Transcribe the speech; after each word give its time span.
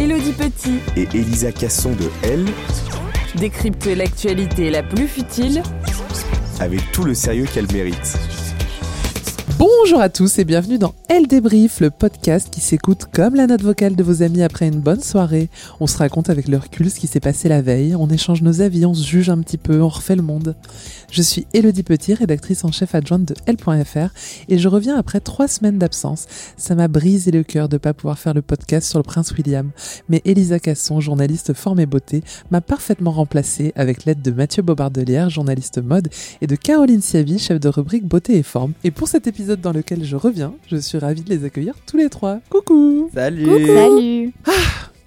Elodie 0.00 0.32
Petit 0.32 0.78
Et 0.96 1.08
Elisa 1.12 1.50
Casson 1.50 1.90
de 1.90 2.08
Elle, 2.22 2.46
décrypte 3.34 3.86
l'actualité 3.86 4.70
la 4.70 4.84
plus 4.84 5.08
futile 5.08 5.60
avec 6.60 6.92
tout 6.92 7.02
le 7.02 7.14
sérieux 7.14 7.46
qu'elle 7.52 7.66
mérite. 7.72 8.16
Bonjour 9.58 10.00
à 10.00 10.08
tous 10.08 10.38
et 10.38 10.44
bienvenue 10.44 10.78
dans 10.78 10.94
Elle 11.08 11.26
débrief, 11.26 11.80
le 11.80 11.90
podcast 11.90 12.48
qui 12.48 12.60
s'écoute 12.60 13.06
comme 13.12 13.34
la 13.34 13.48
note 13.48 13.62
vocale 13.62 13.96
de 13.96 14.02
vos 14.04 14.22
amis 14.22 14.44
après 14.44 14.68
une 14.68 14.78
bonne 14.78 15.02
soirée. 15.02 15.48
On 15.80 15.88
se 15.88 15.98
raconte 15.98 16.30
avec 16.30 16.46
le 16.46 16.58
recul 16.58 16.90
ce 16.90 17.00
qui 17.00 17.08
s'est 17.08 17.18
passé 17.18 17.48
la 17.48 17.60
veille, 17.60 17.96
on 17.96 18.08
échange 18.08 18.42
nos 18.42 18.60
avis, 18.60 18.86
on 18.86 18.94
se 18.94 19.04
juge 19.04 19.30
un 19.30 19.38
petit 19.38 19.58
peu, 19.58 19.82
on 19.82 19.88
refait 19.88 20.14
le 20.14 20.22
monde. 20.22 20.54
Je 21.10 21.22
suis 21.22 21.46
Elodie 21.54 21.82
Petit, 21.82 22.12
rédactrice 22.12 22.64
en 22.64 22.72
chef 22.72 22.94
adjointe 22.94 23.24
de 23.24 23.34
L.fr 23.46 24.10
et 24.48 24.58
je 24.58 24.68
reviens 24.68 24.96
après 24.96 25.20
trois 25.20 25.48
semaines 25.48 25.78
d'absence. 25.78 26.26
Ça 26.56 26.74
m'a 26.74 26.86
brisé 26.86 27.30
le 27.30 27.42
cœur 27.42 27.68
de 27.68 27.76
ne 27.76 27.78
pas 27.78 27.94
pouvoir 27.94 28.18
faire 28.18 28.34
le 28.34 28.42
podcast 28.42 28.88
sur 28.88 28.98
le 28.98 29.04
prince 29.04 29.32
William, 29.32 29.70
mais 30.08 30.20
Elisa 30.26 30.58
Casson, 30.58 31.00
journaliste 31.00 31.54
forme 31.54 31.80
et 31.80 31.86
beauté, 31.86 32.22
m'a 32.50 32.60
parfaitement 32.60 33.10
remplacée 33.10 33.72
avec 33.74 34.04
l'aide 34.04 34.20
de 34.20 34.30
Mathieu 34.30 34.62
Bobardelière, 34.62 35.30
journaliste 35.30 35.82
mode, 35.82 36.08
et 36.42 36.46
de 36.46 36.56
Caroline 36.56 37.00
Siavi, 37.00 37.38
chef 37.38 37.58
de 37.58 37.68
rubrique 37.68 38.04
beauté 38.04 38.36
et 38.36 38.42
forme. 38.42 38.72
Et 38.84 38.90
pour 38.90 39.08
cet 39.08 39.26
épisode 39.26 39.62
dans 39.62 39.72
lequel 39.72 40.04
je 40.04 40.16
reviens, 40.16 40.54
je 40.66 40.76
suis 40.76 40.98
ravie 40.98 41.22
de 41.22 41.30
les 41.30 41.44
accueillir 41.44 41.74
tous 41.86 41.96
les 41.96 42.10
trois. 42.10 42.40
Coucou 42.50 43.10
Salut 43.14 43.66
Salut 43.66 44.32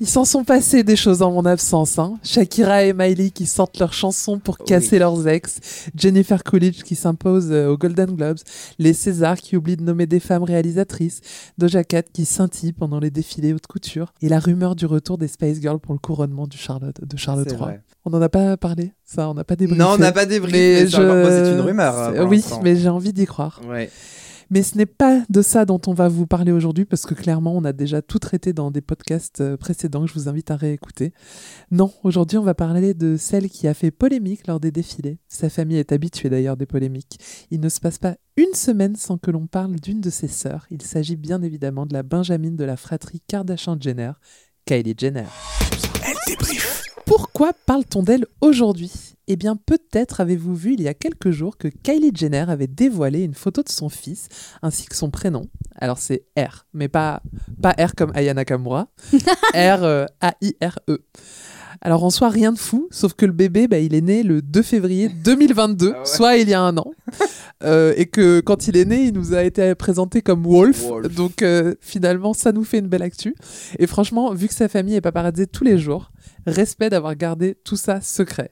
Ils 0.01 0.07
s'en 0.09 0.25
sont 0.25 0.43
passés 0.43 0.83
des 0.83 0.95
choses 0.95 1.21
en 1.21 1.29
mon 1.29 1.45
absence. 1.45 1.99
Hein. 1.99 2.17
Shakira 2.23 2.85
et 2.85 2.91
Miley 2.91 3.29
qui 3.29 3.45
sortent 3.45 3.77
leurs 3.77 3.93
chansons 3.93 4.39
pour 4.39 4.57
casser 4.57 4.97
leurs 4.97 5.27
ex. 5.27 5.59
Jennifer 5.95 6.43
Coolidge 6.43 6.81
qui 6.81 6.95
s'impose 6.95 7.51
euh, 7.51 7.67
aux 7.67 7.77
Golden 7.77 8.15
Globes. 8.15 8.39
Les 8.79 8.93
Césars 8.93 9.37
qui 9.37 9.55
oublient 9.55 9.77
de 9.77 9.83
nommer 9.83 10.07
des 10.07 10.19
femmes 10.19 10.41
réalisatrices. 10.41 11.21
Doja 11.59 11.83
Cat 11.83 12.01
qui 12.01 12.25
scintille 12.25 12.73
pendant 12.73 12.99
les 12.99 13.11
défilés 13.11 13.53
haute 13.53 13.67
couture. 13.67 14.11
Et 14.23 14.27
la 14.27 14.39
rumeur 14.39 14.75
du 14.75 14.87
retour 14.87 15.19
des 15.19 15.27
Spice 15.27 15.61
Girls 15.61 15.79
pour 15.79 15.93
le 15.93 15.99
couronnement 15.99 16.47
du 16.47 16.57
Charlotte, 16.57 16.99
de 16.99 17.17
Charles 17.17 17.43
C'est 17.45 17.51
III. 17.51 17.59
vrai. 17.59 17.81
On 18.03 18.09
n'en 18.09 18.23
a 18.23 18.29
pas 18.29 18.57
parlé 18.57 18.93
Ça, 19.05 19.29
on 19.29 19.35
n'a 19.35 19.43
pas 19.43 19.55
débriefé. 19.55 19.79
Non, 19.79 19.91
on 19.91 19.97
n'a 19.99 20.11
pas 20.11 20.25
débriefé, 20.25 20.57
Mais 20.57 20.83
mais 20.85 20.89
c'est 20.89 21.53
une 21.53 21.61
rumeur, 21.61 22.27
oui, 22.27 22.43
mais 22.63 22.75
j'ai 22.75 22.89
envie 22.89 23.13
d'y 23.13 23.27
croire. 23.27 23.61
Ouais. 23.69 23.91
Mais 24.51 24.63
ce 24.63 24.77
n'est 24.77 24.85
pas 24.85 25.23
de 25.29 25.41
ça 25.41 25.63
dont 25.63 25.79
on 25.87 25.93
va 25.93 26.09
vous 26.09 26.27
parler 26.27 26.51
aujourd'hui, 26.51 26.83
parce 26.83 27.05
que 27.05 27.13
clairement, 27.13 27.55
on 27.55 27.63
a 27.63 27.71
déjà 27.71 28.01
tout 28.01 28.19
traité 28.19 28.51
dans 28.51 28.69
des 28.69 28.81
podcasts 28.81 29.39
euh, 29.39 29.55
précédents 29.55 30.01
que 30.01 30.09
je 30.09 30.13
vous 30.13 30.27
invite 30.27 30.51
à 30.51 30.57
réécouter. 30.57 31.13
Non, 31.71 31.91
aujourd'hui, 32.03 32.37
on 32.37 32.43
va 32.43 32.53
parler 32.53 32.93
de 32.93 33.15
celle 33.15 33.49
qui 33.49 33.69
a 33.69 33.73
fait 33.73 33.91
polémique 33.91 34.45
lors 34.47 34.59
des 34.59 34.71
défilés. 34.71 35.19
Sa 35.29 35.49
famille 35.49 35.77
est 35.77 35.93
habituée 35.93 36.29
d'ailleurs 36.29 36.57
des 36.57 36.65
polémiques. 36.65 37.17
Il 37.49 37.61
ne 37.61 37.69
se 37.69 37.79
passe 37.79 37.97
pas 37.97 38.17
une 38.35 38.53
semaine 38.53 38.97
sans 38.97 39.17
que 39.17 39.31
l'on 39.31 39.47
parle 39.47 39.77
d'une 39.79 40.01
de 40.01 40.09
ses 40.09 40.27
sœurs. 40.27 40.67
Il 40.69 40.81
s'agit 40.81 41.15
bien 41.15 41.41
évidemment 41.41 41.85
de 41.85 41.93
la 41.93 42.03
Benjamine 42.03 42.57
de 42.57 42.65
la 42.65 42.75
fratrie 42.75 43.21
Kardashian-Jenner, 43.25 44.11
Kylie 44.65 44.95
Jenner. 44.97 45.25
Elle 46.05 46.17
débrief. 46.27 46.83
Pourquoi 47.05 47.53
parle-t-on 47.65 48.03
d'elle 48.03 48.25
aujourd'hui? 48.41 49.10
Eh 49.27 49.35
bien, 49.35 49.55
peut-être 49.55 50.21
avez-vous 50.21 50.55
vu 50.55 50.73
il 50.73 50.81
y 50.81 50.87
a 50.87 50.93
quelques 50.93 51.31
jours 51.31 51.57
que 51.57 51.67
Kylie 51.67 52.11
Jenner 52.13 52.45
avait 52.47 52.67
dévoilé 52.67 53.23
une 53.23 53.33
photo 53.33 53.61
de 53.63 53.69
son 53.69 53.89
fils 53.89 54.27
ainsi 54.61 54.87
que 54.87 54.95
son 54.95 55.09
prénom. 55.09 55.47
Alors 55.75 55.99
c'est 55.99 56.23
R, 56.37 56.65
mais 56.73 56.87
pas, 56.87 57.21
pas 57.61 57.71
R 57.71 57.95
comme 57.95 58.11
Aya 58.15 58.33
Nakamura, 58.33 58.89
R 59.53 59.83
euh. 59.83 60.05
Alors 61.83 62.03
en 62.03 62.11
soi, 62.11 62.29
rien 62.29 62.51
de 62.51 62.59
fou, 62.59 62.87
sauf 62.91 63.13
que 63.15 63.25
le 63.25 63.31
bébé, 63.31 63.67
bah, 63.67 63.79
il 63.79 63.95
est 63.95 64.01
né 64.01 64.21
le 64.21 64.41
2 64.43 64.61
février 64.61 65.09
2022, 65.09 65.93
Ah 65.95 65.99
ouais. 65.99 66.05
soit 66.05 66.37
il 66.37 66.47
y 66.47 66.53
a 66.53 66.61
un 66.61 66.77
an. 66.77 66.91
Euh, 67.63 67.93
et 67.95 68.07
que 68.07 68.39
quand 68.39 68.67
il 68.67 68.75
est 68.75 68.85
né, 68.85 69.03
il 69.03 69.13
nous 69.13 69.35
a 69.35 69.43
été 69.43 69.75
présenté 69.75 70.23
comme 70.23 70.41
Wolf. 70.43 70.81
Wolf. 70.81 71.13
Donc 71.13 71.43
euh, 71.43 71.75
finalement, 71.79 72.33
ça 72.33 72.51
nous 72.51 72.63
fait 72.63 72.79
une 72.79 72.87
belle 72.87 73.03
actu. 73.03 73.35
Et 73.77 73.85
franchement, 73.85 74.33
vu 74.33 74.47
que 74.47 74.53
sa 74.55 74.67
famille 74.67 74.95
est 74.95 75.01
paparazzée 75.01 75.45
tous 75.45 75.63
les 75.63 75.77
jours, 75.77 76.11
respect 76.47 76.89
d'avoir 76.89 77.15
gardé 77.15 77.53
tout 77.63 77.75
ça 77.75 78.01
secret. 78.01 78.49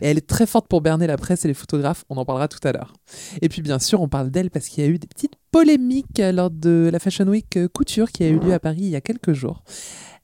Et 0.00 0.06
elle 0.08 0.16
est 0.16 0.26
très 0.26 0.46
forte 0.46 0.68
pour 0.68 0.80
berner 0.80 1.06
la 1.06 1.18
presse 1.18 1.44
et 1.44 1.48
les 1.48 1.54
photographes, 1.54 2.06
on 2.08 2.16
en 2.16 2.24
parlera 2.24 2.48
tout 2.48 2.66
à 2.66 2.72
l'heure. 2.72 2.94
Et 3.42 3.50
puis 3.50 3.60
bien 3.60 3.78
sûr, 3.78 4.00
on 4.00 4.08
parle 4.08 4.30
d'elle 4.30 4.48
parce 4.48 4.68
qu'il 4.68 4.82
y 4.82 4.86
a 4.86 4.90
eu 4.90 4.98
des 4.98 5.06
petites 5.06 5.34
polémiques 5.50 6.22
lors 6.32 6.50
de 6.50 6.88
la 6.90 6.98
Fashion 6.98 7.26
Week 7.26 7.58
euh, 7.58 7.68
couture 7.68 8.10
qui 8.10 8.24
a 8.24 8.28
eu 8.28 8.38
lieu 8.38 8.54
à 8.54 8.58
Paris 8.58 8.80
il 8.84 8.88
y 8.88 8.96
a 8.96 9.02
quelques 9.02 9.34
jours. 9.34 9.64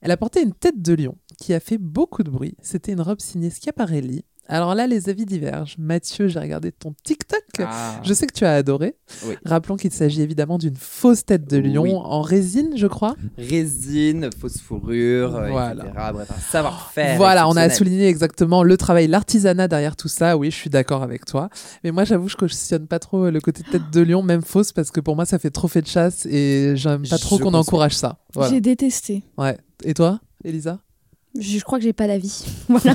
Elle 0.01 0.11
a 0.11 0.17
porté 0.17 0.43
une 0.43 0.53
tête 0.53 0.81
de 0.81 0.95
lion 0.95 1.17
qui 1.43 1.53
a 1.55 1.61
fait 1.61 1.79
beaucoup 1.79 2.23
de 2.23 2.31
bruit. 2.31 2.55
C'était 2.63 2.93
une 2.93 3.01
robe 3.01 3.21
signée 3.21 3.51
Schiaparelli. 3.51 4.25
Alors 4.49 4.75
là, 4.75 4.87
les 4.89 5.09
avis 5.09 5.25
divergent. 5.25 5.77
Mathieu, 5.79 6.27
j'ai 6.27 6.39
regardé 6.41 6.73
ton 6.73 6.95
TikTok. 7.05 7.43
Ah. 7.61 8.01
Je 8.03 8.13
sais 8.13 8.27
que 8.27 8.33
tu 8.35 8.45
as 8.45 8.55
adoré. 8.55 8.97
Oui. 9.27 9.35
Rappelons 9.45 9.77
qu'il 9.77 9.93
s'agit 9.93 10.21
évidemment 10.21 10.59
d'une 10.59 10.75
fausse 10.77 11.25
tête 11.25 11.49
de 11.49 11.59
lion 11.59 11.83
Oui. 11.85 11.93
en 11.95 12.21
résine, 12.23 12.73
je 12.77 12.87
crois. 12.89 13.15
Résine, 13.39 14.31
fausse 14.39 14.59
fourrure, 14.59 15.31
Voilà. 15.49 15.85
etc. 15.85 16.09
Bref, 16.13 16.31
un 16.31 16.41
savoir-faire. 16.41 17.17
Voilà, 17.17 17.49
on 17.49 17.57
a 17.57 17.71
souligné 17.71 18.09
exactement 18.09 18.63
le 18.65 18.77
travail, 18.77 19.07
l'artisanat 19.07 19.69
derrière 19.69 19.95
tout 19.97 20.09
ça. 20.09 20.37
Oui, 20.37 20.51
je 20.51 20.57
suis 20.57 20.71
d'accord 20.71 21.03
avec 21.05 21.25
toi. 21.25 21.49
Mais 21.85 21.93
moi, 21.93 22.05
j'avoue, 22.05 22.29
je 22.29 22.37
cautionne 22.37 22.87
pas 22.89 22.99
trop 22.99 23.31
le 23.31 23.41
côté 23.41 23.63
tête 23.63 23.91
de 23.93 24.01
lion, 24.01 24.23
même 24.23 24.43
fausse, 24.43 24.73
parce 24.73 24.91
que 24.91 25.01
pour 25.01 25.15
moi, 25.17 25.25
ça 25.25 25.39
fait 25.39 25.51
trop 25.51 25.69
fait 25.69 25.83
de 25.83 25.87
chasse 25.89 26.27
et 26.27 26.73
j'aime 26.77 27.07
pas 27.09 27.19
trop 27.19 27.39
qu'on 27.39 27.55
encourage 27.55 27.95
ça. 27.95 28.19
Voilà. 28.35 28.53
J'ai 28.53 28.61
détesté. 28.61 29.23
Ouais. 29.39 29.57
Et 29.85 29.95
toi, 29.95 30.21
Elisa? 30.45 30.81
Je, 31.39 31.59
je 31.59 31.65
crois 31.65 31.79
que 31.79 31.85
j'ai 31.85 31.93
pas 31.93 32.07
d'avis. 32.07 32.45
Voilà. 32.69 32.95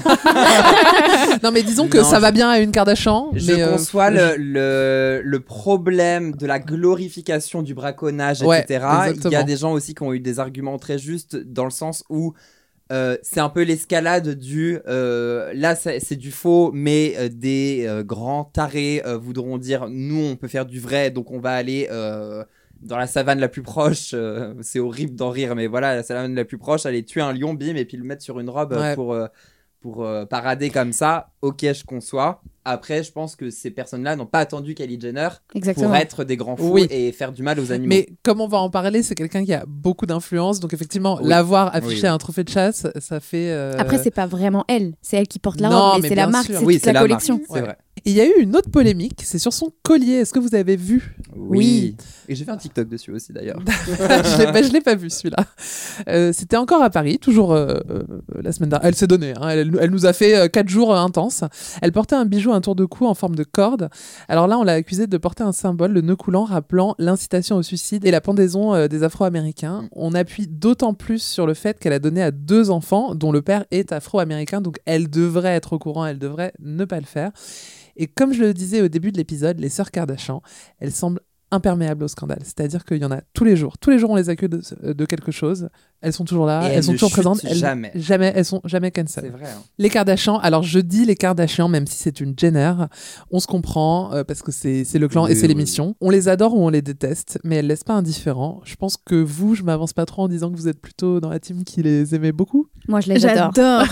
Non, 1.43 1.51
mais 1.51 1.63
disons 1.63 1.87
que 1.87 1.97
Non, 1.97 2.03
ça 2.03 2.17
je- 2.17 2.21
va 2.21 2.31
bien 2.31 2.49
à 2.49 2.59
une 2.59 2.71
Kardashian. 2.71 3.31
Je 3.33 3.51
mais, 3.51 3.61
euh, 3.61 3.71
conçois 3.73 4.11
je- 4.11 4.15
le, 4.15 4.35
le, 4.37 5.21
le 5.23 5.39
problème 5.39 6.35
de 6.35 6.45
la 6.45 6.59
glorification 6.59 7.61
du 7.61 7.73
braconnage, 7.73 8.41
Ouais, 8.41 8.61
etc. 8.61 8.85
Il 9.25 9.31
y 9.31 9.35
a 9.35 9.43
des 9.43 9.57
gens 9.57 9.73
aussi 9.73 9.93
qui 9.95 10.03
ont 10.03 10.13
eu 10.13 10.19
des 10.19 10.39
arguments 10.39 10.77
très 10.77 10.97
justes 10.99 11.35
dans 11.35 11.63
le 11.65 11.71
sens 11.71 12.03
où 12.09 12.33
euh, 12.91 13.17
c'est 13.21 13.41
un 13.41 13.49
peu 13.49 13.63
l'escalade 13.63 14.29
du 14.35 14.79
euh, 14.87 15.51
là 15.53 15.75
c'est 15.75 15.99
c'est 15.99 16.15
du 16.15 16.31
faux 16.31 16.71
mais 16.73 17.15
euh, 17.17 17.27
des 17.29 17.83
euh, 17.85 18.01
grands 18.01 18.45
tarés 18.45 19.01
euh, 19.05 19.17
voudront 19.17 19.57
dire 19.57 19.87
nous 19.89 20.23
on 20.23 20.37
peut 20.37 20.47
faire 20.47 20.65
du 20.65 20.79
vrai 20.79 21.11
donc 21.11 21.29
on 21.31 21.39
va 21.41 21.51
aller 21.51 21.89
euh, 21.91 22.45
dans 22.81 22.97
la 22.97 23.07
savane 23.07 23.39
la 23.39 23.47
plus 23.49 23.61
proche 23.63 24.11
euh, 24.13 24.53
c'est 24.61 24.79
horrible 24.79 25.15
d'en 25.15 25.29
rire 25.29 25.55
mais 25.55 25.67
voilà 25.67 25.95
la 25.95 26.03
savane 26.03 26.35
la 26.35 26.45
plus 26.45 26.57
proche 26.57 26.85
aller 26.85 27.03
tuer 27.03 27.21
un 27.21 27.33
lion 27.33 27.53
bim 27.53 27.75
et 27.75 27.85
puis 27.85 27.97
le 27.97 28.03
mettre 28.03 28.21
sur 28.23 28.39
une 28.39 28.49
robe 28.49 28.73
euh, 28.73 28.79
Ouais. 28.81 28.95
pour 28.95 29.13
euh, 29.13 29.27
pour 29.79 30.03
euh, 30.03 30.25
parader 30.25 30.69
comme 30.71 30.91
ça 30.91 31.29
ok 31.41 31.59
je 31.61 31.83
conçois 31.85 32.41
après 32.65 33.03
je 33.03 33.11
pense 33.11 33.35
que 33.35 33.49
ces 33.51 33.69
personnes 33.71 34.03
là 34.03 34.15
n'ont 34.15 34.25
pas 34.25 34.39
attendu 34.39 34.73
Kylie 34.73 34.99
Jenner 34.99 35.29
Exactement. 35.55 35.87
pour 35.87 35.95
être 35.95 36.23
des 36.23 36.35
grands 36.35 36.57
fous 36.57 36.71
Oui. 36.73 36.87
et 36.89 37.11
faire 37.11 37.31
du 37.31 37.43
mal 37.43 37.59
aux 37.59 37.71
animaux 37.71 37.87
Mais 37.89 38.09
comme 38.23 38.41
on 38.41 38.47
va 38.47 38.57
en 38.57 38.69
parler, 38.69 39.03
c'est 39.03 39.15
quelqu'un 39.15 39.45
qui 39.45 39.53
a 39.53 39.63
beaucoup 39.67 40.05
d'influence. 40.05 40.59
Donc 40.59 40.73
effectivement, 40.73 41.17
Oui. 41.21 41.29
l'avoir 41.29 41.73
affiché 41.73 42.01
Oui. 42.01 42.07
à 42.07 42.13
un 42.13 42.17
trophée 42.17 42.43
de 42.43 42.49
chasse, 42.49 42.85
ça 42.99 43.19
fait. 43.21 43.51
euh, 43.51 43.77
Après, 43.77 43.97
c'est 43.99 44.11
pas 44.11 44.25
vraiment 44.27 44.65
elle. 44.67 44.95
C'est 45.01 45.15
elle 45.15 45.27
qui 45.29 45.39
porte 45.39 45.61
la 45.61 45.69
Non, 45.69 45.79
robe. 45.91 45.93
mais 45.97 46.01
mais 46.01 46.09
C'est 46.09 46.15
la 46.15 46.27
marque, 46.27 46.47
c'est 46.47 46.57
oui 46.57 46.73
toute 46.75 46.83
c'est 46.83 46.87
la 46.91 46.99
marque, 46.99 47.07
collection. 47.07 47.39
c'est 47.47 47.53
Ouais. 47.53 47.61
vrai 47.61 47.77
il 48.07 48.15
y 48.15 48.21
a 48.21 48.25
eu 48.25 48.33
une 48.39 48.55
autre 48.55 48.69
polémique, 48.71 49.21
c'est 49.23 49.39
sur 49.39 49.53
son 49.53 49.71
collier. 49.83 50.13
Est-ce 50.13 50.33
que 50.33 50.39
vous 50.39 50.55
avez 50.55 50.75
vu? 50.75 51.15
Oui 51.35 51.95
et 52.29 52.35
j'ai 52.35 52.43
fait 52.43 52.51
un 52.51 52.57
TikTok 52.57 52.89
dessus 52.89 53.11
aussi 53.11 53.31
d'ailleurs 53.31 53.59
je 53.67 54.51
l'ai 54.51 54.63
je 54.63 54.73
l'ai 54.73 54.81
pas 54.81 54.95
vu 54.95 55.09
celui-là. 55.09 55.45
Euh, 56.09 56.31
C'était 56.33 56.57
encore 56.57 56.81
à 56.81 56.89
Paris, 56.89 57.19
toujours 57.19 57.53
euh, 57.53 57.75
euh, 57.89 58.03
la 58.41 58.51
semaine 58.51 58.69
dernière. 58.69 58.87
Elle 58.87 58.95
s'est 58.95 59.07
donnée, 59.07 59.33
hein. 59.39 59.47
elle, 59.49 59.77
elle 59.79 59.91
nous 59.91 60.05
a 60.05 60.13
fait 60.13 60.35
euh, 60.35 60.47
quatre 60.47 60.67
jours 60.67 60.93
euh, 60.93 60.99
intenses. 60.99 61.43
Elle 61.81 61.91
portait 61.91 62.15
un 62.15 62.25
bijou, 62.25 62.51
un 62.51 62.61
tour 62.61 62.75
de 62.75 62.85
cou 62.85 63.05
en 63.05 63.13
forme 63.13 63.35
de 63.35 63.43
corde. 63.43 63.89
Alors 64.27 64.47
là, 64.47 64.57
on 64.57 64.63
l'a 64.63 64.73
accusée 64.73 65.07
de 65.07 65.17
porter 65.17 65.43
un 65.43 65.51
symbole, 65.51 65.91
le 65.91 66.01
nœud 66.01 66.15
coulant, 66.15 66.43
rappelant 66.43 66.95
l'incitation 66.99 67.55
au 67.55 67.63
suicide 67.63 68.05
et 68.05 68.11
la 68.11 68.21
pendaison 68.21 68.73
euh, 68.73 68.87
des 68.87 69.03
Afro-Américains. 69.03 69.87
On 69.93 70.13
appuie 70.13 70.47
d'autant 70.47 70.93
plus 70.93 71.21
sur 71.21 71.47
le 71.47 71.53
fait 71.53 71.79
qu'elle 71.79 71.93
a 71.93 71.99
donné 71.99 72.21
à 72.21 72.31
deux 72.31 72.69
enfants, 72.69 73.15
dont 73.15 73.31
le 73.31 73.41
père 73.41 73.65
est 73.71 73.91
afro-américain, 73.91 74.61
donc 74.61 74.77
elle 74.85 75.09
devrait 75.09 75.55
être 75.55 75.73
au 75.73 75.79
courant, 75.79 76.05
elle 76.05 76.19
devrait 76.19 76.53
ne 76.59 76.85
pas 76.85 76.99
le 76.99 77.05
faire. 77.05 77.31
Et 77.97 78.07
comme 78.07 78.33
je 78.33 78.41
le 78.41 78.53
disais 78.53 78.81
au 78.81 78.87
début 78.87 79.11
de 79.11 79.17
l'épisode, 79.17 79.59
les 79.59 79.69
sœurs 79.69 79.91
Kardashian, 79.91 80.41
elles 80.79 80.91
semblent 80.91 81.21
imperméables 81.51 82.03
au 82.03 82.07
scandale. 82.07 82.39
C'est-à-dire 82.43 82.85
qu'il 82.85 82.97
y 82.97 83.05
en 83.05 83.11
a 83.11 83.21
tous 83.33 83.43
les 83.43 83.55
jours. 83.55 83.77
Tous 83.77 83.89
les 83.89 83.99
jours, 83.99 84.11
on 84.11 84.15
les 84.15 84.29
accuse 84.29 84.49
de, 84.49 84.93
de 84.93 85.05
quelque 85.05 85.31
chose. 85.31 85.69
Elles 86.01 86.13
sont 86.13 86.25
toujours 86.25 86.45
là, 86.45 86.61
elles, 86.65 86.77
elles 86.77 86.83
sont 86.83 86.91
ne 86.91 86.97
toujours 86.97 87.11
présentes. 87.11 87.41
Elles, 87.43 87.57
jamais. 87.57 87.91
Jamais, 87.95 88.31
elles 88.35 88.45
sont 88.45 88.61
jamais 88.65 88.91
c'est 88.95 89.01
cancel. 89.01 89.31
vrai 89.31 89.45
hein. 89.45 89.61
Les 89.77 89.89
Kardashian, 89.89 90.37
alors 90.37 90.63
je 90.63 90.79
dis 90.79 91.05
les 91.05 91.15
Kardashian, 91.15 91.67
même 91.69 91.87
si 91.87 91.97
c'est 91.97 92.19
une 92.19 92.33
Jenner, 92.37 92.73
on 93.31 93.39
se 93.39 93.47
comprend 93.47 94.13
euh, 94.13 94.23
parce 94.23 94.41
que 94.41 94.51
c'est 94.51 94.83
c'est 94.83 94.99
le 94.99 95.07
clan 95.07 95.27
et 95.27 95.33
c'est 95.35 95.43
oui, 95.43 95.47
l'émission. 95.49 95.95
On 96.01 96.09
les 96.09 96.27
adore 96.29 96.53
ou 96.55 96.59
on 96.65 96.69
les 96.69 96.81
déteste, 96.81 97.39
mais 97.43 97.57
elles 97.57 97.67
laissent 97.67 97.83
pas 97.83 97.93
indifférents. 97.93 98.61
Je 98.63 98.75
pense 98.75 98.95
que 98.97 99.15
vous, 99.15 99.55
je 99.55 99.63
m'avance 99.63 99.93
pas 99.93 100.05
trop 100.05 100.23
en 100.23 100.27
disant 100.27 100.51
que 100.51 100.55
vous 100.55 100.67
êtes 100.67 100.79
plutôt 100.79 101.19
dans 101.19 101.29
la 101.29 101.39
team 101.39 101.63
qui 101.63 101.81
les 101.81 102.13
aimait 102.13 102.31
beaucoup. 102.31 102.67
Moi, 102.87 103.01
je 103.01 103.11
les 103.11 103.25
adore. 103.25 103.51
J'adore. 103.55 103.85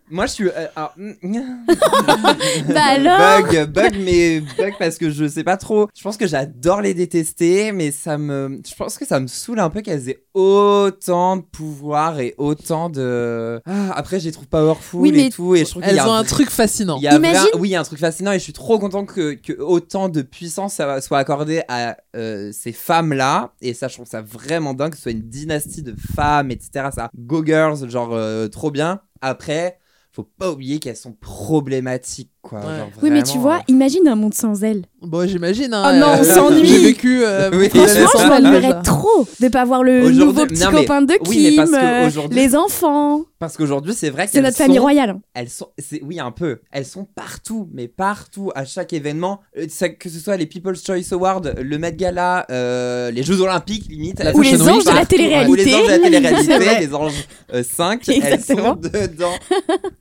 Moi, 0.10 0.26
je 0.26 0.32
suis. 0.32 0.48
euh, 0.48 0.66
alors, 0.76 0.94
mm, 0.96 1.12
Bah 2.72 2.80
alors 2.84 3.42
Bug, 3.42 3.70
bug, 3.72 3.94
mais 4.04 4.40
bug 4.40 4.74
parce 4.78 4.96
que 4.96 5.10
je 5.10 5.26
sais 5.26 5.44
pas 5.44 5.56
trop. 5.56 5.88
Je 5.96 6.02
pense 6.02 6.16
que 6.16 6.26
j'adore 6.26 6.80
les 6.80 6.94
détester, 6.94 7.72
mais 7.72 7.90
ça 7.90 8.16
me. 8.16 8.60
Je 8.66 8.74
pense 8.74 8.96
que 8.96 9.04
ça 9.06 9.20
me 9.20 9.26
saoule 9.26 9.60
un 9.60 9.70
peu 9.70 9.80
qu'elles 9.82 10.08
aient 10.08 10.24
autant 10.84 11.36
de 11.38 11.42
pouvoir 11.42 12.20
et 12.20 12.34
autant 12.38 12.88
de. 12.90 13.60
Ah, 13.66 13.92
après, 13.94 14.20
je 14.20 14.26
les 14.26 14.32
trouve 14.32 14.46
powerful 14.46 15.00
Oui, 15.00 15.12
mais 15.12 15.26
et 15.26 15.30
tout, 15.30 15.54
et 15.54 15.64
je 15.64 15.70
trouve 15.70 15.82
qu'il 15.82 15.90
Elles 15.90 15.96
y 15.96 16.00
a 16.00 16.08
ont 16.08 16.12
un 16.14 16.24
truc 16.24 16.50
fascinant. 16.50 16.96
il 16.98 17.02
y 17.02 17.08
a 17.08 17.14
Imagine- 17.16 17.40
vrai- 17.40 17.50
oui, 17.60 17.68
il 17.68 17.72
y 17.72 17.76
a 17.76 17.80
un 17.80 17.84
truc 17.84 17.98
fascinant 17.98 18.32
et 18.32 18.38
je 18.38 18.44
suis 18.44 18.52
trop 18.52 18.78
content 18.78 19.04
que, 19.04 19.34
que 19.34 19.52
autant 19.60 20.08
de 20.08 20.22
puissance 20.22 20.80
soit 21.00 21.18
accordé 21.18 21.62
à 21.68 21.96
euh, 22.16 22.50
ces 22.52 22.72
femmes-là. 22.72 23.52
Et 23.60 23.74
ça, 23.74 23.88
je 23.88 23.94
trouve 23.94 24.06
ça 24.06 24.22
vraiment 24.22 24.74
dingue 24.74 24.90
que 24.90 24.96
ce 24.96 25.02
soit 25.04 25.12
une 25.12 25.28
dynastie 25.28 25.82
de 25.82 25.94
femmes, 26.14 26.50
etc. 26.50 26.88
Ça, 26.94 27.10
go 27.16 27.44
girls, 27.44 27.88
genre 27.90 28.10
euh, 28.12 28.48
trop 28.48 28.70
bien. 28.70 29.00
Après, 29.20 29.78
faut 30.12 30.22
pas 30.38 30.50
oublier 30.52 30.78
qu'elles 30.78 30.96
sont 30.96 31.12
problématiques, 31.12 32.30
quoi. 32.44 32.60
Ouais. 32.60 32.78
Genre, 32.78 32.88
Oui, 33.02 33.10
mais 33.10 33.22
tu 33.22 33.38
vois, 33.38 33.56
hein. 33.56 33.62
imagine 33.68 34.06
un 34.06 34.14
monde 34.14 34.34
sans 34.34 34.62
elle. 34.62 34.82
Bon, 35.02 35.26
j'imagine. 35.28 35.74
Hein, 35.74 35.82
Oh 35.86 35.98
non, 35.98 36.06
on 36.18 36.22
euh, 36.22 36.34
s'ennuie. 36.34 36.66
J'ai 36.66 36.78
vécu. 36.78 37.22
euh, 37.24 37.50
Oui. 37.52 37.68
Franchement, 37.68 38.08
je 38.22 38.26
m'ennuierais 38.42 38.82
trop 38.82 39.26
de 39.40 39.48
pas 39.48 39.64
voir 39.64 39.82
le 39.82 40.10
nouveau 40.10 40.46
petit 40.46 40.62
non, 40.62 40.70
mais- 40.72 40.80
copain 40.80 41.02
de 41.02 41.14
oui, 41.28 41.50
mais 41.50 41.56
parce 41.56 41.70
Kim, 41.70 41.78
que 41.78 41.84
euh, 41.84 42.06
aujourd'hui- 42.06 42.38
les 42.38 42.56
enfants. 42.56 43.20
Parce 43.38 43.56
qu'aujourd'hui, 43.58 43.92
c'est 43.94 44.08
vrai 44.08 44.26
C'est 44.26 44.34
qu'elles 44.34 44.44
notre 44.44 44.56
famille 44.56 44.76
sont- 44.76 44.82
royale. 44.82 45.10
hein. 45.10 45.20
Elles 45.34 45.50
sont, 45.50 45.66
c'est, 45.78 46.00
oui, 46.02 46.18
un 46.20 46.30
peu. 46.30 46.60
Elles 46.72 46.86
sont 46.86 47.04
partout, 47.04 47.68
mais 47.74 47.88
partout, 47.88 48.50
à 48.54 48.64
chaque 48.64 48.94
événement. 48.94 49.40
Euh, 49.58 49.66
que 49.98 50.08
ce 50.08 50.18
soit 50.18 50.38
les 50.38 50.46
People's 50.46 50.82
Choice 50.82 51.12
Awards, 51.12 51.42
le 51.60 51.78
Met 51.78 51.92
Gala, 51.92 52.46
euh, 52.50 53.10
les 53.10 53.22
Jeux 53.22 53.40
Olympiques, 53.42 53.86
limite. 53.90 54.20
La 54.20 54.30
elles 54.30 54.36
Ou 54.36 54.40
les 54.40 54.62
anges 54.62 54.84
de 54.84 54.90
la 54.90 55.04
télé-réalité. 55.04 55.50
Ou 55.50 55.54
les 55.56 55.74
anges 55.74 55.82
de 55.82 55.88
la 55.88 55.94
C'est 55.96 56.00
télé-réalité, 56.00 56.86
les 56.86 56.94
anges 56.94 57.28
euh, 57.52 57.62
5. 57.62 58.00
elles 58.08 58.14
Exactement. 58.16 58.74
sont 58.74 58.80
dedans. 58.80 59.32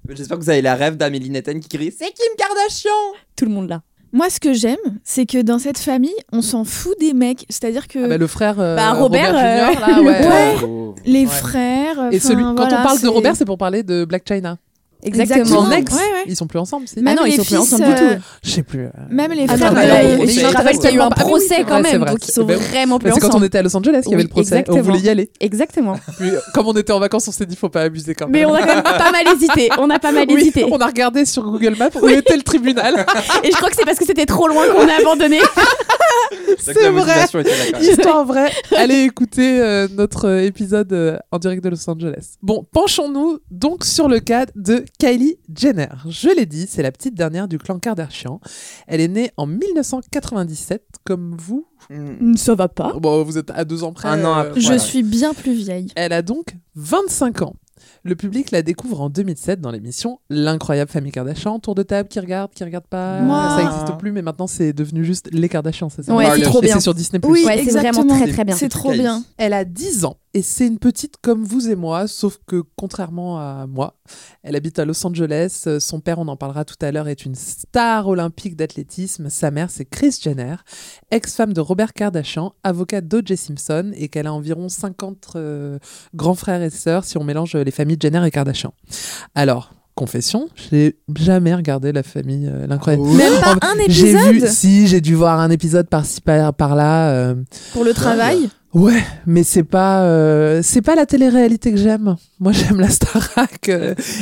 J'espère 0.09 0.37
que 0.37 0.43
vous 0.43 0.49
avez 0.49 0.61
la 0.61 0.75
rêve 0.75 0.95
d'Amélie 0.95 1.29
Netten 1.29 1.59
qui 1.59 1.67
crie 1.67 1.91
C'est 1.91 2.05
Kim 2.05 2.32
Kardashian 2.37 2.89
Tout 3.35 3.45
le 3.45 3.51
monde 3.51 3.69
là. 3.69 3.81
Moi, 4.15 4.29
ce 4.29 4.39
que 4.39 4.53
j'aime, 4.53 4.77
c'est 5.03 5.25
que 5.25 5.41
dans 5.41 5.57
cette 5.57 5.79
famille, 5.79 6.13
on 6.31 6.43
s'en 6.43 6.65
fout 6.65 6.93
des 6.99 7.13
mecs. 7.13 7.45
C'est-à-dire 7.49 7.87
que 7.87 8.05
Ah 8.05 8.07
bah, 8.09 8.17
le 8.19 8.27
frère 8.27 8.59
euh, 8.59 8.75
Bah, 8.75 8.93
Robert, 8.93 9.35
Junior, 9.35 9.71
euh, 9.71 9.87
là, 9.87 10.01
ouais. 10.01 10.27
ouais. 10.27 10.93
Les 11.05 11.21
Ouais. 11.21 11.25
frères. 11.25 12.09
Et 12.11 12.19
celui, 12.19 12.43
quand 12.43 12.53
voilà, 12.55 12.81
on 12.81 12.83
parle 12.83 13.01
de 13.01 13.07
Robert, 13.07 13.35
c'est 13.35 13.45
pour 13.45 13.57
parler 13.57 13.81
de 13.81 14.05
Black 14.05 14.23
China. 14.27 14.57
Exactement. 15.03 15.45
Son 15.45 15.71
ex, 15.71 15.91
Ouais, 15.91 15.97
ouais. 15.99 16.23
ils 16.27 16.35
sont 16.35 16.47
plus 16.47 16.59
ensemble, 16.59 16.87
si. 16.87 17.01
Même 17.01 17.15
Ah 17.17 17.21
non, 17.21 17.25
ils 17.27 17.35
sont 17.35 17.43
plus 17.43 17.57
ensemble 17.57 17.83
du 17.85 17.91
euh, 17.91 18.15
tout. 18.15 18.21
Je 18.43 18.49
sais 18.49 18.63
plus. 18.63 18.85
euh. 18.85 18.89
Même 19.09 19.31
les 19.31 19.45
Ah 19.49 19.57
frères. 19.57 19.69
non, 19.71 19.75
bah, 19.75 19.81
mais 19.81 19.87
là, 19.87 20.03
là, 20.03 20.09
on 20.21 20.27
je 20.27 20.45
rappelle 20.55 20.75
qu'il 20.77 20.85
y 20.85 20.87
a 20.87 20.95
eu 20.95 20.99
un 21.01 21.09
Ah 21.11 21.15
procès 21.15 21.63
quand 21.67 21.81
même, 21.81 22.01
vrai. 22.01 22.11
donc 22.11 22.27
ils 22.27 22.31
sont 22.31 22.45
vraiment 22.45 22.99
plus 22.99 23.07
Mais 23.09 23.13
c'est 23.13 23.19
quand 23.19 23.27
on 23.27 23.29
ensemble. 23.31 23.45
était 23.45 23.57
à 23.57 23.61
Los 23.63 23.75
Angeles 23.75 24.01
qu'il 24.03 24.11
y 24.11 24.13
avait 24.15 24.23
le 24.23 24.29
procès. 24.29 24.49
exactement. 24.59 24.77
On 24.77 24.81
voulait 24.81 24.99
y 24.99 25.09
aller. 25.09 25.29
Exactement. 25.39 25.95
Puis, 26.19 26.29
euh, 26.29 26.39
comme 26.53 26.67
on 26.67 26.73
était 26.73 26.93
en 26.93 26.99
vacances, 26.99 27.27
on 27.27 27.31
s'est 27.31 27.45
dit 27.45 27.55
faut 27.55 27.69
pas 27.69 27.81
abuser 27.81 28.15
quand 28.15 28.27
même. 28.27 28.31
Mais 28.41 28.45
on 28.45 28.53
a 28.53 28.59
quand 28.61 28.73
même 28.75 28.83
pas 28.83 29.11
mal 29.11 29.27
hésité. 29.35 29.69
On 29.77 29.89
a 29.89 29.99
pas 29.99 30.11
mal 30.11 30.25
Oui, 30.29 30.41
hésité. 30.41 30.65
on 30.71 30.77
a 30.77 30.85
regardé 30.87 31.25
sur 31.25 31.43
Google 31.43 31.75
Maps 31.77 31.89
où 32.01 32.05
Oui. 32.05 32.13
était 32.13 32.35
le 32.37 32.43
tribunal. 32.43 33.05
Et 33.43 33.51
je 33.51 33.55
crois 33.57 33.69
que 33.69 33.75
c'est 33.75 33.85
parce 33.85 33.97
que 33.99 34.05
c'était 34.05 34.25
trop 34.25 34.47
loin 34.47 34.65
qu'on 34.67 34.87
a 34.87 34.99
abandonné. 35.01 35.39
C'est 36.59 36.89
vrai. 36.89 37.25
Histoire 37.81 38.25
vraie. 38.25 38.51
Allez 38.75 39.01
écouter 39.03 39.59
euh, 39.61 39.87
notre 39.95 40.27
euh, 40.27 40.43
épisode 40.43 40.91
euh, 40.93 41.17
en 41.31 41.37
direct 41.39 41.63
de 41.63 41.69
Los 41.69 41.89
Angeles. 41.89 42.35
Bon, 42.41 42.65
penchons-nous 42.71 43.39
donc 43.51 43.83
sur 43.83 44.07
le 44.07 44.19
cas 44.19 44.45
de 44.55 44.85
Kylie 44.99 45.37
Jenner. 45.53 45.87
Je 46.07 46.29
l'ai 46.29 46.45
dit, 46.45 46.65
c'est 46.69 46.81
la 46.83 46.91
petite 46.91 47.15
dernière 47.15 47.47
du 47.47 47.57
clan 47.57 47.79
Kardashian. 47.79 48.39
Elle 48.87 49.01
est 49.01 49.07
née 49.07 49.31
en 49.37 49.45
1997, 49.47 50.83
comme 51.03 51.35
vous. 51.37 51.67
Mm. 51.89 52.37
Ça 52.37 52.55
va 52.55 52.69
pas. 52.69 52.93
Bon, 52.99 53.23
vous 53.23 53.37
êtes 53.37 53.51
à 53.51 53.65
deux 53.65 53.83
ans 53.83 53.91
près. 53.93 54.07
Un 54.09 54.23
an 54.23 54.37
euh, 54.37 54.41
après. 54.41 54.59
Je 54.61 54.65
Voilà. 54.67 54.79
suis 54.79 55.03
bien 55.03 55.33
plus 55.33 55.53
vieille. 55.53 55.87
Elle 55.95 56.13
a 56.13 56.21
donc 56.21 56.55
25 56.75 57.41
ans. 57.41 57.55
Le 58.05 58.15
public 58.15 58.51
la 58.51 58.61
découvre 58.61 59.01
en 59.01 59.09
2007 59.09 59.61
dans 59.61 59.71
l'émission 59.71 60.19
L'incroyable 60.29 60.91
famille 60.91 61.11
Kardashian. 61.11 61.59
Tour 61.59 61.73
de 61.75 61.83
table, 61.83 62.09
qui 62.09 62.19
regarde, 62.19 62.51
qui 62.53 62.63
regarde 62.63 62.85
pas. 62.87 63.21
Moi. 63.21 63.55
Ça 63.57 63.63
n'existe 63.63 63.97
plus, 63.97 64.11
mais 64.11 64.21
maintenant 64.21 64.47
c'est 64.47 64.73
devenu 64.73 65.05
juste 65.05 65.29
les 65.31 65.47
Kardashians. 65.49 65.89
C'est 65.89 66.03
ça 66.03 66.13
Ouais, 66.13 66.29
c'est 66.35 66.41
trop 66.41 66.61
bien. 66.61 66.75
c'est 66.75 66.81
sur 66.81 66.93
Disney+. 66.93 67.21
Oui, 67.25 67.43
Ouais, 67.45 67.63
c'est 67.63 67.71
vraiment 67.71 67.87
exactement. 68.01 68.17
très 68.19 68.31
très 68.31 68.43
bien. 68.45 68.55
C'est 68.55 68.69
trop 68.69 68.91
bien. 68.91 69.23
Elle 69.37 69.53
a 69.53 69.63
10 69.65 70.05
ans 70.05 70.17
et 70.35 70.41
c'est 70.41 70.65
une 70.65 70.79
petite 70.79 71.17
comme 71.21 71.43
vous 71.43 71.69
et 71.69 71.75
moi, 71.75 72.07
sauf 72.07 72.39
que 72.47 72.63
contrairement 72.75 73.37
à 73.39 73.67
moi, 73.67 73.95
elle 74.41 74.55
habite 74.55 74.79
à 74.79 74.85
Los 74.85 75.05
Angeles. 75.05 75.63
Euh, 75.67 75.79
Son 75.79 75.99
père, 75.99 76.17
on 76.17 76.27
en 76.27 76.35
parlera 76.35 76.65
tout 76.65 76.75
à 76.81 76.91
l'heure, 76.91 77.07
est 77.07 77.23
une 77.25 77.35
star 77.35 78.07
olympique 78.07 78.55
d'athlétisme. 78.55 79.29
Sa 79.29 79.51
mère, 79.51 79.69
c'est 79.69 79.85
Kris 79.85 80.17
Jenner, 80.21 80.55
ex-femme 81.11 81.53
de 81.53 81.61
Robert 81.61 81.93
Kardashian, 81.93 82.53
avocate 82.63 83.07
d'O.J. 83.07 83.37
Simpson 83.37 83.91
et 83.95 84.07
qu'elle 84.09 84.25
a 84.25 84.33
environ 84.33 84.69
50 84.69 85.33
euh, 85.35 85.77
grands 86.15 86.33
frères 86.35 86.63
et 86.63 86.71
sœurs 86.71 87.03
si 87.05 87.17
on 87.19 87.23
mélange 87.23 87.55
les 87.55 87.71
familles 87.71 87.92
Jenner 87.99 88.25
et 88.25 88.31
Kardashian. 88.31 88.73
Alors, 89.35 89.73
confession, 89.95 90.49
j'ai 90.71 90.97
jamais 91.15 91.53
regardé 91.53 91.91
la 91.91 92.03
famille 92.03 92.47
euh, 92.51 92.65
l'incroyable. 92.67 93.05
Même 93.09 93.33
pas 93.41 93.53
un 93.61 93.75
J'ai 93.87 94.13
vu, 94.15 94.29
épisode 94.37 94.49
si, 94.49 94.87
j'ai 94.87 95.01
dû 95.01 95.15
voir 95.15 95.39
un 95.39 95.49
épisode 95.51 95.87
par-ci 95.87 96.21
par- 96.21 96.53
par-là. 96.53 97.09
euh, 97.11 97.35
pour 97.73 97.83
le 97.83 97.93
travail. 97.93 98.49
Ouais, 98.73 99.03
mais 99.27 99.43
c'est 99.43 99.63
pas 99.63 100.01
euh, 100.03 100.61
c'est 100.63 100.81
pas 100.81 100.95
la 100.95 101.05
télé-réalité 101.05 101.69
que 101.71 101.77
j'aime. 101.77 102.15
Moi, 102.39 102.51
j'aime 102.53 102.79
la 102.79 102.89
Starac 102.89 103.69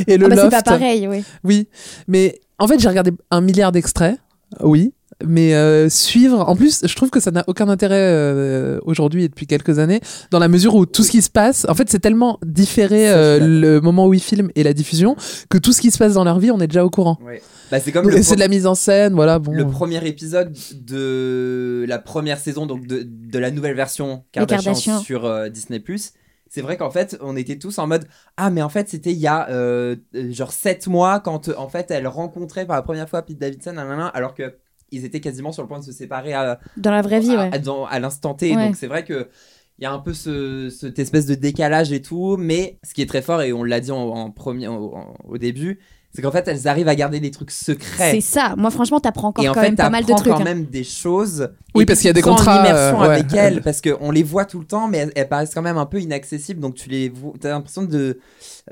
et 0.08 0.18
le 0.18 0.26
Ah 0.26 0.30
bah, 0.30 0.36
c'est 0.44 0.50
pas 0.50 0.62
pareil, 0.62 1.08
oui. 1.08 1.24
Oui, 1.46 1.68
mais 2.10 2.42
en 2.60 2.68
fait, 2.68 2.78
j'ai 2.80 2.90
regardé 2.90 3.12
un 3.32 3.40
milliard 3.40 3.72
d'extraits. 3.72 4.18
Oui, 4.60 4.94
mais 5.28 5.54
euh, 5.54 5.90
suivre. 5.90 6.48
En 6.48 6.56
plus, 6.56 6.86
je 6.86 6.96
trouve 6.96 7.10
que 7.10 7.20
ça 7.20 7.32
n'a 7.32 7.44
aucun 7.48 7.70
intérêt 7.70 7.96
euh, 8.00 8.80
aujourd'hui 8.84 9.24
et 9.24 9.30
depuis 9.30 9.48
quelques 9.48 9.80
années, 9.80 10.02
dans 10.32 10.40
la 10.40 10.48
mesure 10.48 10.76
où 10.76 10.86
tout 10.86 11.04
ce 11.04 11.12
qui 11.12 11.22
se 11.22 11.30
passe, 11.30 11.66
en 11.70 11.74
fait, 11.74 11.90
c'est 11.90 12.00
tellement 12.00 12.40
différé 12.46 13.10
euh, 13.10 13.40
le 13.40 13.82
moment 13.82 14.08
où 14.08 14.14
ils 14.14 14.22
filment 14.22 14.50
et 14.56 14.64
la 14.64 14.74
diffusion 14.74 15.16
que 15.50 15.58
tout 15.58 15.74
ce 15.74 15.82
qui 15.82 15.92
se 15.92 15.98
passe 15.98 16.14
dans 16.14 16.24
leur 16.24 16.40
vie, 16.40 16.52
on 16.52 16.60
est 16.60 16.68
déjà 16.68 16.86
au 16.86 16.90
courant. 16.90 17.18
Ouais. 17.26 17.42
Bah, 17.72 17.80
c'est 17.80 17.94
comme 17.94 18.12
C'est 18.22 18.36
de 18.36 18.40
la 18.40 18.50
mise 18.50 18.68
en 18.68 18.76
scène, 18.76 19.14
voilà. 19.14 19.40
Bon. 19.40 19.54
le 19.54 19.66
premier 19.66 20.06
épisode 20.06 20.54
de 20.74 21.86
la 21.88 22.00
première 22.00 22.38
saison, 22.38 22.66
donc 22.66 22.86
de, 22.86 23.08
de 23.08 23.40
la 23.40 23.50
nouvelle 23.50 23.76
version 23.76 24.26
Kardashian, 24.34 24.64
Kardashians. 24.64 25.00
sur 25.00 25.26
euh, 25.26 25.48
Disney+. 25.50 25.82
C'est 26.50 26.62
vrai 26.62 26.76
qu'en 26.76 26.92
fait, 26.92 27.18
on 27.22 27.38
était 27.38 27.58
tous 27.58 27.78
en 27.80 27.88
mode 27.88 28.06
Ah, 28.36 28.50
mais 28.50 28.62
en 28.62 28.68
fait, 28.68 28.90
c'était 28.90 29.14
il 29.14 29.20
y 29.20 29.28
a 29.28 29.50
euh, 29.50 29.96
genre 30.14 30.52
7 30.52 30.88
mois 30.88 31.22
quand 31.22 31.48
en 31.58 31.70
fait 31.70 31.90
elle 31.92 32.08
rencontrait 32.08 32.66
pour 32.66 32.76
la 32.76 32.82
première 32.82 33.08
fois 33.08 33.22
Pete 33.22 33.40
Davidson, 33.40 33.72
nanana, 33.72 34.08
alors 34.08 34.34
que 34.36 34.54
ils 34.92 35.06
étaient 35.06 35.20
quasiment 35.22 35.52
sur 35.52 35.62
le 35.64 35.68
point 35.68 35.80
de 35.80 35.84
se 35.86 35.92
séparer 35.92 36.34
à, 36.34 36.60
Dans 36.78 36.92
la 36.92 37.02
vraie 37.02 37.20
vie, 37.20 37.32
à, 37.36 37.38
ouais. 37.50 37.50
à- 37.56 37.60
dans- 37.60 37.86
à 37.86 38.00
l'instant 38.00 38.34
T. 38.34 38.56
Ouais. 38.56 38.66
Donc 38.68 38.76
c'est 38.76 38.88
vrai 38.88 39.04
que 39.06 39.30
il 39.80 39.84
y 39.84 39.88
a 39.88 39.92
un 39.94 40.00
peu 40.00 40.14
ce, 40.14 40.70
cette 40.70 41.00
espèce 41.00 41.26
de 41.26 41.34
décalage 41.34 41.92
et 41.92 42.02
tout, 42.04 42.38
mais 42.38 42.78
ce 42.84 42.94
qui 42.94 43.02
est 43.02 43.08
très 43.08 43.22
fort, 43.24 43.42
et 43.42 43.52
on 43.52 43.64
l'a 43.64 43.80
dit 43.80 43.92
en, 43.92 43.98
en 44.10 44.30
premier, 44.32 44.68
en- 44.68 45.16
au 45.24 45.38
début, 45.40 45.80
c'est 46.14 46.22
qu'en 46.22 46.32
fait, 46.32 46.48
elles 46.48 46.68
arrivent 46.68 46.90
à 46.90 46.96
garder 46.96 47.20
des 47.20 47.32
trucs 47.32 47.52
secrets. 47.52 48.12
C'est 48.12 48.22
ça. 48.22 48.56
Moi, 48.58 48.70
franchement, 48.70 49.00
t'apprends 49.00 49.30
encore 49.30 49.46
et 49.46 49.50
en 49.50 49.54
quand 49.54 49.62
fait, 49.62 49.68
même 49.68 49.76
pas 49.78 49.90
mal 49.90 50.04
de 50.04 50.14
trucs. 50.14 50.28
quand 50.34 50.42
hein. 50.42 50.44
même 50.44 50.66
des 50.66 50.84
choses. 50.84 51.50
Oui, 51.74 51.84
et 51.84 51.86
parce 51.86 52.00
qu'il 52.00 52.08
y 52.08 52.10
a 52.10 52.14
tu 52.14 52.16
des 52.16 52.22
contrats, 52.22 52.60
immersion 52.60 53.02
euh, 53.02 53.10
avec 53.12 53.32
ouais. 53.32 53.38
elles, 53.38 53.62
parce 53.62 53.80
qu'on 53.82 54.12
les 54.12 54.24
voit 54.24 54.44
tout 54.44 54.60
le 54.60 54.66
temps, 54.66 54.90
mais 54.90 54.98
elles, 54.98 55.12
elles 55.16 55.30
paraissent 55.30 55.54
quand 55.54 55.62
même 55.62 55.78
un 55.78 55.86
peu 55.86 56.02
inaccessibles, 56.02 56.60
donc 56.60 56.76
tu 56.76 56.90
les 56.90 57.08
vois, 57.08 57.32
t'as 57.40 57.50
l'impression 57.50 57.84
de 57.84 58.20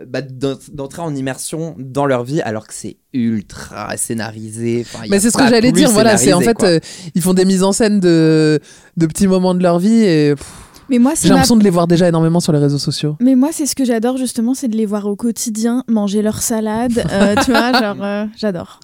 bah, 0.06 0.22
d'en- 0.22 0.58
d'entrer 0.74 1.02
en 1.02 1.16
immersion 1.16 1.76
dans 1.80 2.06
leur 2.06 2.26
vie, 2.26 2.42
alors 2.42 2.68
que 2.68 2.74
c'est 2.74 2.98
ultra 3.14 3.96
scénarisé. 3.96 4.86
Enfin, 4.86 5.06
Mais 5.10 5.16
a 5.16 5.20
c'est 5.22 5.32
ce 5.32 5.38
que 5.38 5.48
j'allais 5.48 5.72
dire. 5.72 5.90
Voilà, 5.92 6.18
c'est 6.18 6.34
en 6.34 6.42
fait, 6.42 6.62
euh, 6.64 6.80
ils 7.16 7.22
font 7.22 7.34
des 7.34 7.46
mises 7.46 7.64
en 7.64 7.72
scène 7.72 8.02
de, 8.02 8.60
de 8.98 9.06
petits 9.06 9.28
moments 9.28 9.56
de 9.56 9.64
leur 9.64 9.80
vie 9.80 10.04
et 10.04 10.36
pff, 10.36 10.46
Mais 10.90 11.00
moi, 11.00 11.14
j'ai 11.22 11.30
ma- 11.30 11.36
l'impression 11.36 11.56
de 11.58 11.64
les 11.64 11.70
voir 11.70 11.88
déjà 11.88 12.08
énormément 12.08 12.40
sur 12.40 12.52
les 12.54 12.60
réseaux 12.60 12.78
sociaux. 12.80 13.16
Mais 13.22 13.36
moi, 13.36 13.50
c'est 13.52 13.66
ce 13.66 13.76
que 13.76 13.86
j'adore 13.86 14.18
justement, 14.18 14.54
c'est 14.54 14.68
de 14.68 14.76
les 14.78 14.86
voir 14.86 15.06
au 15.08 15.16
quotidien 15.16 15.84
manger 15.88 16.22
leur 16.22 16.42
salade. 16.42 17.04
euh, 17.12 17.36
tu 17.46 17.52
vois, 17.52 17.72
genre, 17.80 17.98
euh, 18.04 18.26
j'adore. 18.38 18.80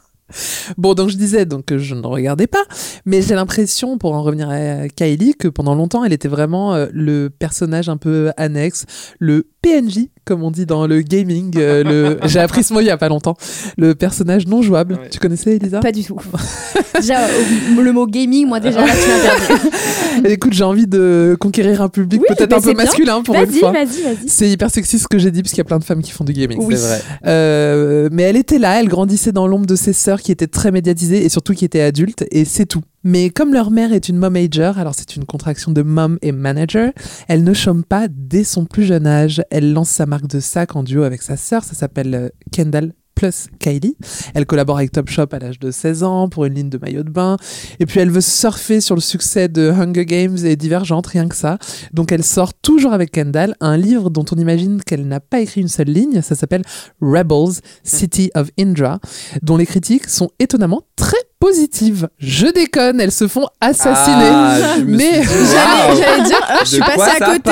Bon, 0.80 0.96
donc 0.96 1.10
je 1.10 1.18
disais 1.18 1.46
donc 1.46 1.66
que 1.66 1.78
je 1.78 1.94
ne 1.94 2.02
regardais 2.06 2.48
pas, 2.48 2.64
mais 3.06 3.22
j'ai 3.22 3.36
l'impression, 3.36 4.00
pour 4.00 4.16
en 4.16 4.24
revenir 4.24 4.50
à 4.50 4.88
Kylie, 4.90 5.36
que 5.36 5.48
pendant 5.48 5.76
longtemps, 5.76 6.04
elle 6.04 6.14
était 6.14 6.28
vraiment 6.28 6.74
euh, 6.74 6.88
le 6.92 7.30
personnage 7.30 7.90
un 7.90 7.98
peu 7.98 8.32
annexe, 8.36 8.86
le 9.20 9.46
PNJ, 9.62 10.08
comme 10.26 10.42
on 10.42 10.50
dit 10.50 10.66
dans 10.66 10.88
le 10.88 11.02
gaming. 11.02 11.54
euh, 11.58 11.84
le... 11.84 12.20
J'ai 12.28 12.40
appris 12.40 12.64
ce 12.64 12.74
mot 12.74 12.80
il 12.80 12.88
y 12.88 12.90
a 12.90 12.98
pas 12.98 13.08
longtemps. 13.08 13.36
Le 13.78 13.94
personnage 13.94 14.48
non 14.48 14.64
jouable. 14.64 15.00
Tu 15.12 15.20
connaissais 15.20 15.58
Elisa? 15.58 15.80
Pas 15.80 15.92
du 15.92 16.04
tout. 16.04 16.18
déjà, 17.00 17.20
euh, 17.26 17.80
le 17.80 17.92
mot 17.94 18.08
gaming, 18.08 18.48
moi, 18.48 18.60
déjà, 18.60 18.82
là, 18.84 18.88
tu. 18.94 20.15
Écoute, 20.28 20.54
j'ai 20.54 20.64
envie 20.64 20.88
de 20.88 21.38
conquérir 21.40 21.82
un 21.82 21.90
public 21.90 22.22
Oui, 22.22 22.28
peut-être 22.36 22.50
mais 22.50 22.58
un 22.58 22.62
peu 22.62 22.74
bien. 22.74 22.84
masculin 22.84 23.22
pour 23.22 23.36
une 23.36 23.52
fois. 23.52 23.72
vas-y, 23.72 24.02
vas-y. 24.02 24.28
C'est 24.28 24.50
hyper 24.50 24.70
sexy 24.70 25.00
ce 25.00 25.08
que 25.08 25.18
j'ai 25.18 25.32
dit 25.32 25.42
parce 25.42 25.52
qu'il 25.52 25.60
y 25.60 25.62
a 25.62 25.66
plein 25.66 25.80
de 25.80 25.84
femmes 25.84 26.02
qui 26.02 26.12
font 26.12 26.24
du 26.24 26.34
gaming. 26.34 26.60
C'est 26.70 26.76
vrai. 26.76 27.02
Euh, 27.26 28.10
mais 28.12 28.24
elle 28.24 28.36
était 28.38 28.60
là, 28.60 28.80
elle 28.80 28.88
grandissait 28.88 29.32
dans 29.32 29.48
l'ombre 29.48 29.66
de 29.66 29.76
ses 29.76 29.94
sœurs 29.94 30.22
qui 30.22 30.32
étaient 30.32 30.48
très 30.48 30.72
médiatisées 30.72 31.24
et 31.24 31.30
surtout 31.30 31.54
qui 31.54 31.66
étaient 31.66 31.82
adultes, 31.82 32.26
et 32.32 32.46
c'est 32.46 32.66
tout. 32.66 32.82
Mais 33.04 33.30
comme 33.30 33.54
leur 33.54 33.70
mère 33.70 33.94
est 33.94 34.10
une 34.10 34.18
momager, 34.18 34.72
alors 34.78 34.96
c'est 34.96 35.16
une 35.16 35.26
contraction 35.26 35.72
de 35.72 35.84
mom 35.84 36.18
et 36.24 36.32
manager, 36.32 36.92
elle 37.28 37.44
ne 37.44 37.54
chôme 37.54 37.84
pas 37.84 38.08
dès 38.10 38.44
son 38.44 38.66
plus 38.66 38.84
jeune 38.84 39.06
âge. 39.06 39.44
Elle 39.52 39.74
lance 39.74 39.90
sa 39.90 40.08
marque 40.08 40.28
de 40.28 40.40
sac 40.40 40.76
en 40.76 40.82
duo 40.84 41.04
avec 41.04 41.22
sa 41.22 41.38
sœur, 41.38 41.64
ça 41.64 41.76
s'appelle 41.76 42.16
euh, 42.16 42.30
Kendall 42.52 42.94
plus 43.16 43.48
Kylie. 43.60 43.96
Elle 44.34 44.46
collabore 44.46 44.78
avec 44.78 44.92
Topshop 44.92 45.28
à 45.32 45.40
l'âge 45.40 45.60
de 45.60 45.72
16 45.72 46.04
ans 46.04 46.30
pour 46.30 46.46
une 46.46 46.54
ligne 46.54 46.70
de 46.70 46.78
maillot 46.78 47.04
de 47.04 47.10
bain. 47.10 47.38
Et 47.80 47.86
puis 47.86 48.00
elle 48.00 48.12
veut 48.12 48.22
surfer 48.22 48.82
sur 48.82 48.96
le 48.96 49.02
succès 49.02 49.48
de 49.48 49.72
Hunger 49.72 50.06
Games 50.06 50.38
et 50.44 50.56
Divergente, 50.56 51.08
rien 51.08 51.28
que 51.28 51.36
ça. 51.36 51.58
Donc 51.94 52.12
elle 52.12 52.24
sort 52.24 52.54
toujours 52.54 52.94
avec 52.94 53.12
Kendall 53.12 53.56
un 53.62 53.78
livre 53.78 54.10
dont 54.10 54.26
on 54.32 54.36
imagine 54.36 54.82
qu'elle 54.84 55.08
n'a 55.08 55.20
pas 55.20 55.40
écrit 55.40 55.62
une 55.62 55.68
seule 55.68 55.90
ligne. 55.90 56.22
Ça 56.22 56.36
s'appelle 56.36 56.64
Rebels, 57.02 57.62
City 57.84 58.30
of 58.36 58.50
Indra, 58.60 59.00
dont 59.42 59.58
les 59.58 59.66
critiques 59.66 60.10
sont 60.10 60.30
étonnamment 60.40 60.84
très 60.96 61.18
positives. 61.46 62.10
Je 62.18 62.48
déconne, 62.48 63.00
elles 63.00 63.12
se 63.12 63.28
font 63.28 63.46
assassiner. 63.62 64.30
Ah, 64.32 64.78
mais. 64.84 65.22
J'allais 65.24 66.24
dire, 66.24 66.42
ah, 66.42 66.60
je 66.62 66.70
suis 66.70 66.80
passée 66.80 67.22
à 67.22 67.34
côté. 67.34 67.52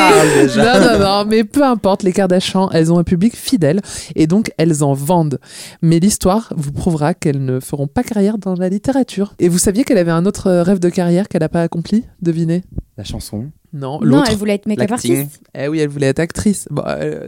non, 0.58 0.80
non, 0.80 1.00
non, 1.00 1.26
mais 1.28 1.44
peu 1.44 1.64
importe, 1.64 2.02
les 2.02 2.12
Kardashians, 2.12 2.72
elles 2.72 2.92
ont 2.92 2.98
un 2.98 3.04
public 3.04 3.36
fidèle 3.36 3.82
et 4.16 4.26
donc 4.26 4.52
elles 4.58 4.84
en 4.84 4.94
vendent. 4.94 5.40
Mais 5.84 6.00
l'histoire 6.00 6.52
vous 6.56 6.72
prouvera 6.72 7.14
qu'elles 7.14 7.46
ne 7.46 7.60
feront 7.60 7.86
pas 7.86 8.02
carrière 8.02 8.40
dans 8.40 8.56
la 8.56 8.68
littérature. 8.68 9.36
Et 9.38 9.48
vous 9.48 9.60
saviez 9.60 9.84
qu'elle 9.84 10.00
avait 10.00 10.10
un 10.12 10.26
autre 10.26 10.52
rêve 10.52 10.80
de 10.80 10.90
carrière 10.90 11.28
qu'elle 11.28 11.42
n'a 11.42 11.50
pas 11.50 11.62
accompli? 11.62 12.04
Devinez 12.20 12.64
La 12.98 13.04
chanson. 13.04 13.52
Non, 13.74 14.00
Non, 14.02 14.24
elle 14.24 14.36
voulait 14.36 14.54
être 14.54 14.68
make-up 14.68 14.92
artiste. 14.92 15.42
Eh 15.56 15.68
oui, 15.68 15.80
elle 15.80 15.90
voulait 15.90 16.08
être 16.08 16.20
actrice. 16.20 16.68
Bon, 16.70 16.84
euh, 16.86 17.28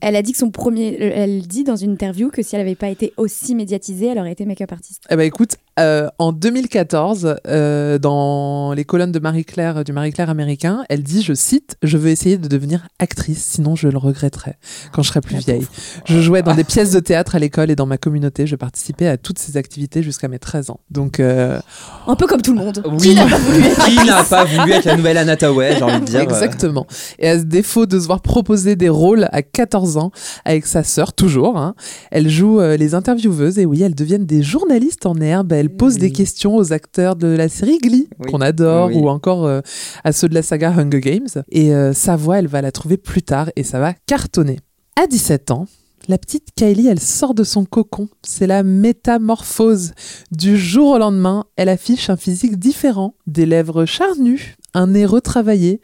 Elle 0.00 0.16
a 0.16 0.22
dit 0.22 0.32
que 0.32 0.38
son 0.38 0.50
premier. 0.50 0.96
euh, 1.00 1.12
Elle 1.14 1.42
dit 1.46 1.64
dans 1.64 1.76
une 1.76 1.92
interview 1.92 2.30
que 2.30 2.42
si 2.42 2.56
elle 2.56 2.62
n'avait 2.62 2.74
pas 2.74 2.88
été 2.88 3.12
aussi 3.16 3.54
médiatisée, 3.54 4.08
elle 4.08 4.18
aurait 4.18 4.32
été 4.32 4.44
make-up 4.44 4.72
artiste. 4.72 5.04
Eh 5.10 5.16
ben 5.16 5.22
écoute, 5.22 5.56
euh, 5.78 6.08
en 6.18 6.32
2014, 6.32 7.36
euh, 7.46 7.98
dans 7.98 8.72
les 8.74 8.84
colonnes 8.84 9.12
de 9.12 9.18
Marie-Claire, 9.18 9.84
du 9.84 9.92
Marie-Claire 9.92 10.30
américain, 10.30 10.84
elle 10.88 11.02
dit, 11.02 11.22
je 11.22 11.32
cite, 11.34 11.76
Je 11.82 11.96
veux 11.96 12.10
essayer 12.10 12.38
de 12.38 12.48
devenir 12.48 12.88
actrice, 12.98 13.44
sinon 13.44 13.74
je 13.76 13.88
le 13.88 13.98
regretterai 13.98 14.54
quand 14.92 15.02
je 15.02 15.08
serai 15.08 15.20
plus 15.20 15.36
vieille. 15.36 15.66
Je 16.06 16.20
jouais 16.20 16.42
dans 16.42 16.54
des 16.54 16.64
pièces 16.64 16.90
de 16.92 17.00
théâtre 17.00 17.34
à 17.36 17.38
l'école 17.38 17.70
et 17.70 17.76
dans 17.76 17.86
ma 17.86 17.98
communauté. 17.98 18.46
Je 18.46 18.56
participais 18.56 19.06
à 19.06 19.16
toutes 19.16 19.38
ces 19.38 19.56
activités 19.56 20.02
jusqu'à 20.02 20.28
mes 20.28 20.38
13 20.38 20.70
ans. 20.70 20.80
Donc, 20.90 21.20
Un 21.20 22.16
peu 22.18 22.26
comme 22.26 22.42
tout 22.42 22.52
le 22.52 22.58
monde. 22.58 22.82
Oui. 22.90 22.98
Qui 22.98 23.14
n'a 23.14 23.26
pas 23.26 23.36
voulu 23.38 23.64
être 23.64 23.84
Qui 23.86 24.06
n'a 24.06 24.24
pas 24.24 24.44
voulu 24.44 24.72
être 24.72 24.84
la 24.86 24.96
nouvelle 24.96 25.18
Anna 25.18 25.36
Tawai, 25.36 25.82
j'ai 25.88 25.94
envie 25.94 26.04
de 26.04 26.10
dire. 26.10 26.20
Exactement. 26.22 26.86
Et 27.18 27.28
à 27.28 27.38
ce 27.38 27.44
défaut 27.44 27.86
de 27.86 27.98
se 27.98 28.06
voir 28.06 28.20
proposer 28.20 28.76
des 28.76 28.88
rôles 28.88 29.28
à 29.32 29.42
14 29.42 29.96
ans 29.96 30.10
avec 30.44 30.66
sa 30.66 30.82
sœur, 30.82 31.12
toujours, 31.12 31.56
hein, 31.58 31.74
elle 32.10 32.28
joue 32.28 32.60
euh, 32.60 32.76
les 32.76 32.94
intervieweuses 32.94 33.58
et 33.58 33.66
oui, 33.66 33.82
elles 33.82 33.94
deviennent 33.94 34.26
des 34.26 34.42
journalistes 34.42 35.06
en 35.06 35.16
herbe. 35.20 35.52
Elles 35.52 35.74
posent 35.74 35.98
des 35.98 36.10
questions 36.12 36.56
aux 36.56 36.72
acteurs 36.72 37.16
de 37.16 37.28
la 37.28 37.48
série 37.48 37.78
Glee, 37.78 38.08
Oui. 38.20 38.30
qu'on 38.30 38.40
adore, 38.40 38.88
oui. 38.88 38.96
ou 38.96 39.08
encore 39.08 39.44
euh, 39.46 39.60
à 40.04 40.12
ceux 40.12 40.28
de 40.28 40.34
la 40.34 40.42
saga 40.42 40.70
Hunger 40.70 41.00
Games. 41.00 41.28
Et 41.50 41.74
euh, 41.74 41.92
sa 41.92 42.16
voix, 42.16 42.38
elle 42.38 42.46
va 42.48 42.62
la 42.62 42.72
trouver 42.72 42.96
plus 42.96 43.22
tard 43.22 43.50
et 43.56 43.62
ça 43.62 43.78
va 43.80 43.94
cartonner. 44.06 44.58
À 45.00 45.06
17 45.06 45.50
ans, 45.50 45.66
la 46.06 46.18
petite 46.18 46.48
Kylie, 46.54 46.86
elle 46.88 47.00
sort 47.00 47.34
de 47.34 47.44
son 47.44 47.64
cocon. 47.64 48.08
C'est 48.22 48.46
la 48.46 48.62
métamorphose. 48.62 49.92
Du 50.32 50.58
jour 50.58 50.90
au 50.92 50.98
lendemain, 50.98 51.44
elle 51.56 51.68
affiche 51.68 52.10
un 52.10 52.16
physique 52.16 52.58
différent, 52.58 53.14
des 53.26 53.46
lèvres 53.46 53.86
charnues, 53.86 54.56
un 54.74 54.88
nez 54.88 55.06
retravaillé, 55.06 55.80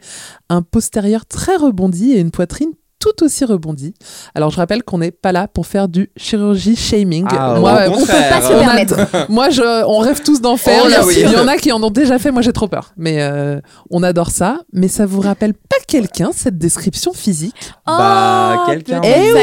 un 0.49 0.61
postérieur 0.61 1.25
très 1.25 1.55
rebondi 1.55 2.11
et 2.11 2.19
une 2.19 2.31
poitrine 2.31 2.73
tout 3.01 3.23
aussi 3.25 3.43
rebondie. 3.43 3.93
Alors 4.35 4.51
je 4.51 4.57
rappelle 4.57 4.83
qu'on 4.83 4.99
n'est 4.99 5.11
pas 5.11 5.33
là 5.33 5.47
pour 5.49 5.65
faire 5.67 5.89
du 5.89 6.09
chirurgie 6.15 6.75
shaming. 6.77 7.25
Ah, 7.29 7.57
Moi, 7.59 7.71
au 7.71 7.75
euh, 7.75 7.89
pas 8.05 8.41
se 8.41 8.53
on 8.53 8.57
a- 8.57 8.59
permettre. 8.63 9.25
moi, 9.29 9.49
je, 9.49 9.83
on 9.85 9.97
rêve 9.99 10.21
tous 10.23 10.39
d'en 10.39 10.55
faire. 10.55 10.83
Oh 10.85 10.87
là 10.87 10.97
Il 10.97 10.99
y 10.99 11.01
a- 11.01 11.05
oui. 11.05 11.15
Il 11.25 11.31
y 11.31 11.35
en 11.37 11.47
a 11.47 11.57
qui 11.57 11.71
en 11.71 11.81
ont 11.83 11.89
déjà 11.89 12.19
fait. 12.19 12.31
Moi, 12.31 12.41
j'ai 12.43 12.53
trop 12.53 12.67
peur. 12.67 12.93
Mais 12.95 13.17
euh, 13.21 13.59
on 13.89 14.03
adore 14.03 14.29
ça. 14.31 14.59
Mais 14.71 14.87
ça 14.87 15.05
vous 15.05 15.19
rappelle 15.19 15.53
pas 15.55 15.77
quelqu'un 15.87 16.29
cette 16.33 16.57
description 16.57 17.11
physique? 17.11 17.55
Bah, 17.87 18.63
quelqu'un. 18.67 19.01
Eh. 19.03 19.33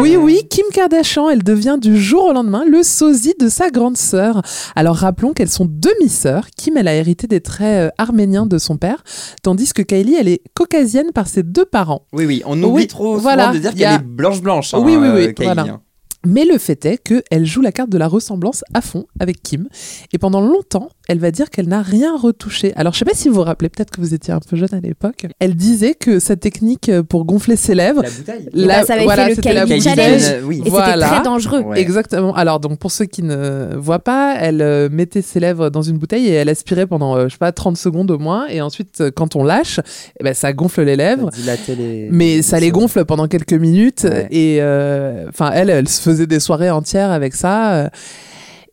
Oui, 0.00 0.16
oui. 0.16 0.42
Kim 0.50 0.64
Kardashian, 0.72 1.28
elle 1.30 1.42
devient 1.44 1.76
du 1.80 2.00
jour 2.00 2.24
au 2.24 2.32
lendemain 2.32 2.64
le 2.66 2.82
sosie 2.82 3.34
de 3.38 3.48
sa 3.48 3.70
grande 3.70 3.96
sœur. 3.96 4.42
Alors 4.74 4.96
rappelons 4.96 5.32
qu'elles 5.32 5.48
sont 5.50 5.66
demi-sœurs. 5.68 6.46
Kim, 6.56 6.76
elle 6.76 6.88
a 6.88 6.94
hérité 6.94 7.26
des 7.26 7.40
traits 7.40 7.88
euh, 7.88 7.90
arméniens 7.98 8.46
de 8.46 8.58
son 8.58 8.76
père, 8.76 9.02
tandis 9.42 9.72
que 9.72 9.82
Kylie, 9.82 10.16
elle 10.18 10.28
est 10.28 10.40
caucasienne 10.54 11.12
par 11.12 11.26
ses 11.28 11.42
deux 11.42 11.64
parents. 11.64 12.02
Oui, 12.12 12.24
oui, 12.26 12.42
on 12.46 12.60
oublie 12.62 12.77
Oui, 12.78 12.86
trop 12.86 13.16
voilà, 13.18 13.44
souvent 13.48 13.54
de 13.54 13.58
dire 13.60 13.72
y 13.76 13.84
a- 13.84 13.96
qu'elle 13.98 14.00
est 14.00 14.08
blanche-blanche. 14.08 14.74
hein, 14.74 14.80
Oui, 14.82 14.96
oui, 14.96 15.08
oui, 15.08 15.20
euh, 15.24 15.32
Kylie, 15.32 15.44
voilà. 15.46 15.62
hein. 15.62 15.80
Mais 16.26 16.44
le 16.44 16.58
fait 16.58 16.84
est 16.84 16.98
qu'elle 16.98 17.46
joue 17.46 17.60
la 17.60 17.70
carte 17.70 17.90
de 17.90 17.98
la 17.98 18.08
ressemblance 18.08 18.64
à 18.74 18.80
fond 18.80 19.06
avec 19.20 19.40
Kim. 19.42 19.68
Et 20.12 20.18
pendant 20.18 20.40
longtemps, 20.40 20.88
elle 21.08 21.18
va 21.18 21.30
dire 21.30 21.48
qu'elle 21.48 21.68
n'a 21.68 21.80
rien 21.80 22.16
retouché. 22.16 22.72
Alors, 22.76 22.92
je 22.92 22.98
sais 22.98 23.04
pas 23.06 23.14
si 23.14 23.28
vous 23.28 23.36
vous 23.36 23.42
rappelez, 23.42 23.70
peut-être 23.70 23.90
que 23.90 24.00
vous 24.00 24.12
étiez 24.12 24.32
un 24.34 24.40
peu 24.40 24.56
jeune 24.56 24.68
à 24.72 24.80
l'époque. 24.80 25.26
Elle 25.40 25.54
disait 25.54 25.94
que 25.94 26.18
sa 26.18 26.36
technique 26.36 26.90
pour 27.08 27.24
gonfler 27.24 27.56
ses 27.56 27.74
lèvres. 27.74 28.02
La 28.02 28.10
bouteille. 28.10 28.48
Ben, 28.54 28.84
ça 28.84 28.94
avait 28.94 29.08
fait 29.08 29.28
le 29.30 29.34
c'était 29.34 29.52
la 29.54 29.64
Kylie. 29.64 29.80
Challenge. 29.80 30.22
Euh, 30.26 30.40
oui. 30.44 30.56
Et 30.56 30.58
c'était 30.58 30.70
Voilà. 30.70 31.08
très 31.08 31.22
dangereux. 31.22 31.60
Ouais. 31.62 31.80
Exactement. 31.80 32.34
Alors, 32.34 32.60
donc, 32.60 32.78
pour 32.78 32.90
ceux 32.92 33.06
qui 33.06 33.22
ne 33.22 33.74
voient 33.76 33.98
pas, 34.00 34.36
elle 34.38 34.60
euh, 34.60 34.88
mettait 34.90 35.22
ses 35.22 35.40
lèvres 35.40 35.70
dans 35.70 35.80
une 35.82 35.96
bouteille 35.96 36.26
et 36.28 36.32
elle 36.32 36.50
aspirait 36.50 36.86
pendant, 36.86 37.16
euh, 37.16 37.24
je 37.28 37.32
sais 37.32 37.38
pas, 37.38 37.52
30 37.52 37.78
secondes 37.78 38.10
au 38.10 38.18
moins. 38.18 38.46
Et 38.48 38.60
ensuite, 38.60 39.00
euh, 39.00 39.10
quand 39.10 39.34
on 39.34 39.44
lâche, 39.44 39.80
eh 40.20 40.24
ben, 40.24 40.34
ça 40.34 40.52
gonfle 40.52 40.82
les 40.82 40.96
lèvres. 40.96 41.30
Dilater 41.30 41.74
les- 41.74 42.08
Mais 42.10 42.42
ça 42.42 42.60
les 42.60 42.70
gonfle 42.70 43.04
pendant 43.06 43.28
quelques 43.28 43.54
minutes. 43.54 44.02
Ouais. 44.04 44.28
Et 44.30 44.58
euh, 44.60 45.24
enfin, 45.30 45.52
elle, 45.54 45.70
elle 45.70 45.88
se 45.88 46.02
faisait 46.02 46.26
des 46.26 46.38
soirées 46.40 46.70
entières 46.70 47.10
avec 47.10 47.34
ça. 47.34 47.90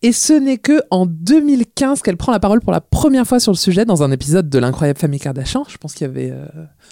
Et 0.01 0.11
ce 0.11 0.33
n'est 0.33 0.57
que 0.57 0.81
en 0.91 1.05
2015 1.05 2.01
qu'elle 2.01 2.17
prend 2.17 2.31
la 2.31 2.39
parole 2.39 2.59
pour 2.61 2.71
la 2.71 2.81
première 2.81 3.25
fois 3.25 3.39
sur 3.39 3.51
le 3.51 3.57
sujet 3.57 3.85
dans 3.85 4.03
un 4.03 4.11
épisode 4.11 4.49
de 4.49 4.59
l'incroyable 4.59 4.99
famille 4.99 5.19
Kardashian. 5.19 5.65
Je 5.67 5.77
pense 5.77 5.93
qu'il 5.93 6.05
y 6.05 6.09
avait 6.09 6.31
euh, 6.31 6.45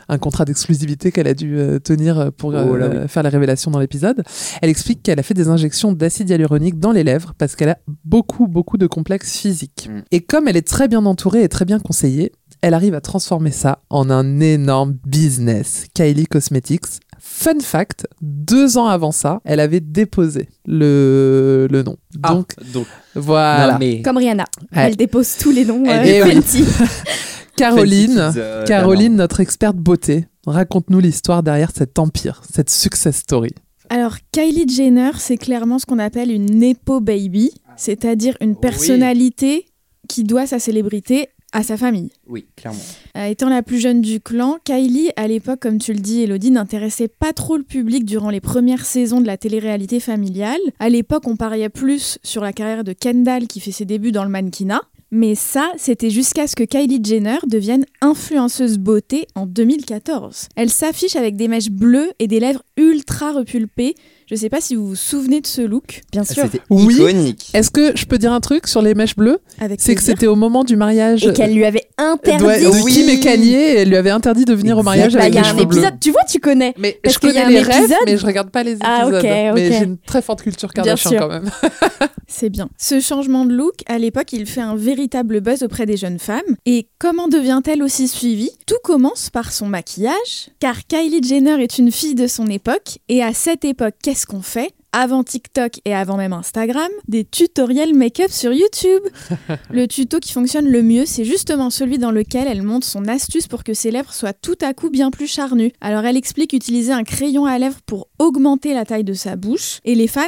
un 0.10 0.17
contrat 0.17 0.45
d'exclusivité 0.45 1.12
qu'elle 1.12 1.27
a 1.27 1.33
dû 1.33 1.57
euh, 1.57 1.79
tenir 1.79 2.31
pour 2.33 2.55
euh, 2.55 2.65
Oh 2.69 2.77
là 2.77 2.89
oui. 2.89 3.07
faire 3.07 3.24
les 3.24 3.29
révélations 3.29 3.72
dans 3.72 3.79
l'épisode. 3.79 4.24
Elle 4.62 4.69
explique 4.69 5.03
qu'elle 5.03 5.19
a 5.19 5.24
fait 5.24 5.33
des 5.33 5.50
injections 5.50 5.91
d'acide 5.91 6.29
hyaluronique 6.29 6.79
dans 6.79 6.91
les 6.91 7.03
lèvres 7.03 7.33
parce 7.38 7.55
qu'elle 7.55 7.69
a 7.69 7.77
beaucoup, 8.05 8.48
beaucoup 8.48 8.77
de 8.77 8.88
complexes 8.88 9.38
physiques. 9.38 9.89
Mm. 9.89 10.01
Et 10.12 10.22
comme 10.22 10.48
elle 10.48 10.57
est 10.57 10.67
très 10.67 10.88
bien 10.88 11.05
entourée 11.05 11.43
et 11.43 11.50
très 11.50 11.65
bien 11.65 11.79
conseillée, 11.79 12.31
elle 12.62 12.74
arrive 12.74 12.93
à 12.93 13.01
transformer 13.01 13.51
ça 13.51 13.79
en 13.89 14.10
un 14.10 14.39
énorme 14.39 14.98
business. 15.05 15.88
Kylie 15.93 16.27
Cosmetics. 16.27 17.01
Fun 17.25 17.62
fact, 17.62 18.06
deux 18.22 18.77
ans 18.77 18.88
avant 18.88 19.13
ça, 19.13 19.39
elle 19.46 19.62
avait 19.62 19.80
déposé 19.80 20.50
le, 20.65 21.70
le 21.72 21.82
nom. 21.82 21.96
Ah, 22.22 22.34
Donc 22.34 22.53
donc, 22.74 22.86
voilà. 23.15 23.72
non, 23.74 23.80
mais 23.80 24.01
Comme 24.01 24.18
Rihanna. 24.18 24.44
Ouais. 24.62 24.68
Elle 24.88 24.98
dépose 24.98 25.38
tous 25.38 25.51
les 25.51 25.63
noms. 25.63 25.86
Euh, 25.88 26.25
Fenty. 26.25 26.65
Caroline, 27.56 28.15
Fenty 28.18 28.39
euh, 28.39 28.65
Caroline, 28.65 29.15
notre 29.15 29.39
experte 29.39 29.77
beauté, 29.77 30.27
raconte-nous 30.46 31.00
l'histoire 31.00 31.44
derrière 31.44 31.72
cet 31.74 31.98
empire, 31.98 32.42
cette 32.51 32.70
success 32.70 33.15
story. 33.15 33.51
Alors, 33.89 34.18
Kylie 34.34 34.68
Jenner, 34.68 35.12
c'est 35.18 35.38
clairement 35.38 35.80
ce 35.80 35.86
qu'on 35.86 36.00
appelle 36.00 36.30
une 36.30 36.60
Nepo 36.60 37.00
Baby, 37.00 37.51
c'est-à-dire 37.77 38.36
une 38.42 38.58
personnalité 38.58 39.65
qui 40.10 40.25
doit 40.25 40.46
sa 40.46 40.60
célébrité 40.60 41.30
à 41.53 41.63
sa 41.63 41.77
famille. 41.77 42.10
Oui, 42.27 42.45
clairement. 42.55 42.81
Euh, 43.15 43.25
étant 43.25 43.48
la 43.48 43.63
plus 43.63 43.79
jeune 43.79 44.01
du 44.01 44.19
clan, 44.19 44.57
Kylie, 44.63 45.12
à 45.15 45.27
l'époque, 45.27 45.60
comme 45.62 45.77
tu 45.77 45.93
le 45.93 46.00
dis, 46.00 46.24
Elodie, 46.24 46.51
n'intéressait 46.51 47.07
pas 47.07 47.31
trop 47.31 47.55
le 47.55 47.63
public 47.63 48.03
durant 48.05 48.31
les 48.31 48.41
premières 48.41 48.86
saisons 48.86 49.22
de 49.22 49.27
la 49.27 49.38
télé-réalité 49.38 50.00
familiale. 50.00 50.60
À 50.79 50.89
l'époque, 50.89 51.27
on 51.27 51.36
pariait 51.36 51.69
plus 51.69 52.17
sur 52.24 52.41
la 52.41 52.51
carrière 52.51 52.83
de 52.83 52.93
Kendall 52.93 53.48
qui 53.48 53.60
fait 53.60 53.72
ses 53.72 53.86
débuts 53.86 54.12
dans 54.12 54.24
le 54.24 54.29
mannequinat. 54.29 54.81
Mais 55.15 55.36
ça, 55.36 55.72
c'était 55.77 56.10
jusqu'à 56.10 56.48
ce 56.48 56.55
que 56.55 56.63
Kylie 56.63 57.00
Jenner 57.03 57.38
devienne 57.48 57.86
influenceuse 58.01 58.79
beauté 58.79 59.27
en 59.36 59.45
2014. 59.45 60.50
Elle 60.55 60.72
s'affiche 60.72 61.15
avec 61.15 61.36
des 61.36 61.48
mèches 61.48 61.69
bleues 61.69 62.13
et 62.17 62.25
des 62.25 62.39
lèvres 62.39 62.63
ultra 62.77 63.31
repulpées. 63.31 63.93
Je 64.30 64.36
sais 64.36 64.50
pas 64.50 64.62
si 64.62 64.75
vous 64.75 64.88
vous 64.88 64.96
souvenez 64.96 65.42
de 65.42 65.48
ce 65.48 65.62
look. 65.62 66.01
Bien 66.12 66.24
sûr. 66.24 66.44
C'était 66.44 66.62
Oui. 66.70 66.96
iconique. 66.96 67.50
Est-ce 67.53 67.72
que 67.72 67.96
je 67.96 68.06
peux 68.06 68.18
dire 68.18 68.32
un 68.34 68.39
truc 68.39 68.68
sur 68.68 68.82
les 68.82 68.94
mèches 68.96 69.15
bleues 69.15 69.39
Avec 69.60 69.82
C'est 69.82 69.96
que 69.96 70.01
c'était 70.03 70.27
au 70.27 70.36
moment 70.36 70.63
du 70.63 70.75
mariage 70.75 71.25
Et 71.25 71.34
qu'elle 71.34 71.53
lui 71.53 71.65
avait 71.65 71.84
interdit. 71.98 72.44
de, 72.44 72.70
de 72.72 72.84
Oui. 72.84 72.94
Kim 72.94 73.10
et 73.10 73.20
Kanye, 73.20 73.53
elle 73.53 73.89
lui 73.89 73.96
avait 73.98 74.10
interdit 74.12 74.46
de 74.46 74.53
venir 74.53 74.77
au 74.77 74.84
mariage 74.84 75.13
Bah, 75.13 75.22
avec 75.22 75.34
il 75.34 75.38
y 75.38 75.39
les 75.42 75.46
a 75.48 75.50
un 75.50 75.53
cheveux 75.53 75.65
bleus. 75.65 75.77
épisode, 75.80 76.00
tu 76.00 76.12
vois, 76.12 76.22
tu 76.30 76.39
connais. 76.39 76.74
Mais 76.77 77.00
Parce 77.03 77.15
je 77.15 77.20
qu'il 77.20 77.30
y 77.34 77.38
a 77.38 77.44
connais 77.46 77.60
les 77.62 77.65
un 77.70 77.72
rêves, 77.72 77.94
mais 78.06 78.18
je 78.18 78.25
regarde 78.25 78.50
pas 78.50 78.63
les 78.63 78.72
épisodes. 78.74 78.88
Ah, 78.89 79.08
ok, 79.08 79.24
Mais 79.24 79.51
ok. 79.51 79.58
j'ai 79.58 79.84
une 79.86 79.98
très 79.98 80.22
forte 80.22 80.42
culture 80.42 80.74
Kardashian 80.74 81.10
sûr. 81.12 81.20
quand 81.20 81.30
même. 81.30 81.50
C'est 82.27 82.50
bien. 82.50 82.70
Ce 82.80 83.00
changement 83.00 83.46
de 83.46 83.53
look, 83.53 83.75
à 83.86 83.98
l'époque, 84.00 84.34
il 84.34 84.46
fait 84.48 84.62
un 84.62 84.75
véritable 84.75 85.42
buzz 85.42 85.62
auprès 85.62 85.86
des 85.86 85.98
jeunes 85.98 86.18
femmes. 86.20 86.42
Et 86.65 86.88
comment 86.98 87.27
devient-elle 87.27 87.84
aussi 87.84 88.08
suivie? 88.08 88.50
Tout 88.65 88.77
commence 88.84 89.30
par 89.30 89.51
son 89.51 89.68
maquillage, 89.68 90.50
car 90.60 90.88
Kylie 90.88 91.22
Jenner 91.22 91.62
est 91.62 91.77
une 91.77 91.92
fille 91.92 92.15
de 92.15 92.25
son 92.27 92.48
époque. 92.48 92.98
Et 93.10 93.22
à 93.22 93.34
cette 93.34 93.65
époque, 93.65 93.96
qu'est-ce 94.13 94.27
qu'on 94.27 94.43
fait 94.43 94.75
avant 94.91 95.24
TikTok 95.24 95.79
et 95.86 95.96
avant 95.96 96.17
même 96.17 96.34
Instagram, 96.34 96.89
des 97.08 97.25
tutoriels 97.25 97.96
make-up 97.96 98.29
sur 98.29 98.53
YouTube. 98.53 99.01
le 99.72 99.88
tuto 99.88 100.20
qui 100.20 100.32
fonctionne 100.32 100.67
le 100.67 100.84
mieux, 100.84 101.08
c'est 101.08 101.25
justement 101.25 101.72
celui 101.72 101.98
dans 101.98 102.12
lequel 102.12 102.48
elle 102.48 102.62
montre 102.62 102.86
son 102.86 103.08
astuce 103.08 103.48
pour 103.48 103.63
que 103.63 103.74
ses 103.74 103.89
lèvres 103.89 104.13
soient 104.13 104.34
tout 104.34 104.58
à 104.62 104.75
coup 104.75 104.91
bien 104.91 105.10
plus 105.10 105.25
charnues. 105.25 105.72
Alors 105.82 106.05
elle 106.05 106.15
explique 106.15 106.53
utiliser 106.53 106.91
un 106.91 107.03
crayon 107.03 107.48
à 107.48 107.58
lèvres 107.58 107.82
pour 107.88 108.08
augmenter 108.20 108.75
la 108.75 108.86
taille 108.86 109.03
de 109.03 109.15
sa 109.15 109.36
bouche, 109.36 109.79
et 109.84 109.96
les 109.96 110.08
fans 110.08 110.22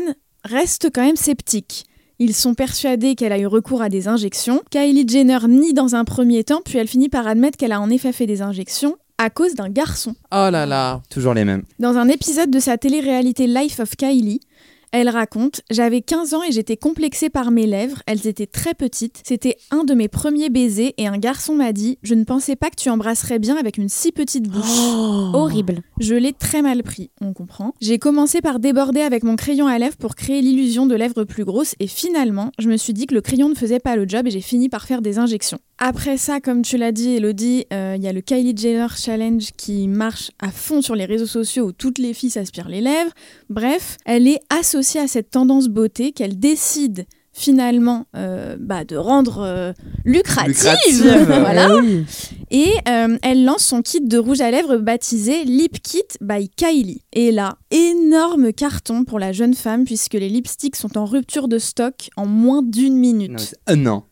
restent 0.43 0.89
quand 0.91 1.05
même 1.05 1.15
sceptiques. 1.15 1.85
Ils 2.17 2.33
sont 2.33 2.55
persuadés 2.55 3.13
qu'elle 3.13 3.33
a 3.33 3.37
eu 3.37 3.45
recours 3.45 3.83
à 3.83 3.89
des 3.89 4.07
injections. 4.07 4.63
Kylie 4.71 5.07
Jenner 5.07 5.47
nie 5.47 5.73
dans 5.73 5.93
un 5.93 6.05
premier 6.05 6.43
temps, 6.43 6.61
puis 6.65 6.79
elle 6.79 6.87
finit 6.87 7.09
par 7.09 7.27
admettre 7.27 7.57
qu'elle 7.57 7.71
a 7.71 7.79
en 7.79 7.91
effet 7.91 8.13
fait 8.13 8.25
des 8.25 8.41
injections 8.41 8.95
à 9.17 9.29
cause 9.29 9.55
d'un 9.55 9.69
garçon. 9.69 10.15
Oh 10.31 10.49
là 10.51 10.65
là. 10.65 11.01
Toujours 11.09 11.33
les 11.33 11.45
mêmes. 11.45 11.63
Dans 11.79 11.97
un 11.97 12.07
épisode 12.07 12.51
de 12.51 12.59
sa 12.59 12.77
télé-réalité 12.77 13.47
Life 13.47 13.79
of 13.79 13.95
Kylie, 13.95 14.41
elle 14.97 15.09
raconte 15.09 15.59
J'avais 15.69 16.01
15 16.01 16.33
ans 16.33 16.43
et 16.43 16.53
j'étais 16.53 16.77
complexée 16.77 17.29
par 17.29 17.51
mes 17.51 17.67
lèvres, 17.67 18.01
elles 18.05 18.27
étaient 18.27 18.47
très 18.47 18.73
petites. 18.73 19.21
C'était 19.25 19.57
un 19.69 19.83
de 19.83 19.93
mes 19.93 20.07
premiers 20.07 20.49
baisers 20.49 20.93
et 20.97 21.07
un 21.07 21.17
garçon 21.17 21.53
m'a 21.53 21.73
dit 21.73 21.97
Je 22.01 22.13
ne 22.13 22.23
pensais 22.23 22.55
pas 22.55 22.69
que 22.69 22.77
tu 22.77 22.89
embrasserais 22.89 23.39
bien 23.39 23.57
avec 23.57 23.77
une 23.77 23.89
si 23.89 24.13
petite 24.13 24.47
bouche. 24.47 25.33
Horrible. 25.33 25.81
Je 25.99 26.15
l'ai 26.15 26.31
très 26.31 26.61
mal 26.61 26.81
pris, 26.83 27.09
on 27.19 27.33
comprend. 27.33 27.73
J'ai 27.81 27.99
commencé 27.99 28.39
par 28.39 28.59
déborder 28.59 29.01
avec 29.01 29.23
mon 29.23 29.35
crayon 29.35 29.67
à 29.67 29.77
lèvres 29.77 29.97
pour 29.97 30.15
créer 30.15 30.41
l'illusion 30.41 30.85
de 30.85 30.95
lèvres 30.95 31.25
plus 31.25 31.43
grosses 31.43 31.75
et 31.79 31.87
finalement, 31.87 32.51
je 32.57 32.69
me 32.69 32.77
suis 32.77 32.93
dit 32.93 33.05
que 33.05 33.15
le 33.15 33.21
crayon 33.21 33.49
ne 33.49 33.55
faisait 33.55 33.79
pas 33.79 33.97
le 33.97 34.07
job 34.07 34.27
et 34.27 34.31
j'ai 34.31 34.41
fini 34.41 34.69
par 34.69 34.85
faire 34.85 35.01
des 35.01 35.19
injections. 35.19 35.59
Après 35.77 36.17
ça, 36.17 36.39
comme 36.39 36.61
tu 36.61 36.77
l'as 36.77 36.91
dit, 36.91 37.15
Elodie, 37.15 37.65
euh, 37.73 37.95
il 37.97 38.03
y 38.03 38.07
a 38.07 38.13
le 38.13 38.21
Kylie 38.21 38.55
Jenner 38.55 38.87
Challenge 38.95 39.51
qui 39.57 39.87
marche 39.87 40.31
à 40.39 40.49
fond 40.49 40.81
sur 40.81 40.95
les 40.95 41.05
réseaux 41.05 41.25
sociaux 41.25 41.65
où 41.65 41.71
toutes 41.73 41.97
les 41.97 42.13
filles 42.13 42.29
s'aspirent 42.29 42.69
les 42.69 42.81
lèvres. 42.81 43.11
Bref, 43.49 43.97
elle 44.05 44.27
est 44.27 44.39
associée 44.49 45.01
à 45.01 45.07
cette 45.07 45.31
tendance 45.31 45.67
beauté 45.67 46.13
qu'elle 46.13 46.39
décide 46.39 47.05
finalement 47.35 48.05
euh, 48.15 48.55
bah, 48.57 48.85
de 48.85 48.95
rendre 48.95 49.39
euh, 49.39 49.73
lucrative. 50.05 51.03
Lucrative. 51.03 51.25
voilà. 51.41 51.77
Oui. 51.77 52.05
Et 52.49 52.71
euh, 52.87 53.17
elle 53.21 53.43
lance 53.43 53.65
son 53.65 53.81
kit 53.81 53.99
de 53.99 54.17
rouge 54.17 54.39
à 54.39 54.49
lèvres 54.49 54.77
baptisé 54.77 55.43
Lip 55.43 55.81
Kit 55.83 56.07
by 56.21 56.49
Kylie. 56.49 57.01
Et 57.11 57.33
là, 57.33 57.57
énorme 57.71 58.53
carton 58.53 59.03
pour 59.03 59.19
la 59.19 59.33
jeune 59.33 59.53
femme 59.53 59.83
puisque 59.83 60.13
les 60.13 60.29
lipsticks 60.29 60.77
sont 60.77 60.97
en 60.97 61.05
rupture 61.05 61.49
de 61.49 61.59
stock 61.59 62.09
en 62.15 62.25
moins 62.25 62.63
d'une 62.63 62.97
minute. 62.97 63.55
Non, 63.67 63.73
un 63.73 63.87
an. 63.87 64.03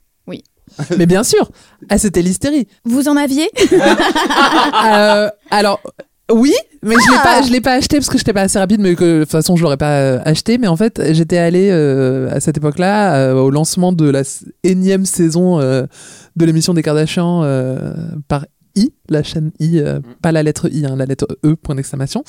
Mais 0.97 1.05
bien 1.05 1.23
sûr. 1.23 1.49
Ah, 1.89 1.97
c'était 1.97 2.21
l'hystérie. 2.21 2.67
Vous 2.85 3.07
en 3.07 3.17
aviez 3.17 3.49
Euh, 4.85 5.29
alors. 5.51 5.79
Oui, 6.31 6.53
mais 6.81 6.95
je 6.95 7.11
l'ai 7.11 7.17
pas, 7.17 7.41
je 7.41 7.51
l'ai 7.51 7.61
pas 7.61 7.73
acheté 7.73 7.97
parce 7.97 8.09
que 8.09 8.17
j'étais 8.17 8.31
pas 8.31 8.41
assez 8.41 8.57
rapide, 8.57 8.79
mais 8.79 8.95
que 8.95 9.19
de 9.19 9.23
toute 9.23 9.31
façon 9.31 9.57
je 9.57 9.63
l'aurais 9.63 9.77
pas 9.77 9.99
euh, 9.99 10.19
acheté. 10.23 10.57
Mais 10.57 10.67
en 10.67 10.77
fait, 10.77 11.01
j'étais 11.11 11.37
allée 11.37 11.69
euh, 11.69 12.33
à 12.33 12.39
cette 12.39 12.57
époque-là 12.57 13.15
euh, 13.15 13.33
au 13.33 13.49
lancement 13.51 13.91
de 13.91 14.09
la 14.09 14.21
énième 14.63 15.05
saison 15.05 15.59
euh, 15.59 15.85
de 16.35 16.45
l'émission 16.45 16.73
des 16.73 16.81
Kardashians 16.81 17.43
par 18.29 18.45
I, 18.75 18.91
la 19.09 19.21
chaîne 19.23 19.51
I, 19.59 19.79
euh, 19.79 19.99
pas 20.21 20.31
la 20.31 20.41
lettre 20.43 20.67
I, 20.71 20.85
hein, 20.85 20.95
la 20.95 21.05
lettre 21.05 21.27
E, 21.45 21.55
point 21.55 21.75
d'exclamation. 21.75 22.23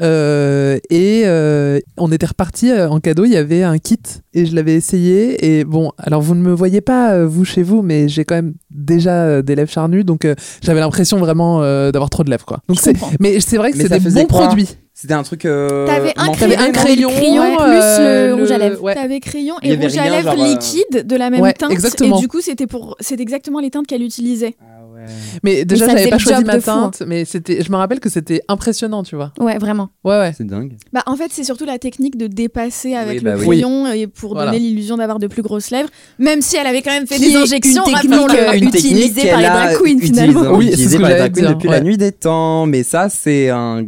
Euh, 0.00 0.78
et 0.90 1.22
euh, 1.26 1.80
on 1.98 2.10
était 2.12 2.26
reparti 2.26 2.72
en 2.72 3.00
cadeau, 3.00 3.24
il 3.24 3.32
y 3.32 3.36
avait 3.36 3.62
un 3.62 3.78
kit 3.78 3.98
et 4.32 4.46
je 4.46 4.54
l'avais 4.54 4.74
essayé. 4.74 5.58
Et 5.58 5.64
bon, 5.64 5.90
alors 5.98 6.22
vous 6.22 6.34
ne 6.34 6.40
me 6.42 6.52
voyez 6.52 6.80
pas, 6.80 7.24
vous 7.24 7.44
chez 7.44 7.62
vous, 7.62 7.82
mais 7.82 8.08
j'ai 8.08 8.24
quand 8.24 8.34
même 8.36 8.54
déjà 8.70 9.42
des 9.42 9.54
lèvres 9.54 9.70
charnues, 9.70 10.04
donc 10.04 10.24
euh, 10.24 10.34
j'avais 10.62 10.80
l'impression 10.80 11.18
vraiment 11.18 11.62
euh, 11.62 11.90
d'avoir 11.90 12.10
trop 12.10 12.22
de 12.24 12.30
lèvres, 12.30 12.46
quoi. 12.46 12.60
Donc 12.68 12.78
c'est, 12.80 12.94
mais 13.20 13.40
c'est 13.40 13.56
vrai 13.56 13.72
que 13.72 13.78
c'est 13.78 13.88
des 13.88 13.98
bons 13.98 14.26
quoi 14.26 14.46
produits. 14.46 14.68
C'était 14.94 15.14
un 15.14 15.22
truc. 15.22 15.46
euh, 15.46 15.86
T'avais 15.86 16.12
un. 16.16 16.32
T'avais 16.32 16.56
un 16.56 16.70
crayon, 16.70 17.08
crayon, 17.08 17.42
ouais, 17.42 17.56
plus 17.56 17.80
euh, 17.82 18.28
le 18.28 18.34
rouge 18.34 18.50
à 18.50 18.58
lèvres. 18.58 18.82
ouais. 18.82 18.94
T'avais 18.94 19.20
crayon 19.20 19.54
et 19.62 19.74
rouge 19.74 19.96
à 19.96 20.08
lèvres 20.10 20.30
genre, 20.36 20.44
euh, 20.44 20.48
liquide 20.48 21.06
de 21.06 21.16
la 21.16 21.30
même 21.30 21.40
Ouais, 21.40 21.54
teinte. 21.54 21.72
exactement. 21.72 22.18
Et 22.18 22.20
du 22.20 22.28
coup, 22.28 22.40
c'était 22.42 22.66
pour, 22.66 22.94
c'est 23.00 23.18
exactement 23.18 23.58
les 23.58 23.70
teintes 23.70 23.86
qu'elle 23.86 24.02
utilisait. 24.02 24.54
Ah 24.60 24.81
ouais. 25.06 25.38
Mais 25.42 25.64
déjà, 25.64 25.86
j'avais 25.88 26.08
pas 26.08 26.18
choisi 26.18 26.44
ma 26.44 26.60
fou, 26.60 26.70
hein. 26.70 26.90
teinte, 26.92 27.02
mais 27.06 27.24
c'était, 27.24 27.62
je 27.62 27.70
me 27.70 27.76
rappelle 27.76 28.00
que 28.00 28.08
c'était 28.08 28.42
impressionnant, 28.48 29.02
tu 29.02 29.16
vois. 29.16 29.32
Ouais, 29.38 29.58
vraiment. 29.58 29.90
Ouais, 30.04 30.18
ouais. 30.18 30.32
C'est 30.36 30.46
dingue. 30.46 30.74
Bah, 30.92 31.02
en 31.06 31.16
fait, 31.16 31.28
c'est 31.30 31.44
surtout 31.44 31.64
la 31.64 31.78
technique 31.78 32.16
de 32.16 32.26
dépasser 32.26 32.94
avec 32.94 33.18
Oui, 33.18 33.24
le 33.24 33.30
bah 33.30 33.36
oui. 33.38 33.46
crayon 33.46 33.86
et 33.92 34.06
pour 34.06 34.34
Voilà. 34.34 34.50
donner 34.50 34.62
l'illusion 34.62 34.96
d'avoir 34.96 35.18
de 35.18 35.26
plus 35.26 35.42
grosses 35.42 35.70
lèvres, 35.70 35.88
même 36.18 36.40
si 36.42 36.56
elle 36.56 36.66
avait 36.66 36.82
quand 36.82 36.90
même 36.92 37.06
fait 37.06 37.16
Qui 37.16 37.30
des 37.30 37.36
injections. 37.36 37.84
une 37.86 37.94
technique, 37.94 38.12
rappelons-le. 38.20 38.48
euh, 38.48 38.66
utilisée 38.68 39.30
par 39.30 39.40
les 39.40 39.46
drag 39.46 39.76
queens, 39.78 39.98
finalement. 40.00 40.40
Oui, 40.52 40.66
c'est 40.66 40.72
utilisée 40.74 40.98
par 40.98 41.08
les 41.10 41.16
drag 41.18 41.32
queens 41.34 41.50
depuis 41.52 41.68
la 41.68 41.80
nuit 41.80 41.96
des 41.96 42.12
temps. 42.12 42.66
Mais 42.66 42.82
ça, 42.82 43.08
c'est 43.08 43.50
un, 43.50 43.82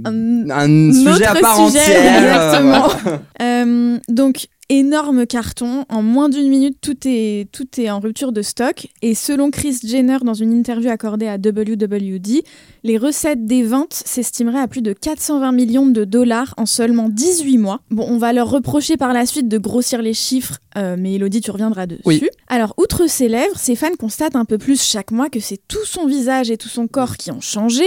sujet 0.93 1.25
à 1.27 1.33
autre 1.33 1.41
part 1.41 1.57
sujet, 1.69 1.81
entière. 1.81 2.17
exactement. 2.19 2.89
Euh, 3.43 3.99
donc 4.09 4.47
énorme 4.69 5.27
carton, 5.27 5.85
en 5.89 6.03
moins 6.03 6.29
d'une 6.29 6.49
minute 6.49 6.79
tout 6.81 6.97
est, 7.05 7.51
tout 7.53 7.69
est 7.79 7.91
en 7.91 8.01
rupture 8.01 8.33
de 8.33 8.43
stock 8.43 8.87
et 9.03 9.15
selon 9.15 9.51
Chris 9.51 9.79
Jenner 9.85 10.19
dans 10.23 10.35
une 10.35 10.53
interview 10.53 10.91
accordée 10.91 11.27
à 11.27 11.37
WWD, 11.37 12.43
les 12.83 12.99
recettes 12.99 13.45
des 13.45 13.63
ventes 13.63 13.93
s'estimeraient 13.93 14.61
à 14.61 14.69
plus 14.69 14.83
de 14.83 14.93
420 14.93 15.53
millions 15.53 15.87
de 15.87 16.05
dollars 16.05 16.55
en 16.57 16.67
seulement 16.67 17.09
18 17.09 17.59
mois. 17.59 17.81
Bon, 17.91 18.07
on 18.09 18.19
va 18.19 18.33
leur 18.33 18.51
reprocher 18.51 18.97
par 18.97 19.13
la 19.13 19.27
suite 19.27 19.49
de 19.49 19.59
grossir 19.59 20.03
les 20.03 20.15
chiffres, 20.15 20.59
euh, 20.77 20.97
mais 20.99 21.15
Elodie 21.15 21.41
tu 21.41 21.51
reviendras 21.51 21.87
dessus. 21.87 22.03
Oui. 22.05 22.23
Alors 22.49 22.75
outre 22.79 23.09
ses 23.09 23.29
lèvres, 23.29 23.59
ses 23.59 23.77
fans 23.77 23.95
constatent 23.99 24.37
un 24.37 24.45
peu 24.45 24.59
plus 24.59 24.83
chaque 24.83 25.11
mois 25.11 25.29
que 25.29 25.41
c'est 25.41 25.61
tout 25.69 25.85
son 25.85 26.07
visage 26.07 26.51
et 26.51 26.57
tout 26.57 26.69
son 26.69 26.89
corps 26.89 27.17
qui 27.17 27.31
ont 27.31 27.41
changé. 27.41 27.87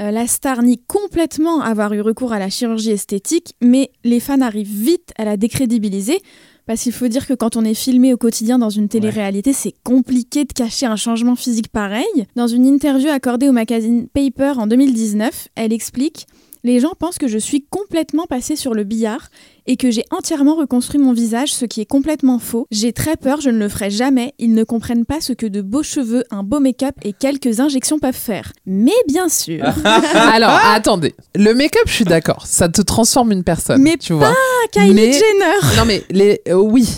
Euh, 0.00 0.10
la 0.10 0.26
star 0.26 0.62
nie 0.62 0.78
complètement 0.78 1.60
avoir 1.60 1.92
eu 1.92 2.00
recours 2.00 2.32
à 2.32 2.38
la 2.38 2.50
chirurgie 2.50 2.90
esthétique, 2.90 3.54
mais 3.60 3.90
les 4.02 4.20
fans 4.20 4.40
arrivent 4.40 4.66
vite 4.66 5.12
à 5.16 5.24
la 5.24 5.36
décrédibiliser. 5.36 6.20
Parce 6.66 6.82
qu'il 6.82 6.92
faut 6.92 7.08
dire 7.08 7.26
que 7.26 7.34
quand 7.34 7.56
on 7.56 7.64
est 7.64 7.74
filmé 7.74 8.14
au 8.14 8.16
quotidien 8.16 8.58
dans 8.58 8.70
une 8.70 8.88
télé-réalité, 8.88 9.52
c'est 9.52 9.74
compliqué 9.84 10.44
de 10.44 10.52
cacher 10.52 10.86
un 10.86 10.96
changement 10.96 11.36
physique 11.36 11.68
pareil. 11.68 12.26
Dans 12.36 12.46
une 12.46 12.64
interview 12.64 13.10
accordée 13.10 13.50
au 13.50 13.52
magazine 13.52 14.08
Paper 14.08 14.54
en 14.56 14.66
2019, 14.66 15.48
elle 15.56 15.74
explique 15.74 16.26
Les 16.64 16.80
gens 16.80 16.94
pensent 16.98 17.18
que 17.18 17.28
je 17.28 17.36
suis 17.38 17.66
complètement 17.68 18.24
passée 18.26 18.56
sur 18.56 18.72
le 18.74 18.84
billard 18.84 19.28
et 19.66 19.76
que 19.76 19.90
j'ai 19.90 20.04
entièrement 20.10 20.56
reconstruit 20.56 20.98
mon 20.98 21.12
visage, 21.12 21.52
ce 21.52 21.66
qui 21.66 21.82
est 21.82 21.86
complètement 21.86 22.38
faux. 22.38 22.66
J'ai 22.70 22.92
très 22.94 23.16
peur, 23.16 23.40
je 23.42 23.50
ne 23.50 23.58
le 23.58 23.68
ferai 23.68 23.90
jamais. 23.90 24.32
Ils 24.38 24.54
ne 24.54 24.64
comprennent 24.64 25.04
pas 25.04 25.20
ce 25.20 25.34
que 25.34 25.44
de 25.46 25.60
beaux 25.60 25.82
cheveux, 25.82 26.24
un 26.30 26.42
beau 26.42 26.60
make-up 26.60 26.94
et 27.02 27.12
quelques 27.12 27.60
injections 27.60 27.98
peuvent 27.98 28.14
faire. 28.14 28.52
Mais 28.64 28.92
bien 29.06 29.28
sûr. 29.28 29.62
Alors, 30.14 30.58
attendez. 30.74 31.14
Le 31.34 31.52
make-up, 31.52 31.84
je 31.86 31.92
suis 31.92 32.04
d'accord. 32.06 32.46
Ça 32.46 32.68
te 32.70 32.80
transforme 32.80 33.32
une 33.32 33.44
personne. 33.44 33.82
Mais 33.82 33.98
tu 33.98 34.14
vois. 34.14 34.32
Kylie 34.72 34.94
Mais- 34.94 35.12
Jenner 35.12 35.76
Non, 35.76 35.84
mais 35.86 36.02
les, 36.10 36.40
euh, 36.48 36.54
oui. 36.54 36.88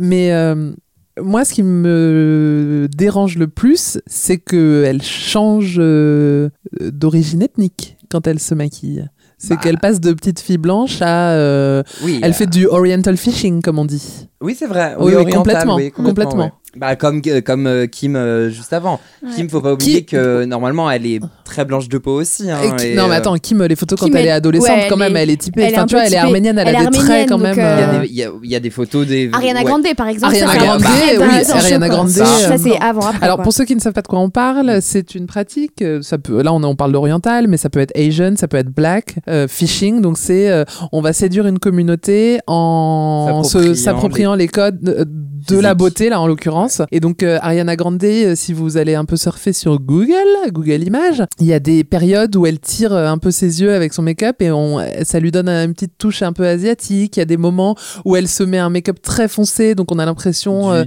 Mais 0.00 0.32
euh, 0.32 0.72
moi, 1.20 1.44
ce 1.44 1.52
qui 1.54 1.62
me 1.62 2.88
dérange 2.96 3.36
le 3.36 3.48
plus, 3.48 3.98
c'est 4.06 4.38
qu'elle 4.38 5.02
change 5.02 5.76
euh, 5.78 6.48
d'origine 6.80 7.42
ethnique 7.42 7.96
quand 8.10 8.26
elle 8.26 8.38
se 8.38 8.54
maquille. 8.54 9.06
C'est 9.38 9.54
Bah. 9.56 9.60
qu'elle 9.62 9.78
passe 9.78 10.00
de 10.00 10.12
petite 10.12 10.38
fille 10.40 10.58
blanche 10.58 11.02
à. 11.02 11.32
euh, 11.32 11.82
Oui. 12.04 12.20
elle 12.22 12.30
euh, 12.30 12.34
fait 12.34 12.46
du 12.46 12.66
oriental 12.66 13.16
fishing, 13.16 13.60
comme 13.60 13.78
on 13.78 13.84
dit. 13.84 14.28
Oui, 14.42 14.56
c'est 14.58 14.66
vrai. 14.66 14.94
Oui, 14.98 15.06
Oui, 15.06 15.12
oui, 15.12 15.14
oriental, 15.22 15.34
complètement, 15.38 15.76
oui, 15.76 15.90
complètement. 15.90 16.44
ouais. 16.44 16.52
Bah, 16.74 16.96
comme, 16.96 17.20
comme 17.44 17.66
euh, 17.66 17.86
Kim 17.86 18.16
euh, 18.16 18.48
juste 18.48 18.72
avant. 18.72 18.98
Kim, 19.36 19.46
faut 19.50 19.60
pas 19.60 19.74
oublier 19.74 20.04
que 20.06 20.46
normalement, 20.46 20.90
elle 20.90 21.04
est 21.04 21.20
très 21.44 21.66
blanche 21.66 21.86
de 21.90 21.98
peau 21.98 22.12
aussi. 22.18 22.50
hein, 22.50 22.56
Et 22.64 22.76
qui- 22.76 22.86
et, 22.88 22.94
non, 22.94 23.08
mais 23.08 23.14
euh, 23.14 23.18
attends, 23.18 23.36
Kim, 23.36 23.62
les 23.62 23.76
photos 23.76 24.00
quand 24.00 24.06
Kim, 24.06 24.16
elle 24.16 24.26
est 24.28 24.30
adolescente, 24.30 24.70
ouais, 24.70 24.86
quand 24.88 24.94
elle 24.94 24.98
même, 25.00 25.16
est- 25.18 25.22
elle 25.22 25.30
est 25.30 25.36
typée. 25.36 25.60
elle 25.64 25.74
Enfin, 25.74 25.84
tu 25.84 25.96
vois, 25.96 26.06
elle 26.06 26.14
est 26.14 26.16
arménienne, 26.16 26.56
elle, 26.58 26.68
Elle 26.68 26.76
a 26.76 26.86
des 26.86 26.96
traits 26.96 27.28
quand 27.28 27.36
même. 27.36 27.52
Il 27.52 27.58
y, 27.58 27.62
a 27.62 27.68
euh, 27.68 28.00
des, 28.00 28.08
il, 28.44 28.50
y 28.50 28.56
a, 28.56 28.60
des 28.60 28.70
photos 28.70 29.06
des. 29.06 29.28
Ariana 29.34 29.60
ouais. 29.60 29.66
Grande, 29.66 29.82
par 29.94 30.08
exemple. 30.08 30.34
Ariana 30.34 30.56
Grande, 30.56 30.80
oui, 30.80 31.52
Ariana 31.52 31.88
Grande, 31.90 32.08
Ça, 32.08 32.56
c'est 32.56 32.78
avant, 32.80 33.02
après. 33.02 33.22
Alors 33.22 33.36
quoi. 33.36 33.42
pour 33.44 33.52
ceux 33.52 33.66
qui 33.66 33.74
ne 33.76 33.80
savent 33.80 33.92
pas 33.92 34.00
de 34.00 34.08
quoi 34.08 34.20
on 34.20 34.30
parle, 34.30 34.78
c'est 34.80 35.14
une 35.14 35.26
pratique. 35.26 35.84
Ça 36.00 36.16
peut, 36.16 36.40
là 36.42 36.54
on, 36.54 36.62
on 36.64 36.74
parle 36.74 36.92
d'oriental, 36.92 37.48
mais 37.48 37.58
ça 37.58 37.68
peut 37.68 37.80
être 37.80 37.92
Asian, 37.94 38.32
ça 38.36 38.48
peut 38.48 38.56
être 38.56 38.74
black, 38.74 39.16
phishing. 39.46 40.00
Donc 40.00 40.16
c'est, 40.16 40.64
on 40.90 41.02
va 41.02 41.12
séduire 41.12 41.46
une 41.46 41.58
communauté 41.58 42.38
en 42.46 43.42
s'appropriant 43.44 44.31
les 44.34 44.48
codes 44.48 44.88
euh, 44.88 45.04
de 45.48 45.58
la 45.58 45.74
beauté 45.74 46.08
là 46.08 46.20
en 46.20 46.26
l'occurrence. 46.26 46.82
Et 46.92 47.00
donc 47.00 47.22
euh, 47.22 47.38
Ariana 47.42 47.76
Grande, 47.76 48.02
euh, 48.04 48.34
si 48.34 48.52
vous 48.52 48.76
allez 48.76 48.94
un 48.94 49.04
peu 49.04 49.16
surfer 49.16 49.52
sur 49.52 49.78
Google, 49.80 50.12
Google 50.50 50.82
Images, 50.84 51.22
il 51.40 51.46
y 51.46 51.52
a 51.52 51.60
des 51.60 51.84
périodes 51.84 52.34
où 52.36 52.46
elle 52.46 52.58
tire 52.60 52.92
euh, 52.92 53.08
un 53.08 53.18
peu 53.18 53.30
ses 53.30 53.60
yeux 53.60 53.72
avec 53.74 53.92
son 53.92 54.02
make-up 54.02 54.40
et 54.42 54.50
on, 54.50 54.78
ça 55.04 55.20
lui 55.20 55.30
donne 55.30 55.48
une 55.48 55.72
petite 55.74 55.96
touche 55.98 56.22
un 56.22 56.32
peu 56.32 56.46
asiatique. 56.46 57.16
Il 57.16 57.20
y 57.20 57.22
a 57.22 57.26
des 57.26 57.36
moments 57.36 57.76
où 58.04 58.16
elle 58.16 58.28
se 58.28 58.42
met 58.42 58.58
un 58.58 58.70
make-up 58.70 59.00
très 59.02 59.28
foncé, 59.28 59.74
donc 59.74 59.90
on 59.92 59.98
a 59.98 60.04
l'impression 60.06 60.72
euh, 60.72 60.84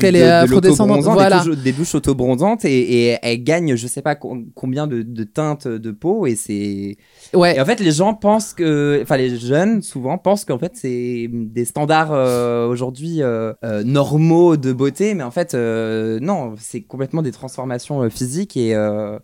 qu'elle 0.00 0.16
est 0.16 0.20
de 0.20 0.30
afrodescendante. 0.30 1.02
Voilà. 1.02 1.40
des, 1.40 1.50
douches, 1.50 1.58
des 1.64 1.72
douches 1.72 1.94
auto-bronzantes 1.94 2.64
et, 2.64 3.08
et 3.10 3.18
elle 3.22 3.42
gagne 3.42 3.76
je 3.76 3.86
sais 3.86 4.02
pas 4.02 4.14
co- 4.14 4.38
combien 4.54 4.86
de, 4.86 5.02
de 5.02 5.24
teintes 5.24 5.68
de 5.68 5.90
peau 5.90 6.26
et 6.26 6.34
c'est 6.36 6.96
Ouais. 7.34 7.56
et 7.56 7.60
en 7.60 7.64
fait 7.64 7.80
les 7.80 7.92
gens 7.92 8.14
pensent 8.14 8.52
que 8.52 9.00
enfin 9.02 9.16
les 9.16 9.38
jeunes 9.38 9.80
souvent 9.82 10.18
pensent 10.18 10.44
qu'en 10.44 10.58
fait 10.58 10.72
c'est 10.74 11.28
des 11.32 11.64
standards 11.64 12.12
aujourd'hui 12.68 13.20
normaux 13.92 14.56
de 14.56 14.72
beauté 14.72 15.14
mais 15.14 15.22
en 15.22 15.30
fait 15.30 15.54
euh, 15.54 16.18
non 16.20 16.54
c'est 16.58 16.80
complètement 16.80 17.22
des 17.22 17.32
transformations 17.32 18.02
euh, 18.02 18.08
physiques 18.08 18.56
et 18.56 18.74
euh, 18.74 19.18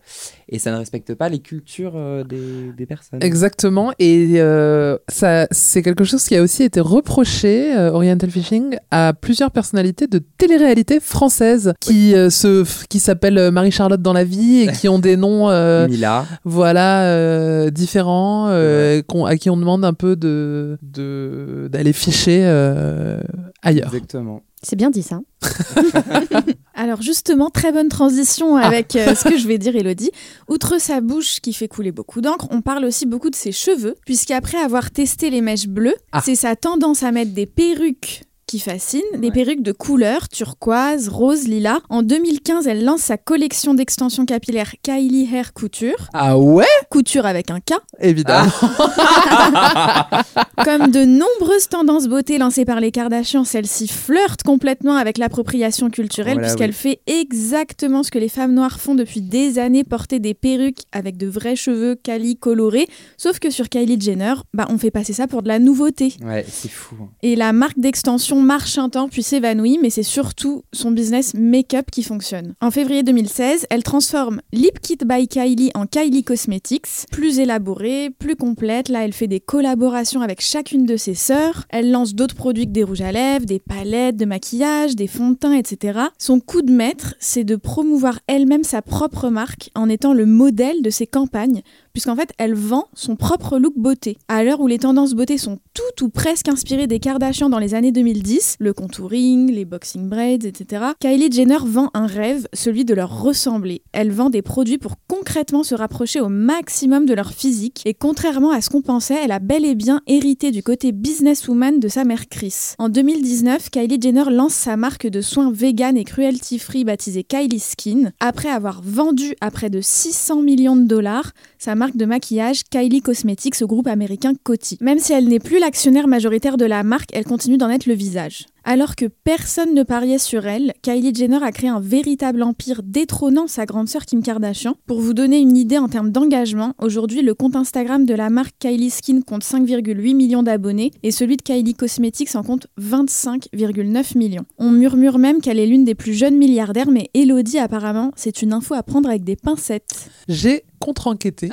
et 0.49 0.59
ça 0.59 0.71
ne 0.73 0.77
respecte 0.79 1.15
pas 1.15 1.29
les 1.29 1.39
cultures 1.41 1.93
euh, 1.97 2.25
des, 2.25 2.73
des 2.77 2.87
personnes. 2.87 3.19
Exactement, 3.23 3.93
et 3.99 4.35
euh, 4.37 4.97
ça, 5.09 5.47
c'est 5.51 5.83
quelque 5.83 6.05
chose 6.05 6.25
qui 6.25 6.37
a 6.37 6.43
aussi 6.43 6.63
été 6.63 6.81
reproché, 6.81 7.77
euh, 7.77 7.91
Oriental 7.93 8.31
Fishing, 8.31 8.77
à 8.91 9.13
plusieurs 9.13 9.51
personnalités 9.51 10.07
de 10.07 10.21
télé-réalité 10.39 11.01
françaises 11.01 11.73
qui 11.81 12.15
euh, 12.15 12.31
se, 12.31 12.65
qui 12.89 12.99
s'appellent 13.01 13.51
Marie-Charlotte 13.51 14.01
dans 14.03 14.13
la 14.13 14.25
vie 14.25 14.63
et 14.63 14.73
qui 14.73 14.89
ont 14.89 14.99
des 14.99 15.17
noms, 15.25 15.51
euh, 15.51 15.87
Mila. 15.89 16.25
voilà, 16.45 17.05
euh, 17.05 17.71
différents, 17.71 18.47
euh, 18.49 19.03
qu'on- 19.03 19.25
à 19.27 19.37
qui 19.37 19.51
on 19.51 19.57
demande 19.57 19.85
un 19.85 19.93
peu 19.95 20.17
de, 20.17 20.79
de 20.83 21.69
d'aller 21.71 21.93
ficher 21.93 22.41
euh, 22.45 23.21
ailleurs. 23.63 23.89
exactement. 23.95 24.43
C'est 24.63 24.75
bien 24.77 24.91
dit 24.91 25.03
ça. 25.03 25.21
Alors 26.75 27.03
justement, 27.03 27.51
très 27.51 27.73
bonne 27.73 27.89
transition 27.89 28.57
avec 28.57 28.97
euh, 28.97 29.15
ce 29.15 29.29
que 29.29 29.37
je 29.39 29.47
vais 29.49 29.59
dire, 29.59 29.75
Elodie. 29.77 30.11
Outre 30.49 30.81
sa 30.81 31.01
bouche 31.01 31.41
qui 31.41 31.53
fait 31.53 31.69
couler 31.69 31.93
beaucoup 31.93 32.21
d'encre, 32.21 32.47
on 32.51 32.61
parle 32.61 32.85
aussi 32.85 33.07
beaucoup 33.07 33.31
de 33.31 33.35
ses 33.37 33.53
cheveux, 33.53 33.97
puisqu'après 34.07 34.59
avoir 34.59 34.91
testé 34.91 35.31
les 35.31 35.41
mèches 35.41 35.67
bleues, 35.69 35.97
Ah. 36.13 36.23
c'est 36.25 36.35
sa 36.35 36.57
tendance 36.57 37.03
à 37.03 37.13
mettre 37.13 37.33
des 37.33 37.47
perruques 37.47 38.23
qui 38.49 38.59
fascine, 38.59 39.03
des 39.19 39.31
perruques 39.31 39.63
de 39.63 39.73
couleur, 39.73 40.29
turquoise, 40.31 41.09
rose, 41.09 41.47
lilas. 41.47 41.81
En 41.91 42.03
2015, 42.03 42.67
elle 42.67 42.83
lance 42.83 43.03
sa 43.03 43.19
collection 43.19 43.75
d'extensions 43.75 44.25
capillaires 44.25 44.73
Kylie 44.83 45.29
Hair 45.33 45.53
Couture. 45.53 46.09
Ah 46.15 46.39
ouais? 46.39 46.65
Couture 46.91 47.27
avec 47.27 47.51
un 47.51 47.61
K. 47.61 47.75
Évidemment. 48.01 48.51
Comme 50.65 50.91
de 50.91 51.05
nombreuses 51.05 51.69
tendances 51.69 52.09
beauté 52.09 52.39
lancées 52.39 52.65
par 52.65 52.81
les 52.81 52.91
Kardashians, 52.91 53.45
celle-ci 53.45 53.87
flirte 53.87 54.43
complètement 54.43 54.97
avec 54.97 55.19
l'appropriation 55.19 55.91
culturelle 55.91 56.35
Voilà, 56.39 56.49
puisqu'elle 56.49 56.71
oui. 56.71 56.77
fait 56.77 57.01
exactement 57.07 58.03
ce 58.03 58.11
que 58.11 58.19
les 58.19 58.31
femmes 58.31 58.55
noires 58.55 58.81
font 58.81 58.95
depuis 58.95 59.21
des 59.21 59.59
années, 59.59 59.85
porter 59.85 60.21
des 60.21 60.33
perruques 60.33 60.81
avec 60.93 61.19
de 61.19 61.27
vrais 61.27 61.55
cheveux 61.55 61.97
quali 62.03 62.37
colorés. 62.37 62.87
Sauf 63.19 63.41
que 63.41 63.51
sur 63.51 63.69
Kylie 63.69 64.01
Jenner, 64.01 64.35
bah, 64.55 64.67
on 64.71 64.79
fait 64.79 64.91
passer 64.91 65.13
ça 65.13 65.27
pour 65.27 65.43
de 65.43 65.49
la 65.49 65.59
nouveauté. 65.59 66.15
ouais 66.25 66.47
c'est 66.49 66.71
fou. 66.71 66.97
Et 67.23 67.37
la 67.37 67.53
marque 67.53 67.79
d'extension 67.79 68.38
marche 68.43 68.79
un 68.79 68.89
temps 68.89 69.09
puis 69.09 69.23
s'évanouit, 69.23 69.79
mais 69.81 69.91
c'est 69.91 70.03
surtout 70.03 70.63
son 70.73 70.91
business 70.91 71.35
make-up 71.35 71.87
qui 71.91 72.03
fonctionne. 72.03 72.55
En 72.61 72.71
février 72.71 73.03
2016, 73.03 73.67
elle 73.71 73.83
transforme 73.83 74.41
Lip 74.53 74.81
Kit 74.81 74.99
by 75.05 75.29
Kylie 75.29 75.71
en 75.75 75.87
Kylie 75.87 76.25
Cosmetics, 76.25 77.07
plus 77.11 77.39
élaborée, 77.39 78.11
plus 78.11 78.37
complète. 78.37 78.89
Là, 78.89 79.05
elle 79.05 79.13
fait 79.13 79.27
des 79.27 79.41
collaborations 79.41 80.21
avec 80.21 80.41
chacune 80.41 80.87
de 80.87 80.97
ses 80.97 81.15
sœurs. 81.15 81.65
Elle 81.71 81.91
lance 81.91 82.15
d'autres 82.15 82.35
produits 82.35 82.67
que 82.67 82.73
des 82.73 82.85
rouges 82.85 83.01
à 83.01 83.13
lèvres, 83.13 83.47
des 83.47 83.59
palettes 83.59 84.17
de 84.17 84.25
maquillage, 84.25 84.97
des 84.97 85.07
fonds 85.07 85.31
de 85.31 85.37
teint, 85.37 85.53
etc. 85.53 86.01
Son 86.19 86.41
coup 86.41 86.63
de 86.63 86.73
maître, 86.73 87.15
c'est 87.19 87.45
de 87.45 87.57
promouvoir 87.57 88.21
elle-même 88.27 88.65
sa 88.65 88.83
propre 88.83 89.29
marque 89.29 89.71
en 89.75 89.89
étant 89.89 90.13
le 90.13 90.27
modèle 90.27 90.83
de 90.83 90.91
ses 90.91 91.07
campagnes 91.07 91.63
puisqu'en 91.99 92.15
fait, 92.15 92.33
elle 92.39 92.55
vend 92.55 92.87
son 92.95 93.17
propre 93.17 93.59
look 93.59 93.73
beauté. 93.77 94.19
À 94.29 94.45
l'heure 94.45 94.61
où 94.61 94.69
les 94.69 94.79
tendances 94.79 95.15
beauté 95.15 95.37
sont 95.37 95.59
toutes 95.75 96.01
ou 96.03 96.09
presque 96.11 96.49
inspirées 96.49 96.87
des 96.87 97.01
Kardashians 97.01 97.51
dans 97.51 97.59
les 97.59 97.75
années 97.75 97.91
2010, 97.91 98.59
le 98.61 98.73
contouring, 98.73 99.51
les 99.51 99.65
boxing 99.65 100.09
braids, 100.09 100.39
etc., 100.45 100.93
Kylie 101.01 101.33
Jenner 101.33 101.59
vend 101.65 101.91
un 101.95 102.07
rêve, 102.07 102.47
celui 102.53 102.85
de 102.85 102.95
leur 102.95 103.21
ressembler. 103.21 103.83
Elle 103.91 104.13
vend 104.13 104.31
des 104.31 104.43
produits 104.43 104.79
pour 104.79 104.95
concrètement 105.09 105.65
se 105.65 105.75
rapprocher 105.75 106.21
au 106.21 106.29
maximum 106.29 107.05
de 107.05 107.15
leur 107.15 107.33
physique, 107.33 107.83
et 107.85 107.95
contrairement 107.95 108.53
à 108.53 108.61
ce 108.61 108.71
qu'on 108.71 108.81
pensait, 108.81 109.19
elle 109.21 109.33
a 109.33 109.41
bel 109.41 109.65
et 109.65 109.75
bien 109.75 110.01
hérité 110.07 110.53
du 110.53 110.63
côté 110.63 110.93
businesswoman 110.93 111.81
de 111.81 111.89
sa 111.89 112.05
mère 112.05 112.29
Chris. 112.29 112.75
En 112.79 112.91
2019, 112.91 113.71
Kylie 113.71 114.01
Jenner 114.01 114.31
lance 114.31 114.55
sa 114.55 114.77
marque 114.77 115.09
de 115.09 115.21
soins 115.21 115.51
vegan 115.51 115.97
et 115.97 116.05
cruelty-free 116.05 116.85
baptisée 116.85 117.25
Kylie 117.25 117.59
Skin, 117.59 118.13
après 118.21 118.51
avoir 118.51 118.83
vendu 118.83 119.35
à 119.41 119.51
près 119.51 119.69
de 119.69 119.81
600 119.81 120.43
millions 120.43 120.77
de 120.77 120.87
dollars 120.87 121.33
sa 121.59 121.75
marque 121.75 121.88
de 121.97 122.05
maquillage 122.05 122.65
Kylie 122.65 123.03
Cosmetics 123.03 123.63
au 123.63 123.67
groupe 123.67 123.87
américain 123.87 124.33
Coty. 124.43 124.79
Même 124.81 124.99
si 124.99 125.13
elle 125.13 125.29
n'est 125.29 125.39
plus 125.39 125.59
l'actionnaire 125.59 126.09
majoritaire 126.09 126.57
de 126.57 126.65
la 126.65 126.83
marque, 126.83 127.11
elle 127.13 127.25
continue 127.25 127.57
d'en 127.57 127.71
être 127.71 127.87
le 127.87 127.95
visage. 127.95 128.47
Alors 128.71 128.97
que 128.97 129.07
personne 129.07 129.73
ne 129.73 129.83
pariait 129.83 130.19
sur 130.19 130.47
elle, 130.47 130.75
Kylie 130.83 131.15
Jenner 131.15 131.43
a 131.43 131.53
créé 131.53 131.71
un 131.71 131.81
véritable 131.81 132.43
empire 132.43 132.83
détrônant 132.85 133.47
sa 133.47 133.65
grande 133.65 133.89
sœur 133.89 134.05
Kim 134.05 134.23
Kardashian. 134.23 134.75
Pour 134.87 135.01
vous 135.01 135.15
donner 135.15 135.39
une 135.39 135.57
idée 135.57 135.79
en 135.79 135.89
termes 135.89 136.11
d'engagement, 136.11 136.75
aujourd'hui 136.79 137.23
le 137.23 137.33
compte 137.33 137.57
Instagram 137.57 138.05
de 138.05 138.13
la 138.13 138.29
marque 138.29 138.55
Kylie 138.59 138.91
Skin 138.91 139.23
compte 139.23 139.43
5,8 139.43 140.15
millions 140.15 140.43
d'abonnés 140.43 140.91
et 141.03 141.13
celui 141.13 141.39
de 141.39 141.43
Kylie 141.43 141.73
Cosmetics 141.73 142.37
en 142.37 142.43
compte 142.43 142.67
25,9 142.79 144.19
millions. 144.19 144.45
On 144.59 144.71
murmure 144.71 145.19
même 145.19 145.41
qu'elle 145.41 145.59
est 145.59 145.67
l'une 145.67 145.87
des 145.87 145.95
plus 145.95 146.13
jeunes 146.13 146.37
milliardaires, 146.37 146.91
mais 146.91 147.09
Elodie 147.15 147.59
apparemment 147.59 148.11
c'est 148.17 148.43
une 148.43 148.53
info 148.53 148.75
à 148.75 148.83
prendre 148.83 149.09
avec 149.09 149.25
des 149.25 149.37
pincettes. 149.37 150.11
J'ai 150.29 150.65
contre-enquêté. 150.79 151.49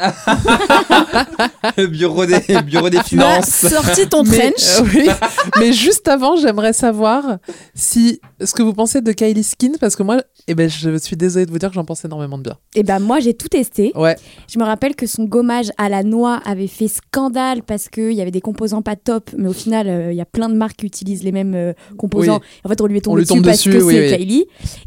bureau 1.90 2.26
des 2.26 2.40
bureau 2.66 2.90
des 2.90 2.98
Tu 3.06 3.20
as 3.20 3.42
finances 3.42 3.50
sorti 3.50 4.08
ton 4.08 4.24
Mais, 4.24 4.52
trench. 4.52 4.80
euh, 4.80 4.84
oui. 4.94 5.08
Mais 5.60 5.74
juste 5.74 6.08
avant, 6.08 6.36
j'aimerais 6.36 6.74
savoir 6.74 7.38
si 7.74 8.20
ce 8.44 8.54
que 8.54 8.64
vous 8.64 8.74
pensez 8.74 9.02
de 9.02 9.12
Kylie 9.12 9.44
Skin, 9.44 9.74
parce 9.80 9.96
que 9.96 10.04
moi, 10.04 10.22
eh 10.48 10.56
ben, 10.56 10.70
je 10.70 10.98
suis 10.98 11.16
désolée 11.16 11.46
de 11.46 11.52
vous 11.52 11.60
dire 11.60 11.70
que 11.70 11.76
j'en 11.76 11.86
pense 11.86 12.06
énormément 12.06 12.38
de 12.38 12.44
bien. 12.44 12.58
Et 12.76 12.84
ben 12.84 13.00
moi 13.00 13.20
j'ai 13.20 13.34
tout 13.34 13.48
testé. 13.48 13.92
Ouais. 13.96 14.16
Je 14.52 14.60
me 14.60 14.64
rappelle 14.64 14.96
que 14.96 15.08
son 15.08 15.24
gommage 15.26 15.72
à 15.78 15.90
la 15.90 16.04
noix 16.04 16.40
avait 16.46 16.68
fait 16.68 16.88
scandale 16.88 17.64
parce 17.64 17.90
qu'il 17.90 18.12
y 18.14 18.22
avait 18.22 18.32
des 18.32 18.42
composants 18.42 18.82
pas 18.82 18.96
top, 18.96 19.32
mais 19.38 19.48
au 19.48 19.54
final 19.54 19.88
euh, 19.88 20.12
il 20.12 20.18
y 20.18 20.22
a 20.22 20.26
plein 20.26 20.50
de 20.50 20.56
marques 20.56 20.78
qui 20.78 20.86
utilisent 20.86 21.24
les 21.24 21.32
mêmes 21.32 21.56
euh, 21.56 21.74
composants. 21.98 22.42
En 22.64 22.70
fait 22.70 22.80
on 22.82 22.86
lui 22.86 22.98
est 22.98 23.02
tombé 23.02 23.22
lui 23.22 23.28
tombe 23.28 23.42
dessus, 23.42 23.70
dessus, 23.70 23.72
parce 23.72 23.84
que 23.84 23.88
oui, 23.88 23.96
c'est 23.96 24.12
oui. 24.12 24.18
Kylie. 24.18 24.46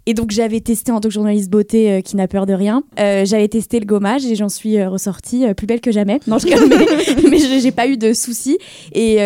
Et 0.09 0.15
donc 0.15 0.31
j'avais 0.31 0.61
testé 0.61 0.91
en 0.91 1.01
tant 1.01 1.11
que 1.11 1.13
journaliste 1.13 1.51
beauté 1.51 1.93
euh, 1.93 2.01
qui 2.01 2.17
n'a 2.17 2.27
peur 2.29 2.47
de 2.47 2.55
rien. 2.55 2.83
Euh, 2.99 3.27
j'avais 3.27 3.47
testé 3.47 3.79
le 3.79 3.85
gommage 3.85 4.25
et 4.25 4.37
j'en 4.37 4.49
suis 4.49 4.79
euh, 4.79 4.89
ressortie 4.89 5.45
plus 5.55 5.67
belle 5.67 5.83
que 5.83 5.93
jamais. 5.93 6.19
Non 6.27 6.39
je 6.39 6.47
mais, 6.47 7.31
mais 7.31 7.61
j'ai 7.61 7.73
pas 7.73 7.87
eu 7.87 7.99
de 7.99 8.15
soucis. 8.15 8.57
Et 8.93 9.17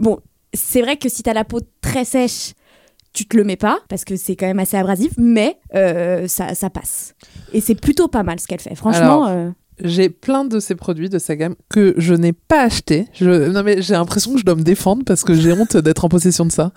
bon 0.00 0.18
c'est 0.52 0.82
vrai 0.82 0.96
que 0.96 1.08
si 1.08 1.22
t'as 1.22 1.32
la 1.32 1.44
peau 1.44 1.60
très 1.80 2.04
sèche 2.04 2.54
tu 3.12 3.24
te 3.24 3.36
le 3.36 3.44
mets 3.44 3.56
pas 3.56 3.78
parce 3.88 4.04
que 4.04 4.16
c'est 4.16 4.34
quand 4.34 4.46
même 4.46 4.58
assez 4.58 4.76
abrasif, 4.76 5.12
mais 5.16 5.58
ça, 6.26 6.56
ça 6.56 6.70
passe. 6.70 7.14
Et 7.52 7.60
c'est 7.60 7.76
plutôt 7.76 8.08
pas 8.08 8.24
mal 8.24 8.40
ce 8.40 8.48
qu'elle 8.48 8.60
fait. 8.60 8.74
Franchement, 8.74 9.26
Alors, 9.26 9.52
J'ai 9.84 10.08
plein 10.08 10.44
de 10.44 10.60
ces 10.60 10.74
produits 10.74 11.08
de 11.08 11.18
sa 11.18 11.36
gamme 11.36 11.54
que 11.68 11.94
je 11.96 12.14
n'ai 12.14 12.32
pas 12.32 12.62
acheté. 12.62 13.06
Je... 13.12 13.50
Non 13.50 13.62
mais 13.62 13.82
j'ai 13.82 13.94
l'impression 13.94 14.32
que 14.32 14.38
je 14.38 14.44
dois 14.44 14.54
me 14.54 14.62
défendre 14.62 15.02
parce 15.04 15.22
que 15.24 15.34
j'ai 15.34 15.52
honte 15.52 15.76
d'être 15.76 16.04
en 16.04 16.08
possession 16.08 16.44
de 16.46 16.52
ça. 16.52 16.72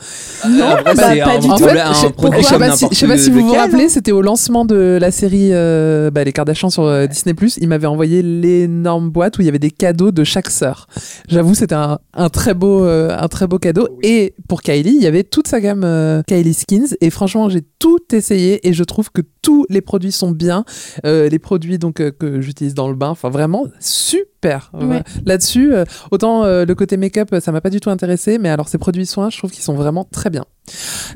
non 0.47 0.75
bah, 0.85 0.93
pas 0.95 1.37
du 1.37 1.47
tout. 1.47 1.57
fait, 1.57 1.77
je, 2.01 2.07
produit 2.07 2.41
je 2.41 2.47
sais 2.47 2.59
pas 2.59 2.75
si, 2.75 2.85
je 2.91 2.95
sais 2.95 3.07
pas 3.07 3.17
si 3.17 3.29
vous 3.31 3.41
vous 3.47 3.53
rappelez, 3.53 3.85
hein. 3.85 3.89
c'était 3.89 4.11
au 4.11 4.21
lancement 4.21 4.65
de 4.65 4.97
la 4.99 5.11
série 5.11 5.49
euh, 5.51 6.11
bah, 6.11 6.23
Les 6.23 6.31
Kardashians 6.33 6.69
sur 6.69 6.83
euh, 6.83 7.07
Disney+. 7.07 7.35
Ils 7.57 7.67
m'avaient 7.67 7.87
envoyé 7.87 8.21
l'énorme 8.21 9.09
boîte 9.09 9.37
où 9.37 9.41
il 9.41 9.45
y 9.45 9.49
avait 9.49 9.59
des 9.59 9.71
cadeaux 9.71 10.11
de 10.11 10.23
chaque 10.23 10.49
sœur. 10.49 10.87
J'avoue, 11.27 11.55
c'était 11.55 11.75
un, 11.75 11.99
un 12.13 12.29
très 12.29 12.53
beau, 12.53 12.85
euh, 12.85 13.15
un 13.17 13.27
très 13.27 13.47
beau 13.47 13.59
cadeau. 13.59 13.87
Et 14.01 14.35
pour 14.47 14.61
Kylie, 14.61 14.95
il 14.95 15.03
y 15.03 15.07
avait 15.07 15.23
toute 15.23 15.47
sa 15.47 15.61
gamme 15.61 15.83
euh, 15.83 16.21
Kylie 16.27 16.53
Skins. 16.53 16.95
Et 17.01 17.09
franchement, 17.09 17.49
j'ai 17.49 17.61
tout 17.79 17.99
essayé 18.11 18.67
et 18.67 18.73
je 18.73 18.83
trouve 18.83 19.11
que 19.11 19.21
tous 19.41 19.65
les 19.69 19.81
produits 19.81 20.11
sont 20.11 20.31
bien. 20.31 20.65
Euh, 21.05 21.29
les 21.29 21.39
produits 21.39 21.77
donc 21.77 21.99
euh, 21.99 22.11
que 22.11 22.41
j'utilise 22.41 22.73
dans 22.73 22.87
le 22.87 22.92
bain, 22.93 23.09
enfin 23.09 23.29
vraiment 23.29 23.65
super. 23.79 24.71
Ouais. 24.73 25.03
Là-dessus, 25.25 25.73
euh, 25.73 25.85
autant 26.11 26.43
euh, 26.43 26.65
le 26.65 26.75
côté 26.75 26.97
make-up, 26.97 27.33
ça 27.39 27.51
m'a 27.51 27.61
pas 27.61 27.69
du 27.69 27.79
tout 27.79 27.89
intéressé, 27.89 28.37
mais 28.37 28.49
alors 28.49 28.67
ces 28.67 28.77
produits 28.77 29.05
soins, 29.05 29.29
je 29.29 29.37
trouve 29.37 29.51
qu'ils 29.51 29.63
sont 29.63 29.75
vraiment 29.75 30.03
très 30.03 30.29
bien. 30.29 30.45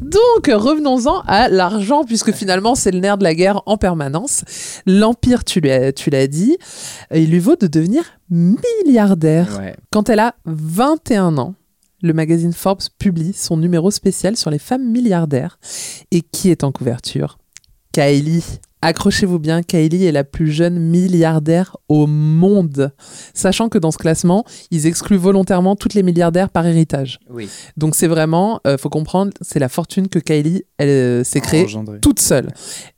Donc, 0.01 0.47
revenons-en 0.47 1.21
à 1.27 1.49
l'argent, 1.49 2.03
puisque 2.03 2.31
finalement, 2.31 2.75
c'est 2.75 2.91
le 2.91 2.99
nerf 2.99 3.17
de 3.17 3.23
la 3.23 3.33
guerre 3.33 3.61
en 3.65 3.77
permanence. 3.77 4.43
L'Empire, 4.85 5.43
tu 5.43 5.61
l'as, 5.61 5.93
tu 5.93 6.09
l'as 6.09 6.27
dit, 6.27 6.57
il 7.13 7.29
lui 7.29 7.39
vaut 7.39 7.55
de 7.55 7.67
devenir 7.67 8.03
milliardaire. 8.29 9.57
Ouais. 9.59 9.75
Quand 9.91 10.09
elle 10.09 10.19
a 10.19 10.35
21 10.45 11.37
ans, 11.37 11.55
le 12.01 12.13
magazine 12.13 12.53
Forbes 12.53 12.83
publie 12.99 13.33
son 13.33 13.57
numéro 13.57 13.89
spécial 13.89 14.37
sur 14.37 14.51
les 14.51 14.59
femmes 14.59 14.85
milliardaires. 14.89 15.59
Et 16.11 16.21
qui 16.21 16.49
est 16.49 16.63
en 16.63 16.71
couverture? 16.71 17.37
Kylie. 17.91 18.43
Accrochez-vous 18.81 19.39
bien, 19.39 19.63
Kylie 19.63 20.05
est 20.05 20.11
la 20.11 20.23
plus 20.23 20.51
jeune 20.51 20.79
milliardaire 20.79 21.77
au 21.89 22.05
monde. 22.05 22.91
Sachant 23.33 23.69
que 23.69 23.77
dans 23.77 23.91
ce 23.91 23.97
classement, 23.97 24.45
ils 24.71 24.85
excluent 24.85 25.17
volontairement 25.17 25.75
toutes 25.75 25.95
les 25.95 26.03
milliardaires 26.03 26.49
par 26.49 26.65
héritage. 26.65 27.19
Oui. 27.29 27.49
Donc 27.75 27.95
c'est 27.95 28.07
vraiment, 28.07 28.61
euh, 28.67 28.77
faut 28.77 28.89
comprendre, 28.89 29.31
c'est 29.41 29.59
la 29.59 29.69
fortune 29.69 30.07
que 30.07 30.19
Kylie 30.19 30.63
elle 30.77 30.89
euh, 30.89 31.23
s'est 31.23 31.41
créée 31.41 31.63
Engendré. 31.63 31.99
toute 32.01 32.19
seule. 32.19 32.49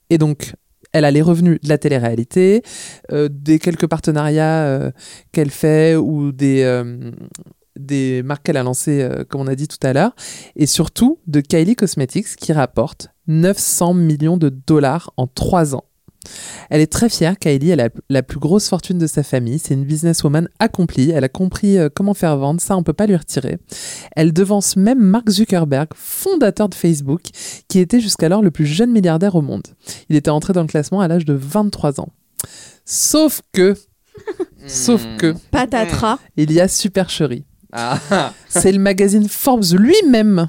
Et 0.10 0.18
donc 0.18 0.54
elle 0.92 1.06
a 1.06 1.12
les 1.12 1.22
revenus 1.22 1.60
de 1.62 1.70
la 1.70 1.78
télé-réalité, 1.78 2.64
euh, 3.12 3.30
des 3.32 3.60
quelques 3.60 3.88
partenariats 3.88 4.64
euh, 4.64 4.92
qu'elle 5.32 5.52
fait 5.52 5.96
ou 5.96 6.32
des 6.32 6.64
euh, 6.64 7.12
des 7.78 8.24
marques 8.24 8.44
qu'elle 8.44 8.58
a 8.58 8.64
lancées, 8.64 9.02
euh, 9.02 9.24
comme 9.24 9.42
on 9.42 9.48
a 9.48 9.56
dit 9.56 9.68
tout 9.68 9.78
à 9.84 9.94
l'heure, 9.94 10.14
et 10.56 10.66
surtout 10.66 11.20
de 11.28 11.40
Kylie 11.40 11.76
Cosmetics 11.76 12.36
qui 12.36 12.52
rapporte 12.52 13.10
900 13.30 13.94
millions 13.94 14.38
de 14.38 14.50
dollars 14.50 15.14
en 15.16 15.28
trois 15.28 15.76
ans. 15.76 15.86
Elle 16.70 16.82
est 16.82 16.92
très 16.92 17.10
fière, 17.10 17.40
Kylie, 17.40 17.70
elle 17.70 17.80
a 17.80 17.90
la 18.10 18.24
plus 18.24 18.40
grosse 18.40 18.68
fortune 18.68 18.98
de 18.98 19.08
sa 19.08 19.24
famille, 19.24 19.58
c'est 19.58 19.74
une 19.74 19.86
businesswoman 19.86 20.50
accomplie, 20.60 21.12
elle 21.12 21.24
a 21.24 21.30
compris 21.30 21.78
euh, 21.78 21.90
comment 21.94 22.14
faire 22.14 22.38
vendre, 22.38 22.60
ça 22.60 22.76
on 22.76 22.84
peut 22.84 22.94
pas 22.94 23.08
lui 23.08 23.16
retirer. 23.16 23.58
Elle 24.16 24.34
devance 24.34 24.76
même 24.76 25.00
Mark 25.00 25.30
Zuckerberg, 25.30 25.90
fondateur 25.96 26.70
de 26.70 26.76
Facebook, 26.76 27.22
qui 27.68 27.80
était 27.80 28.02
jusqu'alors 28.02 28.42
le 28.42 28.52
plus 28.52 28.66
jeune 28.66 28.92
milliardaire 28.92 29.36
au 29.36 29.42
monde. 29.42 29.68
Il 30.10 30.16
était 30.16 30.30
entré 30.30 30.54
dans 30.54 30.62
le 30.62 30.68
classement 30.68 31.00
à 31.00 31.08
l'âge 31.08 31.26
de 31.26 31.34
23 31.34 32.02
ans. 32.02 32.10
Sauf 32.84 33.42
que, 33.54 33.76
sauf 34.68 35.06
que, 35.18 35.34
Patatras. 35.52 36.20
il 36.36 36.52
y 36.52 36.60
a 36.60 36.68
supercherie. 36.68 37.46
Ah. 37.72 38.34
C'est 38.50 38.72
le 38.72 38.80
magazine 38.80 39.30
Forbes 39.30 39.64
lui-même, 39.74 40.48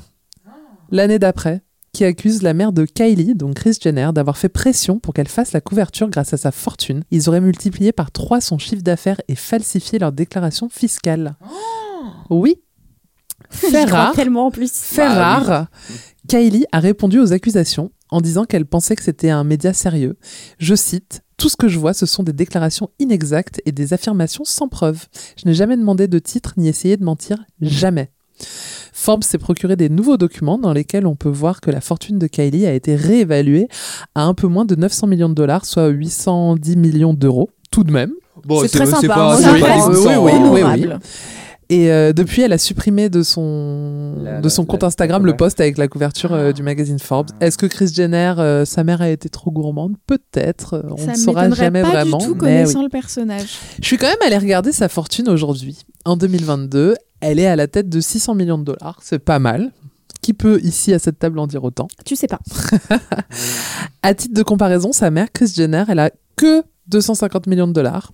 l'année 0.90 1.18
d'après, 1.18 1.62
qui 1.92 2.05
accuse 2.05 2.42
la 2.42 2.55
mère 2.55 2.72
de 2.72 2.85
Kylie, 2.85 3.35
donc 3.35 3.55
Kris 3.55 3.76
Jenner, 3.81 4.11
d'avoir 4.14 4.38
fait 4.38 4.48
pression 4.48 4.98
pour 4.98 5.14
qu'elle 5.14 5.29
fasse 5.29 5.53
la 5.53 5.61
couverture 5.61 6.09
grâce 6.09 6.33
à 6.33 6.37
sa 6.37 6.53
fortune. 6.53 7.03
Ils 7.11 7.29
auraient 7.29 7.40
multiplié 7.40 7.92
par 7.92 8.11
trois 8.11 8.40
son 8.40 8.59
chiffre 8.59 8.83
d'affaires 8.83 9.20
et 9.29 9.35
falsifié 9.35 9.98
leur 9.98 10.12
déclaration 10.12 10.68
fiscale. 10.68 11.37
Oui. 12.29 12.61
Fait 13.50 13.85
rare, 13.85 14.14
tellement 14.14 14.46
en 14.46 14.50
plus. 14.50 14.70
fait 14.72 15.09
Bah 15.09 15.38
oui. 15.40 15.46
rare, 15.46 15.66
Kylie 16.29 16.66
a 16.70 16.79
répondu 16.79 17.18
aux 17.18 17.33
accusations 17.33 17.90
en 18.11 18.20
disant 18.20 18.44
qu'elle 18.44 18.66
pensait 18.66 18.96
que 18.96 19.03
c'était 19.03 19.31
un 19.31 19.44
média 19.44 19.72
sérieux. 19.72 20.16
Je 20.59 20.74
cite 20.74 21.22
Tout 21.37 21.48
ce 21.48 21.57
que 21.57 21.68
je 21.68 21.79
vois, 21.79 21.94
ce 21.94 22.07
sont 22.07 22.22
des 22.22 22.33
déclarations 22.33 22.90
inexactes 22.98 23.61
et 23.66 23.72
des 23.72 23.92
affirmations 23.92 24.44
sans 24.44 24.68
preuve. 24.68 25.07
Je 25.37 25.48
n'ai 25.48 25.55
jamais 25.55 25.76
demandé 25.76 26.07
de 26.07 26.18
titre 26.18 26.55
ni 26.57 26.68
essayé 26.68 26.96
de 26.96 27.05
mentir, 27.05 27.44
jamais. 27.61 28.11
Forbes 29.02 29.24
s'est 29.24 29.38
procuré 29.38 29.76
des 29.76 29.88
nouveaux 29.88 30.18
documents 30.18 30.58
dans 30.58 30.74
lesquels 30.74 31.06
on 31.06 31.16
peut 31.16 31.30
voir 31.30 31.62
que 31.62 31.70
la 31.70 31.80
fortune 31.80 32.18
de 32.18 32.26
Kylie 32.26 32.66
a 32.66 32.74
été 32.74 32.96
réévaluée 32.96 33.66
à 34.14 34.24
un 34.24 34.34
peu 34.34 34.46
moins 34.46 34.66
de 34.66 34.74
900 34.74 35.06
millions 35.06 35.30
de 35.30 35.34
dollars, 35.34 35.64
soit 35.64 35.88
810 35.88 36.76
millions 36.76 37.14
d'euros, 37.14 37.48
tout 37.70 37.82
de 37.82 37.92
même. 37.92 38.12
Bon, 38.44 38.60
C'est 38.60 38.68
très 38.68 38.84
sympa, 38.84 39.08
pas- 39.08 39.36
reste. 39.36 39.54
dégoûtant, 39.54 40.22
Oui, 40.22 40.32
oui, 40.52 40.60
hein. 40.60 40.74
oui, 40.76 40.84
oui. 40.86 40.94
Et 41.72 41.90
euh, 41.92 42.12
depuis, 42.12 42.42
elle 42.42 42.52
a 42.52 42.59
supprimé 42.59 43.09
de 43.09 43.22
son, 43.22 44.16
La- 44.20 44.40
de 44.40 44.48
son 44.48 44.62
la- 44.62 44.66
compte 44.66 44.83
la- 44.83 44.88
Instagram 44.88 45.24
la 45.24 45.30
le 45.30 45.37
post 45.37 45.61
avec 45.61 45.78
la 45.78 45.87
couverture 45.88 46.33
euh, 46.33 46.50
du 46.52 46.62
magazine 46.64 46.98
Forbes. 46.98 47.30
Est-ce 47.40 47.56
que 47.56 47.66
Kris 47.66 47.88
Jenner, 47.94 48.35
euh, 48.38 48.64
sa 48.64 48.83
mère 48.83 49.00
a 49.02 49.09
été 49.09 49.28
trop 49.28 49.52
gourmande? 49.52 49.94
Peut-être. 50.06 50.85
On 50.90 50.96
Ça 50.96 51.12
ne 51.12 51.16
saura 51.16 51.48
jamais 51.50 51.83
pas 51.83 51.90
vraiment. 51.90 52.18
du 52.18 52.26
tout 52.26 52.33
mais 52.35 52.38
connaissant 52.40 52.80
oui. 52.80 52.85
le 52.87 52.90
personnage. 52.90 53.56
Je 53.80 53.87
suis 53.87 53.98
quand 53.98 54.09
même 54.09 54.16
allée 54.26 54.37
regarder 54.38 54.72
sa 54.72 54.88
fortune 54.88 55.28
aujourd'hui. 55.28 55.78
En 56.04 56.16
2022, 56.16 56.96
elle 57.20 57.38
est 57.38 57.46
à 57.46 57.54
la 57.54 57.68
tête 57.68 57.88
de 57.88 58.00
600 58.00 58.35
millions 58.35 58.59
de 58.59 58.64
dollars. 58.64 58.98
C'est 59.02 59.20
pas 59.20 59.38
mal. 59.38 59.70
Qui 60.22 60.35
peut 60.35 60.59
ici 60.64 60.92
à 60.92 60.98
cette 60.98 61.18
table 61.20 61.38
en 61.38 61.46
dire 61.46 61.62
autant? 61.64 61.87
Tu 62.04 62.14
sais 62.16 62.26
pas. 62.26 62.40
À 64.02 64.14
titre 64.14 64.35
de 64.35 64.42
comparaison, 64.42 64.92
sa 64.92 65.11
mère, 65.11 65.30
Kris 65.33 65.52
Jenner, 65.54 65.85
elle 65.88 65.98
a 65.98 66.11
que 66.37 66.62
250 66.88 67.46
millions 67.46 67.68
de 67.68 67.72
dollars. 67.72 68.12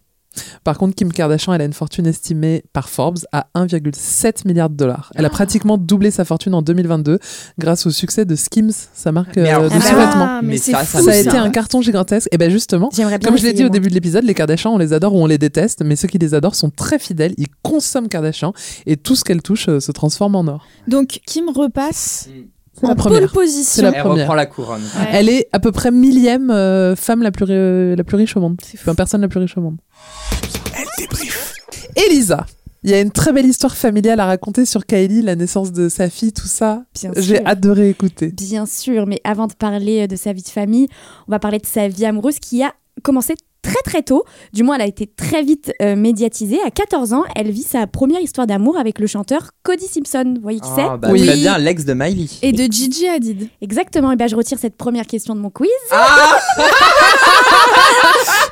Par 0.65 0.79
contre, 0.79 0.95
Kim 0.95 1.13
Kardashian, 1.13 1.53
elle 1.55 1.61
a 1.63 1.65
une 1.65 1.73
fortune 1.73 2.07
estimée 2.07 2.65
par 2.73 2.89
Forbes 2.89 3.19
à 3.33 3.47
1,7 3.55 4.47
milliard 4.47 4.71
de 4.71 4.75
dollars. 4.77 5.13
Elle 5.15 5.25
a 5.25 5.31
pratiquement 5.31 5.79
doublé 5.79 6.11
sa 6.11 6.25
fortune 6.25 6.55
en 6.55 6.63
2022 6.63 7.19
grâce 7.59 7.87
au 7.87 7.91
succès 7.91 8.25
de 8.25 8.35
Skims, 8.35 8.71
sa 8.95 9.13
marque 9.13 9.37
Mais 9.37 9.51
euh, 9.51 9.57
alors, 9.57 9.65
de 9.65 9.69
ça- 9.71 9.81
sous-vêtements. 9.81 10.27
Ah, 10.29 10.41
mais, 10.43 10.59
ça, 10.59 10.79
fou, 10.85 10.99
ça 10.99 11.03
Ça 11.05 11.11
a 11.11 11.17
été 11.17 11.37
un 11.37 11.51
carton 11.51 11.81
gigantesque. 11.81 12.29
Et 12.33 12.39
bien 12.39 12.49
justement, 12.49 12.91
J'aimerais 12.95 13.19
bien 13.19 13.29
comme 13.29 13.39
je 13.39 13.45
l'ai 13.45 13.53
dit 13.53 13.65
au 13.65 13.69
début 13.69 13.89
de 13.89 13.95
l'épisode, 13.95 14.25
les 14.25 14.35
Kardashians, 14.35 14.75
on 14.75 14.79
les 14.79 14.93
adore 14.93 15.15
ou 15.15 15.19
on 15.19 15.27
les 15.27 15.39
déteste, 15.39 15.83
mais 15.85 15.97
ceux 15.97 16.09
qui 16.09 16.19
les 16.19 16.35
adorent 16.35 16.55
sont 16.55 16.71
très 16.71 16.99
fidèles. 16.99 17.35
Ils 17.39 17.49
consomment 17.63 18.09
Kardashian 18.09 18.53
et 18.87 18.97
tout 18.97 19.17
ce 19.17 19.25
qu'elle 19.25 19.43
touche 19.43 19.69
euh, 19.69 19.81
se 19.81 19.93
transforme 19.93 20.35
en 20.37 20.47
or. 20.47 20.67
Donc 20.89 21.21
Kim 21.27 21.49
repasse 21.49 22.29
C'est 22.79 22.85
en 22.87 22.89
la 22.91 22.95
première. 22.95 23.33
position. 23.33 23.83
La 23.85 23.89
Elle 23.97 24.03
première. 24.03 24.25
reprend 24.25 24.35
la 24.35 24.47
couronne. 24.47 24.83
Ouais. 24.83 25.09
Elle 25.13 25.29
est 25.29 25.49
à 25.53 25.59
peu 25.59 25.73
près 25.73 25.91
millième 25.91 26.51
euh, 26.51 26.95
femme 26.97 27.23
la 27.23 27.31
plus, 27.31 27.45
ri- 27.45 27.97
la 27.97 28.05
plus 28.05 28.17
riche 28.17 28.37
au 28.37 28.41
monde. 28.41 28.57
C'est 28.63 28.79
Enfin, 28.79 28.95
personne 28.95 29.23
la 29.23 29.29
plus 29.29 29.41
riche 29.41 29.57
au 29.57 29.61
monde. 29.63 29.79
Elle 30.77 30.85
débrief. 30.99 31.55
Elisa. 31.97 32.45
Il 32.83 32.91
y 32.91 32.95
a 32.95 33.01
une 33.01 33.11
très 33.11 33.33
belle 33.33 33.47
histoire 33.47 33.75
familiale 33.75 34.21
à 34.21 34.27
raconter 34.27 34.65
sur 34.65 34.87
Kylie, 34.87 35.23
la 35.23 35.35
naissance 35.35 35.73
de 35.73 35.89
sa 35.89 36.09
fille, 36.09 36.33
tout 36.33 36.47
ça. 36.47 36.85
Bien 36.95 37.11
J'ai 37.17 37.37
sûr. 37.39 37.57
de 37.57 37.71
réécouter. 37.71 38.29
Bien 38.29 38.65
sûr, 38.67 39.07
mais 39.07 39.21
avant 39.25 39.47
de 39.49 39.55
parler 39.55 40.03
euh, 40.03 40.07
de 40.07 40.15
sa 40.15 40.33
vie 40.33 40.43
de 40.43 40.49
famille, 40.49 40.87
on 41.27 41.33
va 41.33 41.39
parler 41.41 41.59
de 41.59 41.67
sa 41.67 41.89
vie 41.89 42.05
amoureuse 42.05 42.39
qui 42.39 42.63
a 42.63 42.73
commencé 43.03 43.35
très 43.67 43.83
très 43.85 44.03
tôt. 44.03 44.25
Du 44.53 44.63
moins, 44.63 44.77
elle 44.77 44.83
a 44.83 44.87
été 44.87 45.07
très 45.09 45.43
vite 45.43 45.73
euh, 45.83 45.97
médiatisée. 45.97 46.59
À 46.65 46.71
14 46.71 47.13
ans, 47.13 47.25
elle 47.35 47.51
vit 47.51 47.63
sa 47.63 47.87
première 47.89 48.21
histoire 48.21 48.47
d'amour 48.47 48.79
avec 48.79 48.99
le 49.01 49.07
chanteur 49.09 49.51
Cody 49.65 49.87
Simpson. 49.87 50.35
Vous 50.37 50.43
voyez 50.43 50.61
qui 50.61 50.69
c'est 50.75 50.83
Ah, 50.83 50.97
bah, 50.97 51.09
Oui. 51.11 51.27
très 51.27 51.37
bien, 51.37 51.59
l'ex 51.59 51.85
de 51.85 51.93
Miley. 51.95 52.27
Et 52.43 52.53
de 52.53 52.73
Gigi 52.73 53.09
Hadid. 53.09 53.49
Exactement. 53.61 54.13
Et 54.13 54.17
ben, 54.17 54.29
je 54.29 54.37
retire 54.37 54.59
cette 54.59 54.77
première 54.77 55.07
question 55.07 55.35
de 55.35 55.41
mon 55.41 55.51
quiz. 55.51 55.69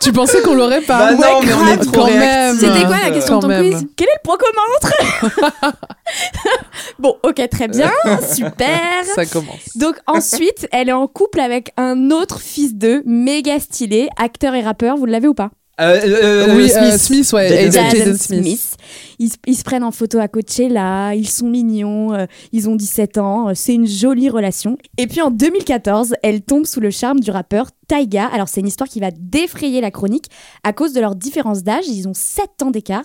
tu 0.05 0.13
pensais 0.13 0.41
qu'on 0.43 0.55
l'aurait 0.55 0.81
pas 0.83 0.99
Bah 0.99 1.13
non, 1.15 1.43
mais 1.43 1.53
on 1.53 1.67
est 1.67 1.77
trop 1.79 1.91
quand 1.93 2.05
réactifs. 2.05 2.21
même. 2.21 2.57
C'était 2.59 2.87
quoi 2.87 2.97
la 3.03 3.11
question 3.11 3.39
de 3.39 3.47
ton 3.47 3.49
quiz 3.63 3.87
Quel 3.97 4.07
est 4.09 4.11
le 4.13 4.23
point 4.23 4.37
commun 4.37 4.63
entre 4.77 5.73
Bon, 6.99 7.17
ok, 7.23 7.49
très 7.51 7.69
bien, 7.69 7.91
super. 8.35 8.81
Ça 9.15 9.27
commence. 9.27 9.77
Donc 9.77 9.97
ensuite, 10.07 10.69
elle 10.73 10.89
est 10.89 10.93
en 10.93 11.07
couple 11.07 11.41
avec 11.41 11.73
un 11.77 12.11
autre 12.11 12.41
fils 12.41 12.75
d'eux, 12.75 13.03
méga 13.07 13.59
stylé, 13.59 14.09
acteur 14.17 14.55
et 14.55 14.63
rappeur. 14.63 14.97
Vous 14.97 15.07
l'avez 15.07 15.29
ou 15.29 15.35
pas 15.35 15.51
Euh, 15.81 16.01
euh, 16.05 16.55
oui, 16.57 16.69
Smith. 16.69 16.83
euh, 16.93 16.99
Smith, 16.99 17.33
ouais. 17.33 17.71
Jaden, 17.71 18.17
Smith. 18.17 18.77
Ils, 19.19 19.29
se- 19.31 19.37
ils 19.47 19.57
se 19.57 19.63
prennent 19.65 19.83
en 19.85 19.91
photo 19.91 20.19
à 20.19 20.29
Coachella, 20.29 21.15
ils 21.15 21.29
sont 21.29 21.47
mignons, 21.49 22.13
euh, 22.15 22.27
ils 22.53 22.69
ont 22.69 22.77
17 22.77 23.19
ans, 23.19 23.49
euh, 23.49 23.53
c'est 23.55 23.75
une 23.75 23.87
jolie 23.87 24.29
relation. 24.31 24.77
Et 24.99 25.07
puis 25.07 25.21
en 25.21 25.31
2014, 25.31 26.15
elle 26.23 26.43
tombe 26.43 26.65
sous 26.67 26.81
le 26.81 26.91
charme 26.91 27.21
du 27.21 27.31
rappeur 27.31 27.67
Taiga. 27.89 28.27
Alors 28.27 28.49
c'est 28.49 28.61
une 28.61 28.67
histoire 28.67 28.89
qui 28.89 29.01
va 29.01 29.11
défrayer 29.11 29.81
la 29.81 29.91
chronique 29.91 30.27
à 30.63 30.73
cause 30.73 30.93
de 30.93 31.01
leur 31.01 31.15
différence 31.15 31.63
d'âge. 31.63 31.87
Ils 31.89 32.09
ont 32.09 32.15
7 32.15 32.63
ans 32.63 32.71
d'écart. 32.71 33.05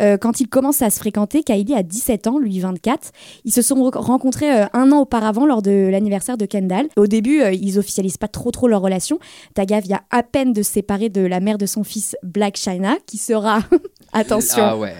Euh, 0.00 0.16
quand 0.16 0.40
ils 0.40 0.48
commencent 0.48 0.82
à 0.82 0.90
se 0.90 0.98
fréquenter, 0.98 1.42
Kylie 1.42 1.74
a 1.74 1.82
17 1.82 2.26
ans, 2.26 2.38
lui 2.38 2.58
24. 2.60 3.10
Ils 3.44 3.52
se 3.52 3.62
sont 3.62 3.76
re- 3.76 3.96
rencontrés 3.98 4.62
euh, 4.62 4.66
un 4.72 4.92
an 4.92 5.00
auparavant 5.00 5.46
lors 5.46 5.62
de 5.62 5.88
l'anniversaire 5.90 6.36
de 6.36 6.46
Kendall. 6.46 6.88
Au 6.96 7.06
début, 7.06 7.40
euh, 7.42 7.52
ils 7.52 7.78
officialisent 7.78 8.18
pas 8.18 8.28
trop 8.28 8.50
trop 8.50 8.68
leur 8.68 8.80
relation. 8.80 9.18
Taiga 9.54 9.80
vient 9.80 10.00
à 10.10 10.22
peine 10.22 10.52
de 10.52 10.62
se 10.62 10.72
séparer 10.72 11.08
de 11.08 11.20
la 11.22 11.40
mère 11.40 11.58
de 11.58 11.66
son 11.66 11.84
fils 11.84 12.16
Black 12.22 12.56
China, 12.56 12.96
qui 13.06 13.18
sera, 13.18 13.60
attention, 14.12 14.62
Ah 14.62 14.76
ouais. 14.76 14.94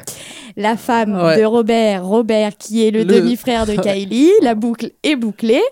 la 0.56 0.76
femme 0.76 1.14
Ouais. 1.20 1.38
de 1.40 1.44
Robert, 1.44 2.04
Robert 2.06 2.56
qui 2.56 2.86
est 2.86 2.90
le, 2.90 3.00
Le- 3.00 3.04
demi-frère 3.20 3.66
de 3.66 3.74
Kylie, 3.82 4.30
la 4.42 4.54
boucle 4.54 4.92
est 5.02 5.16
bouclée. 5.16 5.62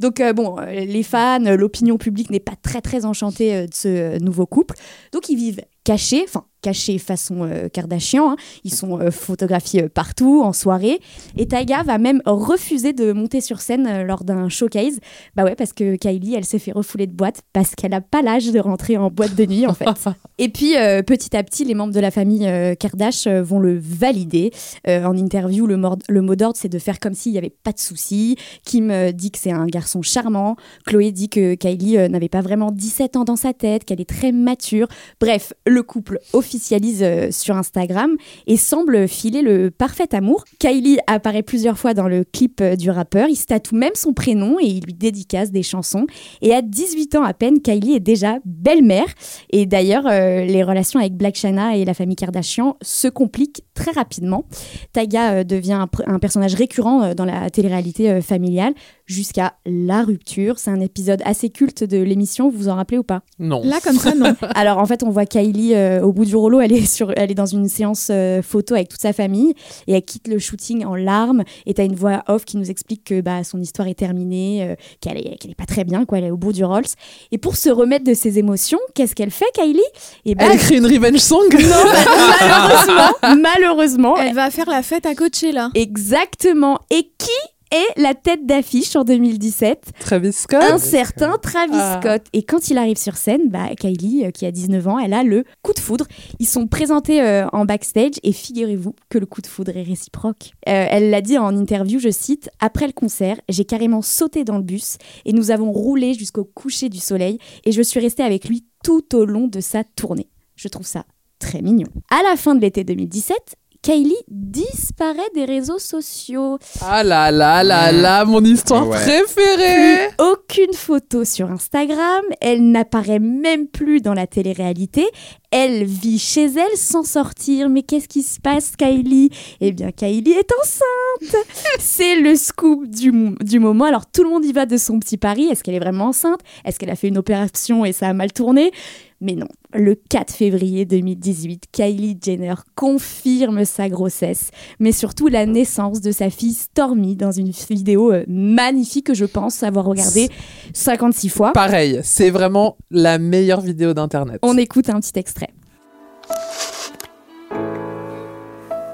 Donc 0.00 0.20
euh, 0.20 0.32
bon, 0.32 0.56
euh, 0.60 0.64
les 0.70 1.02
fans, 1.02 1.44
euh, 1.46 1.56
l'opinion 1.56 1.96
publique 1.98 2.30
n'est 2.30 2.40
pas 2.40 2.54
très 2.62 2.80
très 2.80 3.04
enchantée 3.04 3.54
euh, 3.54 3.66
de 3.66 3.74
ce 3.74 4.18
nouveau 4.22 4.46
couple. 4.46 4.74
Donc 5.12 5.28
ils 5.28 5.36
vivent 5.36 5.62
cachés, 5.84 6.24
enfin 6.26 6.44
cachés 6.64 6.96
façon 6.96 7.42
euh, 7.42 7.68
Kardashian, 7.68 8.32
hein. 8.32 8.36
ils 8.64 8.72
sont 8.72 8.98
euh, 8.98 9.10
photographiés 9.10 9.84
euh, 9.84 9.88
partout, 9.90 10.40
en 10.42 10.54
soirée. 10.54 10.98
Et 11.36 11.46
Taiga 11.46 11.82
va 11.82 11.98
même 11.98 12.22
refuser 12.24 12.94
de 12.94 13.12
monter 13.12 13.42
sur 13.42 13.60
scène 13.60 14.02
lors 14.04 14.24
d'un 14.24 14.48
showcase. 14.48 14.98
Bah 15.36 15.44
ouais, 15.44 15.54
parce 15.54 15.74
que 15.74 15.96
Kylie, 15.96 16.34
elle 16.36 16.46
s'est 16.46 16.58
fait 16.58 16.72
refouler 16.72 17.06
de 17.06 17.12
boîte 17.12 17.42
parce 17.52 17.74
qu'elle 17.74 17.90
n'a 17.90 18.00
pas 18.00 18.22
l'âge 18.22 18.50
de 18.50 18.58
rentrer 18.58 18.96
en 18.96 19.10
boîte 19.10 19.34
de 19.34 19.44
nuit 19.44 19.66
en 19.66 19.74
fait. 19.74 19.84
Et 20.38 20.48
puis, 20.48 20.72
petit 21.06 21.36
à 21.36 21.44
petit, 21.44 21.64
les 21.64 21.74
membres 21.74 21.92
de 21.92 22.00
la 22.00 22.10
famille 22.10 22.50
Kardashian 22.80 23.42
vont 23.42 23.60
le 23.60 23.78
valider. 23.78 24.50
En 24.86 25.16
interview, 25.16 25.66
le, 25.66 25.80
le 26.08 26.22
mot 26.22 26.34
d'ordre, 26.34 26.56
c'est 26.58 26.68
de 26.68 26.78
faire 26.78 26.98
comme 26.98 27.14
s'il 27.14 27.32
n'y 27.32 27.38
avait 27.38 27.54
pas 27.62 27.72
de 27.72 27.78
soucis. 27.78 28.36
Kim 28.64 29.12
dit 29.12 29.30
que 29.30 29.38
c'est 29.38 29.52
un 29.52 29.66
garçon 29.66 30.02
charmant. 30.02 30.56
Chloé 30.86 31.12
dit 31.12 31.28
que 31.28 31.54
Kylie 31.54 32.08
n'avait 32.08 32.28
pas 32.28 32.40
vraiment 32.40 32.72
17 32.72 33.16
ans 33.16 33.24
dans 33.24 33.36
sa 33.36 33.52
tête, 33.52 33.84
qu'elle 33.84 34.00
est 34.00 34.08
très 34.08 34.32
mature. 34.32 34.88
Bref, 35.20 35.52
Le 35.66 35.82
couple 35.82 36.18
officialise 36.32 36.53
euh, 37.02 37.28
sur 37.30 37.56
Instagram 37.56 38.16
et 38.46 38.56
semble 38.56 39.08
filer 39.08 39.42
le 39.42 39.70
parfait 39.70 40.14
amour. 40.14 40.44
Kylie 40.58 40.98
apparaît 41.06 41.42
plusieurs 41.42 41.78
fois 41.78 41.94
dans 41.94 42.08
le 42.08 42.24
clip 42.24 42.60
euh, 42.60 42.76
du 42.76 42.90
rappeur. 42.90 43.28
Il 43.28 43.36
se 43.36 43.46
tatoue 43.46 43.76
même 43.76 43.94
son 43.94 44.12
prénom 44.12 44.58
et 44.60 44.66
il 44.66 44.84
lui 44.84 44.94
dédicace 44.94 45.50
des 45.50 45.62
chansons. 45.62 46.06
Et 46.42 46.54
à 46.54 46.62
18 46.62 47.16
ans 47.16 47.24
à 47.24 47.34
peine, 47.34 47.60
Kylie 47.60 47.94
est 47.94 48.00
déjà 48.00 48.38
belle-mère. 48.44 49.06
Et 49.50 49.66
d'ailleurs, 49.66 50.06
euh, 50.06 50.44
les 50.44 50.62
relations 50.62 51.00
avec 51.00 51.14
Black 51.14 51.36
China 51.36 51.76
et 51.76 51.84
la 51.84 51.94
famille 51.94 52.16
Kardashian 52.16 52.76
se 52.82 53.08
compliquent 53.08 53.64
très 53.74 53.90
rapidement. 53.90 54.44
Taga 54.92 55.32
euh, 55.32 55.44
devient 55.44 55.86
un, 56.06 56.18
personnage 56.18 56.54
récurrent 56.54 57.02
euh, 57.02 57.14
dans 57.14 57.24
la 57.24 57.50
télé-réalité 57.50 58.10
euh, 58.10 58.20
familiale 58.20 58.74
jusqu'à 59.06 59.54
la 59.66 60.02
rupture. 60.02 60.58
C'est 60.58 60.70
un 60.70 60.80
épisode 60.80 61.20
assez 61.24 61.50
culte 61.50 61.84
de 61.84 61.98
l'émission, 61.98 62.48
vous 62.48 62.58
vous 62.58 62.68
en 62.68 62.76
rappelez 62.76 62.98
ou 62.98 63.02
pas? 63.02 63.22
Non. 63.38 63.62
Là, 63.64 63.78
comme 63.82 63.96
ça, 63.96 64.14
non. 64.14 64.34
Alors 64.54 64.78
en 64.78 64.86
fait, 64.86 65.02
on 65.02 65.10
voit 65.10 65.26
Kylie 65.26 65.74
euh, 65.74 66.02
au 66.02 66.12
bout 66.12 66.24
du 66.24 66.36
rouleau, 66.44 66.60
elle 66.60 66.72
est, 66.72 66.86
sur, 66.86 67.12
elle 67.16 67.30
est 67.30 67.34
dans 67.34 67.46
une 67.46 67.68
séance 67.68 68.08
euh, 68.10 68.42
photo 68.42 68.74
avec 68.74 68.88
toute 68.88 69.00
sa 69.00 69.12
famille 69.12 69.54
et 69.86 69.94
elle 69.94 70.02
quitte 70.02 70.28
le 70.28 70.38
shooting 70.38 70.84
en 70.84 70.94
larmes. 70.94 71.44
Et 71.66 71.74
t'as 71.74 71.84
une 71.84 71.94
voix 71.94 72.22
off 72.28 72.44
qui 72.44 72.56
nous 72.56 72.70
explique 72.70 73.04
que 73.04 73.20
bah, 73.20 73.44
son 73.44 73.60
histoire 73.60 73.88
est 73.88 73.94
terminée, 73.94 74.62
euh, 74.62 74.74
qu'elle 75.00 75.18
est, 75.18 75.54
pas 75.56 75.66
très 75.66 75.84
bien, 75.84 76.04
quoi, 76.04 76.18
elle 76.18 76.24
est 76.24 76.30
au 76.30 76.36
bout 76.36 76.52
du 76.52 76.64
Rolls. 76.64 76.84
Et 77.32 77.38
pour 77.38 77.56
se 77.56 77.70
remettre 77.70 78.04
de 78.04 78.14
ses 78.14 78.38
émotions, 78.38 78.78
qu'est-ce 78.94 79.14
qu'elle 79.14 79.30
fait, 79.30 79.46
Kylie? 79.54 79.80
Et 80.24 80.34
ben, 80.34 80.46
Elle 80.46 80.56
écrit 80.56 80.76
une 80.76 80.86
revenge 80.86 81.18
song 81.18 81.42
non, 81.52 81.60
malheureusement, 82.40 83.38
malheureusement, 83.42 84.16
Elle 84.18 84.34
va 84.34 84.50
faire 84.50 84.68
la 84.68 84.82
fête 84.82 85.06
à 85.06 85.14
Coachella. 85.14 85.70
exactement. 85.74 86.78
Et 86.90 87.10
qui 87.18 87.53
est 87.74 88.00
la 88.00 88.14
tête 88.14 88.46
d'affiche 88.46 88.94
en 88.96 89.04
2017 89.04 89.92
Travis 90.00 90.32
Scott. 90.32 90.62
un 90.62 90.78
certain 90.78 91.36
Travis 91.38 91.72
Ah. 91.74 92.00
Scott. 92.00 92.22
Et 92.32 92.42
quand 92.42 92.68
il 92.70 92.78
arrive 92.78 92.96
sur 92.96 93.16
scène, 93.16 93.48
bah, 93.48 93.68
Kylie, 93.78 94.24
euh, 94.26 94.30
qui 94.30 94.46
a 94.46 94.50
19 94.50 94.86
ans, 94.88 94.98
elle 94.98 95.12
a 95.12 95.22
le 95.22 95.44
coup 95.62 95.72
de 95.72 95.78
foudre. 95.80 96.06
Ils 96.38 96.46
sont 96.46 96.66
présentés 96.66 97.20
euh, 97.22 97.46
en 97.52 97.64
backstage 97.64 98.12
et 98.22 98.32
figurez-vous 98.32 98.94
que 99.08 99.18
le 99.18 99.26
coup 99.26 99.40
de 99.42 99.46
foudre 99.46 99.76
est 99.76 99.82
réciproque. 99.82 100.52
Euh, 100.68 100.86
elle 100.90 101.10
l'a 101.10 101.20
dit 101.20 101.38
en 101.38 101.56
interview, 101.56 101.98
je 101.98 102.10
cite, 102.10 102.50
Après 102.60 102.86
le 102.86 102.92
concert, 102.92 103.40
j'ai 103.48 103.64
carrément 103.64 104.02
sauté 104.02 104.44
dans 104.44 104.56
le 104.58 104.62
bus 104.64 104.96
et 105.24 105.32
nous 105.32 105.50
avons 105.50 105.72
roulé 105.72 106.14
jusqu'au 106.14 106.44
coucher 106.44 106.88
du 106.88 106.98
soleil 106.98 107.38
et 107.64 107.72
je 107.72 107.82
suis 107.82 108.00
restée 108.00 108.22
avec 108.22 108.48
lui 108.48 108.64
tout 108.82 109.14
au 109.16 109.24
long 109.24 109.48
de 109.48 109.60
sa 109.60 109.82
tournée. 109.84 110.28
Je 110.56 110.68
trouve 110.68 110.86
ça 110.86 111.04
très 111.40 111.60
mignon. 111.62 111.88
À 112.10 112.22
la 112.22 112.36
fin 112.36 112.54
de 112.54 112.60
l'été 112.60 112.84
2017, 112.84 113.36
Kylie 113.84 114.16
disparaît 114.28 115.28
des 115.34 115.44
réseaux 115.44 115.78
sociaux. 115.78 116.58
Ah 116.80 117.04
là 117.04 117.30
là 117.30 117.62
là 117.62 117.92
là, 117.92 118.24
mon 118.24 118.42
histoire 118.42 118.88
Ouais. 118.88 118.96
préférée. 118.96 120.08
Plus 120.16 120.24
aucune 120.24 120.72
photo 120.72 121.24
sur 121.26 121.50
Instagram, 121.50 122.24
elle 122.40 122.70
n'apparaît 122.70 123.18
même 123.18 123.66
plus 123.68 124.00
dans 124.00 124.14
la 124.14 124.26
télé-réalité, 124.26 125.06
elle 125.50 125.84
vit 125.84 126.18
chez 126.18 126.46
elle 126.46 126.76
sans 126.78 127.02
sortir. 127.04 127.68
Mais 127.68 127.82
qu'est-ce 127.82 128.08
qui 128.08 128.22
se 128.22 128.40
passe, 128.40 128.72
Kylie? 128.76 129.28
Eh 129.60 129.72
bien, 129.72 129.92
Kylie 129.92 130.32
est 130.32 130.50
enceinte 130.62 131.36
C'est 131.78 132.16
le 132.16 132.36
scoop 132.36 132.86
du, 132.86 133.12
du 133.42 133.58
moment. 133.58 133.84
Alors, 133.84 134.06
tout 134.10 134.22
le 134.24 134.30
monde 134.30 134.46
y 134.46 134.52
va 134.54 134.64
de 134.64 134.78
son 134.78 134.98
petit 134.98 135.18
pari. 135.18 135.44
Est-ce 135.48 135.62
qu'elle 135.62 135.74
est 135.74 135.78
vraiment 135.80 136.06
enceinte? 136.06 136.40
Est-ce 136.64 136.78
qu'elle 136.78 136.90
a 136.90 136.96
fait 136.96 137.08
une 137.08 137.18
opération 137.18 137.84
et 137.84 137.92
ça 137.92 138.08
a 138.08 138.14
mal 138.14 138.32
tourné? 138.32 138.72
Mais 139.20 139.34
non, 139.34 139.48
le 139.72 139.94
4 139.94 140.32
février 140.32 140.84
2018, 140.84 141.64
Kylie 141.72 142.18
Jenner 142.22 142.54
confirme 142.74 143.64
sa 143.64 143.88
grossesse, 143.88 144.50
mais 144.78 144.92
surtout 144.92 145.28
la 145.28 145.46
naissance 145.46 146.00
de 146.00 146.12
sa 146.12 146.30
fille 146.30 146.54
Stormy 146.54 147.16
dans 147.16 147.32
une 147.32 147.50
vidéo 147.50 148.12
euh, 148.12 148.24
magnifique 148.28 149.06
que 149.06 149.14
je 149.14 149.24
pense 149.24 149.62
avoir 149.62 149.84
regardée 149.84 150.28
56 150.72 151.28
fois. 151.28 151.52
Pareil, 151.52 152.00
c'est 152.02 152.30
vraiment 152.30 152.76
la 152.90 153.18
meilleure 153.18 153.60
vidéo 153.60 153.94
d'internet. 153.94 154.38
On 154.42 154.56
écoute 154.56 154.88
un 154.90 155.00
petit 155.00 155.18
extrait. 155.18 155.50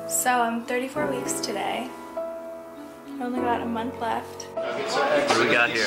So 0.09 0.28
I'm 0.28 0.64
34 0.66 1.11
weeks 1.11 1.40
today. 1.40 1.88
I 3.20 3.24
only 3.24 3.40
got 3.40 3.61
a 3.61 3.66
month 3.66 4.00
left. 4.00 4.48
What 4.54 5.28
do 5.28 5.46
we 5.46 5.52
got 5.52 5.68
here? 5.68 5.85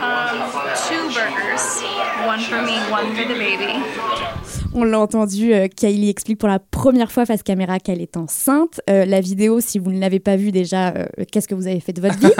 Um, 0.00 0.40
two 0.88 1.12
burgers. 1.12 1.82
One 2.24 2.40
for 2.40 2.62
me, 2.62 2.78
one 2.90 3.14
for 3.14 3.26
the 3.28 3.34
baby. 3.34 3.84
On 4.72 4.84
l'a 4.84 5.00
entendu, 5.00 5.52
euh, 5.52 5.68
Kylie 5.68 6.08
explique 6.08 6.38
pour 6.38 6.48
la 6.48 6.58
première 6.58 7.12
fois 7.12 7.26
face 7.26 7.42
caméra 7.42 7.78
qu'elle 7.78 8.00
est 8.00 8.16
enceinte. 8.16 8.80
Euh, 8.88 9.04
la 9.04 9.20
vidéo, 9.20 9.60
si 9.60 9.78
vous 9.78 9.90
ne 9.90 10.00
l'avez 10.00 10.20
pas 10.20 10.36
vue 10.36 10.50
déjà, 10.50 10.94
euh, 10.94 11.06
qu'est-ce 11.30 11.46
que 11.46 11.54
vous 11.54 11.66
avez 11.66 11.80
fait 11.80 11.92
de 11.92 12.00
votre 12.00 12.18
vie 12.18 12.32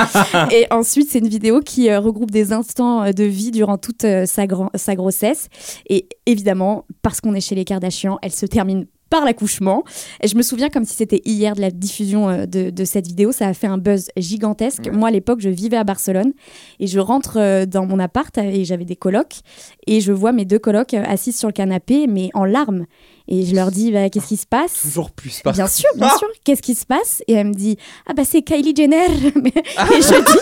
Et 0.56 0.66
ensuite, 0.70 1.10
c'est 1.10 1.18
une 1.18 1.28
vidéo 1.28 1.60
qui 1.60 1.90
euh, 1.90 2.00
regroupe 2.00 2.30
des 2.30 2.54
instants 2.54 3.10
de 3.10 3.24
vie 3.24 3.50
durant 3.50 3.76
toute 3.76 4.04
euh, 4.04 4.24
sa, 4.24 4.44
sa 4.76 4.94
grossesse. 4.94 5.48
Et 5.90 6.08
évidemment, 6.24 6.86
parce 7.02 7.20
qu'on 7.20 7.34
est 7.34 7.42
chez 7.42 7.54
les 7.54 7.66
Kardashians, 7.66 8.18
elle 8.22 8.32
se 8.32 8.46
termine 8.46 8.86
par 9.10 9.24
l'accouchement. 9.24 9.84
Et 10.22 10.28
je 10.28 10.36
me 10.36 10.42
souviens 10.42 10.70
comme 10.70 10.84
si 10.84 10.94
c'était 10.94 11.20
hier 11.24 11.54
de 11.54 11.60
la 11.60 11.70
diffusion 11.70 12.28
euh, 12.28 12.46
de, 12.46 12.70
de 12.70 12.84
cette 12.84 13.06
vidéo. 13.06 13.32
Ça 13.32 13.48
a 13.48 13.54
fait 13.54 13.66
un 13.66 13.78
buzz 13.78 14.08
gigantesque. 14.16 14.88
Moi, 14.90 15.08
à 15.08 15.10
l'époque, 15.10 15.40
je 15.40 15.50
vivais 15.50 15.76
à 15.76 15.84
Barcelone 15.84 16.32
et 16.78 16.86
je 16.86 17.00
rentre 17.00 17.38
euh, 17.38 17.66
dans 17.66 17.84
mon 17.86 17.98
appart 17.98 18.36
et 18.38 18.64
j'avais 18.64 18.84
des 18.84 18.96
colocs 18.96 19.40
et 19.86 20.00
je 20.00 20.12
vois 20.12 20.32
mes 20.32 20.44
deux 20.44 20.58
colocs 20.58 20.94
euh, 20.94 21.02
assises 21.06 21.38
sur 21.38 21.48
le 21.48 21.52
canapé, 21.52 22.06
mais 22.06 22.30
en 22.34 22.44
larmes. 22.44 22.86
Et 23.30 23.44
je 23.46 23.54
leur 23.54 23.70
dis, 23.70 23.92
bah, 23.92 24.10
qu'est-ce 24.10 24.26
qui 24.26 24.36
se 24.36 24.46
passe? 24.46 24.82
Toujours 24.82 25.12
plus. 25.12 25.40
par 25.40 25.52
Bien 25.52 25.68
sûr, 25.68 25.88
bien 25.94 26.08
sûr. 26.18 26.28
Qu'est-ce 26.44 26.62
qui 26.62 26.74
se 26.74 26.84
passe? 26.84 27.22
Et 27.28 27.34
elle 27.34 27.46
me 27.46 27.54
dit, 27.54 27.76
ah 28.06 28.12
bah 28.12 28.24
c'est 28.24 28.42
Kylie 28.42 28.74
Jenner. 28.76 29.06
Mais- 29.36 29.52
et 29.56 30.02
je 30.02 30.24
dis, 30.32 30.38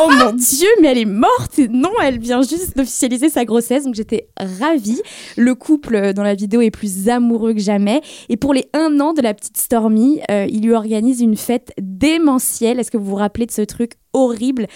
oh 0.00 0.10
mon 0.10 0.32
Dieu, 0.32 0.68
mais 0.82 0.88
elle 0.88 0.98
est 0.98 1.04
morte. 1.04 1.58
Et 1.58 1.68
non, 1.68 1.92
elle 2.02 2.18
vient 2.18 2.42
juste 2.42 2.76
d'officialiser 2.76 3.30
sa 3.30 3.44
grossesse. 3.44 3.84
Donc 3.84 3.94
j'étais 3.94 4.28
ravie. 4.36 5.00
Le 5.36 5.54
couple 5.54 5.94
euh, 5.94 6.12
dans 6.12 6.24
la 6.24 6.34
vidéo 6.34 6.60
est 6.60 6.72
plus 6.72 7.08
amoureux 7.08 7.54
que 7.54 7.60
jamais. 7.60 8.00
Et 8.28 8.36
pour 8.36 8.52
les 8.52 8.68
un 8.74 8.98
an 9.00 9.12
de 9.12 9.22
la 9.22 9.32
petite 9.32 9.56
Stormy, 9.56 10.20
euh, 10.30 10.46
il 10.50 10.62
lui 10.62 10.72
organise 10.72 11.20
une 11.20 11.36
fête 11.36 11.72
démentielle. 11.80 12.80
Est-ce 12.80 12.90
que 12.90 12.96
vous 12.96 13.10
vous 13.10 13.14
rappelez 13.16 13.46
de 13.46 13.52
ce 13.52 13.62
truc 13.62 13.92
horrible 14.12 14.66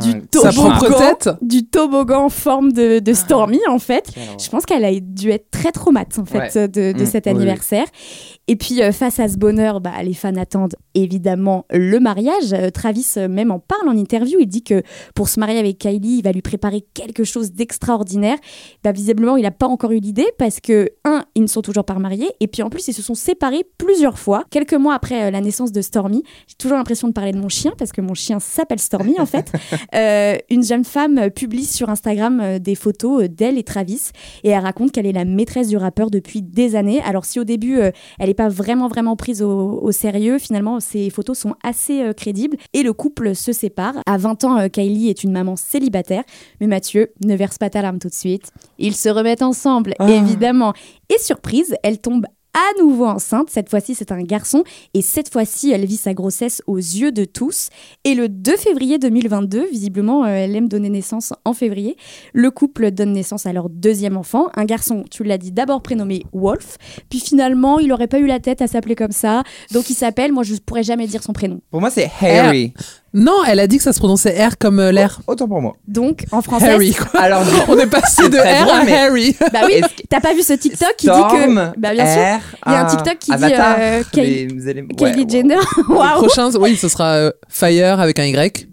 du 0.00 0.10
Un- 0.10 0.20
toboggan, 0.30 0.70
propre 0.76 0.98
tête 0.98 1.30
du 1.42 1.66
toboggan 1.66 2.24
en 2.24 2.28
forme 2.28 2.72
de, 2.72 2.98
de 3.00 3.12
Stormy 3.14 3.58
en 3.68 3.78
fait. 3.78 4.10
Je 4.42 4.48
pense 4.48 4.64
qu'elle 4.64 4.84
a 4.84 4.92
dû 5.00 5.30
être 5.30 5.50
très 5.50 5.72
traumate 5.72 6.18
en 6.18 6.24
fait 6.24 6.54
Ouais. 6.54 6.68
de, 6.68 6.92
de 6.92 7.02
Mm, 7.02 7.06
cet 7.06 7.26
oui, 7.26 7.32
anniversaire. 7.32 7.86
Et 8.48 8.56
puis 8.56 8.82
euh, 8.82 8.92
face 8.92 9.18
à 9.18 9.28
ce 9.28 9.36
bonheur, 9.36 9.80
bah, 9.80 10.02
les 10.02 10.14
fans 10.14 10.34
attendent 10.36 10.76
évidemment 10.94 11.64
le 11.70 11.98
mariage. 11.98 12.52
Euh, 12.52 12.70
Travis 12.70 13.06
euh, 13.16 13.28
même 13.28 13.50
en 13.50 13.58
parle 13.58 13.88
en 13.88 13.96
interview. 13.96 14.38
Il 14.40 14.46
dit 14.46 14.62
que 14.62 14.82
pour 15.14 15.28
se 15.28 15.40
marier 15.40 15.58
avec 15.58 15.78
Kylie, 15.78 16.18
il 16.18 16.22
va 16.22 16.32
lui 16.32 16.42
préparer 16.42 16.84
quelque 16.94 17.24
chose 17.24 17.52
d'extraordinaire. 17.52 18.38
Bah, 18.84 18.92
visiblement, 18.92 19.36
il 19.36 19.42
n'a 19.42 19.50
pas 19.50 19.66
encore 19.66 19.90
eu 19.92 19.98
l'idée 19.98 20.26
parce 20.38 20.60
que 20.60 20.90
un, 21.04 21.24
ils 21.34 21.42
ne 21.42 21.46
sont 21.48 21.62
toujours 21.62 21.84
pas 21.84 21.94
mariés 21.94 22.30
et 22.40 22.46
puis 22.46 22.62
en 22.62 22.70
plus 22.70 22.86
ils 22.88 22.92
se 22.94 23.02
sont 23.02 23.14
séparés 23.14 23.64
plusieurs 23.78 24.18
fois. 24.18 24.44
Quelques 24.50 24.74
mois 24.74 24.94
après 24.94 25.24
euh, 25.24 25.30
la 25.30 25.40
naissance 25.40 25.72
de 25.72 25.80
Stormy, 25.82 26.22
j'ai 26.46 26.54
toujours 26.56 26.76
l'impression 26.76 27.08
de 27.08 27.12
parler 27.12 27.32
de 27.32 27.38
mon 27.38 27.48
chien 27.48 27.72
parce 27.78 27.92
que 27.92 28.00
mon 28.00 28.14
chien 28.14 28.38
s'appelle 28.40 28.75
Stormy 28.78 29.20
en 29.20 29.26
fait. 29.26 29.52
Euh, 29.94 30.36
une 30.50 30.64
jeune 30.64 30.84
femme 30.84 31.30
publie 31.30 31.64
sur 31.64 31.88
Instagram 31.88 32.40
euh, 32.40 32.58
des 32.58 32.74
photos 32.74 33.22
euh, 33.22 33.28
d'elle 33.28 33.56
et 33.56 33.62
Travis 33.62 34.10
et 34.42 34.50
elle 34.50 34.62
raconte 34.62 34.92
qu'elle 34.92 35.06
est 35.06 35.12
la 35.12 35.24
maîtresse 35.24 35.68
du 35.68 35.76
rappeur 35.76 36.10
depuis 36.10 36.42
des 36.42 36.74
années. 36.76 37.00
Alors 37.02 37.24
si 37.24 37.38
au 37.38 37.44
début 37.44 37.78
euh, 37.78 37.90
elle 38.18 38.28
n'est 38.28 38.34
pas 38.34 38.48
vraiment 38.48 38.88
vraiment 38.88 39.16
prise 39.16 39.42
au, 39.42 39.80
au 39.80 39.92
sérieux, 39.92 40.38
finalement 40.38 40.80
ces 40.80 41.10
photos 41.10 41.38
sont 41.38 41.54
assez 41.62 42.02
euh, 42.02 42.12
crédibles 42.12 42.56
et 42.72 42.82
le 42.82 42.92
couple 42.92 43.34
se 43.34 43.52
sépare. 43.52 43.94
À 44.06 44.18
20 44.18 44.44
ans, 44.44 44.68
Kylie 44.68 45.08
est 45.08 45.24
une 45.24 45.32
maman 45.32 45.56
célibataire, 45.56 46.24
mais 46.60 46.66
Mathieu 46.66 47.12
ne 47.24 47.34
verse 47.36 47.58
pas 47.58 47.70
ta 47.70 47.82
larme 47.82 47.98
tout 47.98 48.08
de 48.08 48.14
suite. 48.14 48.50
Ils 48.78 48.96
se 48.96 49.08
remettent 49.08 49.42
ensemble, 49.42 49.94
évidemment. 50.00 50.72
Et 51.08 51.18
surprise, 51.18 51.76
elle 51.82 51.98
tombe 51.98 52.26
à 52.56 52.82
nouveau 52.82 53.04
enceinte. 53.04 53.50
Cette 53.50 53.68
fois-ci, 53.68 53.94
c'est 53.94 54.12
un 54.12 54.22
garçon. 54.22 54.64
Et 54.94 55.02
cette 55.02 55.30
fois-ci, 55.30 55.70
elle 55.70 55.84
vit 55.84 55.98
sa 55.98 56.14
grossesse 56.14 56.62
aux 56.66 56.78
yeux 56.78 57.12
de 57.12 57.24
tous. 57.24 57.68
Et 58.04 58.14
le 58.14 58.30
2 58.30 58.56
février 58.56 58.98
2022, 58.98 59.66
visiblement, 59.70 60.24
euh, 60.24 60.28
elle 60.28 60.56
aime 60.56 60.68
donner 60.68 60.88
naissance 60.88 61.34
en 61.44 61.52
février. 61.52 61.96
Le 62.32 62.50
couple 62.50 62.90
donne 62.92 63.12
naissance 63.12 63.44
à 63.44 63.52
leur 63.52 63.68
deuxième 63.68 64.16
enfant. 64.16 64.48
Un 64.54 64.64
garçon, 64.64 65.04
tu 65.10 65.22
l'as 65.22 65.38
dit, 65.38 65.52
d'abord 65.52 65.82
prénommé 65.82 66.24
Wolf. 66.32 66.78
Puis 67.10 67.20
finalement, 67.20 67.78
il 67.78 67.88
n'aurait 67.88 68.06
pas 68.06 68.18
eu 68.18 68.26
la 68.26 68.40
tête 68.40 68.62
à 68.62 68.66
s'appeler 68.66 68.94
comme 68.94 69.12
ça. 69.12 69.42
Donc 69.72 69.90
il 69.90 69.94
s'appelle, 69.94 70.32
moi 70.32 70.42
je 70.42 70.54
ne 70.54 70.58
pourrais 70.58 70.82
jamais 70.82 71.06
dire 71.06 71.22
son 71.22 71.34
prénom. 71.34 71.60
Pour 71.70 71.80
moi, 71.80 71.90
c'est 71.90 72.10
Harry. 72.22 72.72
Non, 73.14 73.38
elle 73.46 73.60
a 73.60 73.66
dit 73.66 73.78
que 73.78 73.82
ça 73.82 73.92
se 73.94 73.98
prononçait 73.98 74.46
R 74.46 74.58
comme 74.58 74.78
euh, 74.78 74.92
l'air. 74.92 75.20
Autant 75.26 75.48
pour 75.48 75.62
moi. 75.62 75.76
Donc 75.88 76.24
en 76.32 76.42
français. 76.42 76.68
Harry, 76.70 76.92
quoi. 76.92 77.18
Alors, 77.20 77.42
On 77.68 77.78
est 77.78 77.86
passé 77.86 78.28
de 78.28 78.36
R 78.36 78.66
drôle, 78.66 78.80
à 78.80 78.84
mais- 78.84 78.92
Harry. 78.96 79.36
Bah 79.52 79.60
oui, 79.66 79.80
t'as 80.10 80.20
pas 80.20 80.34
vu 80.34 80.42
ce 80.42 80.52
TikTok 80.52 80.94
qui 80.98 81.06
dit 81.06 81.12
Storm, 81.12 81.72
que. 81.74 81.80
Bah 81.80 81.92
bien 81.92 82.04
sûr. 82.04 82.22
R, 82.22 82.40
Il 82.66 82.72
y 82.72 82.74
a 82.74 82.82
un 82.82 82.84
TikTok 82.86 83.18
qui 83.18 83.30
dit, 83.30 83.32
Avatar, 83.44 83.76
euh, 83.78 84.02
Kylie- 84.12 84.48
les- 84.48 84.82
ouais. 85.00 85.24
Jenner. 85.28 85.56
Le 85.88 85.94
Waouh! 85.94 86.18
prochain, 86.18 86.50
oui, 86.60 86.76
ce 86.76 86.88
sera 86.88 87.14
euh, 87.14 87.30
Fire 87.48 88.00
avec 88.00 88.18
un 88.18 88.24
Y. 88.24 88.68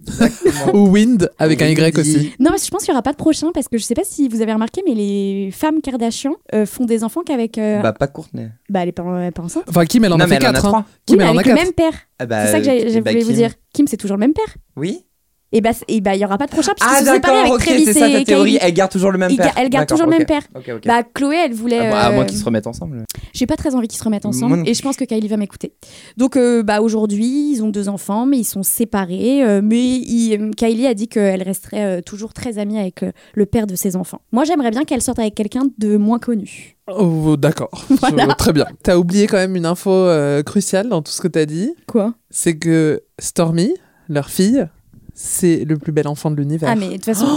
Ou 0.74 0.90
Wind 0.90 1.30
avec 1.40 1.62
un 1.62 1.68
Y 1.68 1.98
aussi. 1.98 2.34
Non, 2.40 2.50
mais 2.52 2.58
je 2.64 2.70
pense 2.70 2.84
qu'il 2.84 2.92
n'y 2.92 2.96
aura 2.96 3.04
pas 3.04 3.12
de 3.14 3.18
prochain 3.18 3.48
parce 3.54 3.68
que 3.70 3.78
je 3.78 3.84
sais 3.84 3.94
pas 3.96 4.04
si 4.04 4.28
vous 4.28 4.42
avez 4.42 4.52
remarqué, 4.54 4.82
mais 4.86 4.94
les 4.94 5.50
femmes 5.54 5.80
Kardashian 5.82 6.34
euh, 6.54 6.66
font 6.66 6.84
des 6.86 7.04
enfants 7.06 7.22
qu'avec. 7.26 7.58
euh, 7.58 7.82
Bah, 7.82 7.94
pas 7.94 8.08
Courtney. 8.08 8.50
bah, 8.70 8.82
elle 8.84 8.90
est 8.90 8.92
pas, 8.92 9.04
elle 9.20 9.28
est 9.28 9.32
pas 9.32 9.44
enceinte. 9.44 9.64
Enfin, 9.70 9.86
Kim, 9.86 10.04
elle 10.04 10.12
en 10.14 10.18
Non, 10.18 10.26
a 10.26 10.28
mais 10.28 10.36
fait 10.36 10.42
elle 10.44 10.48
en 10.48 10.50
a 10.50 10.54
4. 10.54 10.68
trois. 10.68 10.86
Kim, 11.06 11.18
mais 11.18 11.24
elle 11.24 11.30
en 11.30 11.34
a 11.34 11.36
avec 11.36 11.46
le 11.48 11.54
4. 11.56 11.64
même 11.64 11.74
père. 11.74 11.94
Ah 12.24 12.26
bah, 12.26 12.46
c'est 12.46 12.52
ça 12.54 12.58
que 12.60 12.64
j'ai- 12.66 12.86
euh, 12.86 12.90
je 12.90 13.00
voulais 13.00 13.20
vous 13.22 13.32
dire. 13.34 13.52
Kim, 13.74 13.86
c'est 13.88 13.98
toujours 13.98 14.16
le 14.18 14.22
même 14.22 14.34
père. 14.34 14.56
Oui 14.78 15.06
et 15.54 15.62
bah 15.62 15.70
et 15.88 16.02
bah, 16.02 16.16
il 16.16 16.22
y 16.22 16.26
aura 16.26 16.38
pas 16.38 16.48
de 16.48 16.52
prochain 16.52 16.74
puisqu'ils 16.76 16.96
Ah 16.96 17.06
sont 17.06 17.14
séparés 17.14 17.20
d'accord, 17.22 17.40
avec 17.40 17.54
ok, 17.54 17.66
Travis 17.66 17.86
c'est 17.86 17.94
ça 17.94 18.10
ta 18.10 18.24
théorie. 18.26 18.52
Kylie. 18.54 18.60
Elle 18.62 18.74
garde 18.74 18.92
toujours 18.92 19.12
le 19.12 19.18
même 19.18 19.36
père. 19.38 19.54
elle 19.56 19.70
garde 19.70 19.88
toujours 19.88 20.06
le 20.08 20.12
même 20.18 20.26
père. 20.26 20.42
Bah 20.86 21.04
Chloé, 21.14 21.38
elle 21.46 21.54
voulait. 21.54 21.80
Ah, 21.80 21.90
bon, 21.90 21.96
à 21.96 22.12
moins 22.12 22.24
euh, 22.24 22.26
qu'ils 22.26 22.38
se 22.38 22.44
remettent 22.46 22.68
ensemble. 22.68 23.04
J'ai 23.34 23.46
pas 23.46 23.56
très 23.56 23.74
envie 23.76 23.88
qu'ils 23.88 24.00
se 24.00 24.04
remettent 24.04 24.26
ensemble 24.26 24.64
et 24.68 24.74
je 24.74 24.82
pense 24.82 24.98
que 24.98 25.06
Kylie 25.06 25.28
va 25.30 25.38
m'écouter. 25.38 25.74
Donc 26.18 26.36
euh, 26.36 26.64
bah 26.64 26.82
aujourd'hui, 26.82 27.52
ils 27.54 27.62
ont 27.64 27.70
deux 27.70 27.88
enfants, 27.88 28.26
mais 28.26 28.40
ils 28.40 28.44
sont 28.44 28.64
séparés. 28.64 29.44
euh, 29.44 29.62
mais 29.64 29.82
il- 29.84 30.52
Kylie 30.58 30.88
a 30.88 30.94
dit 30.94 31.08
qu'elle 31.08 31.44
resterait 31.44 32.02
toujours 32.02 32.34
très 32.34 32.58
amie 32.58 32.78
avec 32.80 33.06
le 33.34 33.46
père 33.46 33.68
de 33.68 33.76
ses 33.76 33.96
enfants. 33.96 34.22
Moi, 34.32 34.44
j'aimerais 34.44 34.72
bien 34.72 34.84
qu'elle 34.84 35.02
sorte 35.02 35.20
avec 35.20 35.36
quelqu'un 35.36 35.64
de 35.78 35.98
moins 35.98 36.20
connu. 36.20 36.76
Oh, 36.92 37.38
d'accord. 37.38 37.86
Voilà. 37.90 38.28
Très 38.36 38.52
bien. 38.52 38.66
T'as 38.84 38.98
oublié 38.98 39.28
quand 39.28 39.38
même 39.38 39.56
une 39.56 39.66
info 39.66 39.90
euh, 39.92 40.44
cruciale 40.44 40.90
dans 40.90 41.02
tout 41.02 41.12
ce 41.12 41.22
que 41.22 41.28
t'as 41.30 41.46
dit. 41.46 41.74
Quoi? 41.88 42.14
C'est 42.30 42.58
que 42.58 43.04
Stormy, 43.20 43.74
leur 44.10 44.30
fille, 44.30 44.68
c'est 45.16 45.64
le 45.66 45.78
plus 45.78 45.92
bel 45.92 46.08
enfant 46.08 46.32
de 46.32 46.36
l'univers. 46.38 46.70
Ah 46.72 46.76
mais 46.76 46.88
de 46.88 46.94
toute 46.94 47.06
façon, 47.06 47.28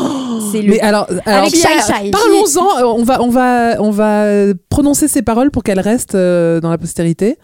c'est 0.52 0.62
le. 0.62 0.70
Mais 0.70 0.80
alors, 0.80 1.06
alors 1.26 1.42
Avec 1.46 1.54
Shai 1.54 1.68
Shai. 1.86 2.10
parlons-en. 2.10 2.78
euh, 2.80 2.84
On 2.86 3.02
va, 3.04 3.22
on 3.22 3.28
va, 3.30 3.76
on 3.80 3.90
va 3.90 4.24
prononcer 4.68 5.08
ces 5.08 5.22
paroles 5.22 5.50
pour 5.50 5.62
qu'elles 5.62 5.80
restent 5.80 6.14
euh, 6.14 6.60
dans 6.60 6.70
la 6.70 6.78
postérité. 6.78 7.38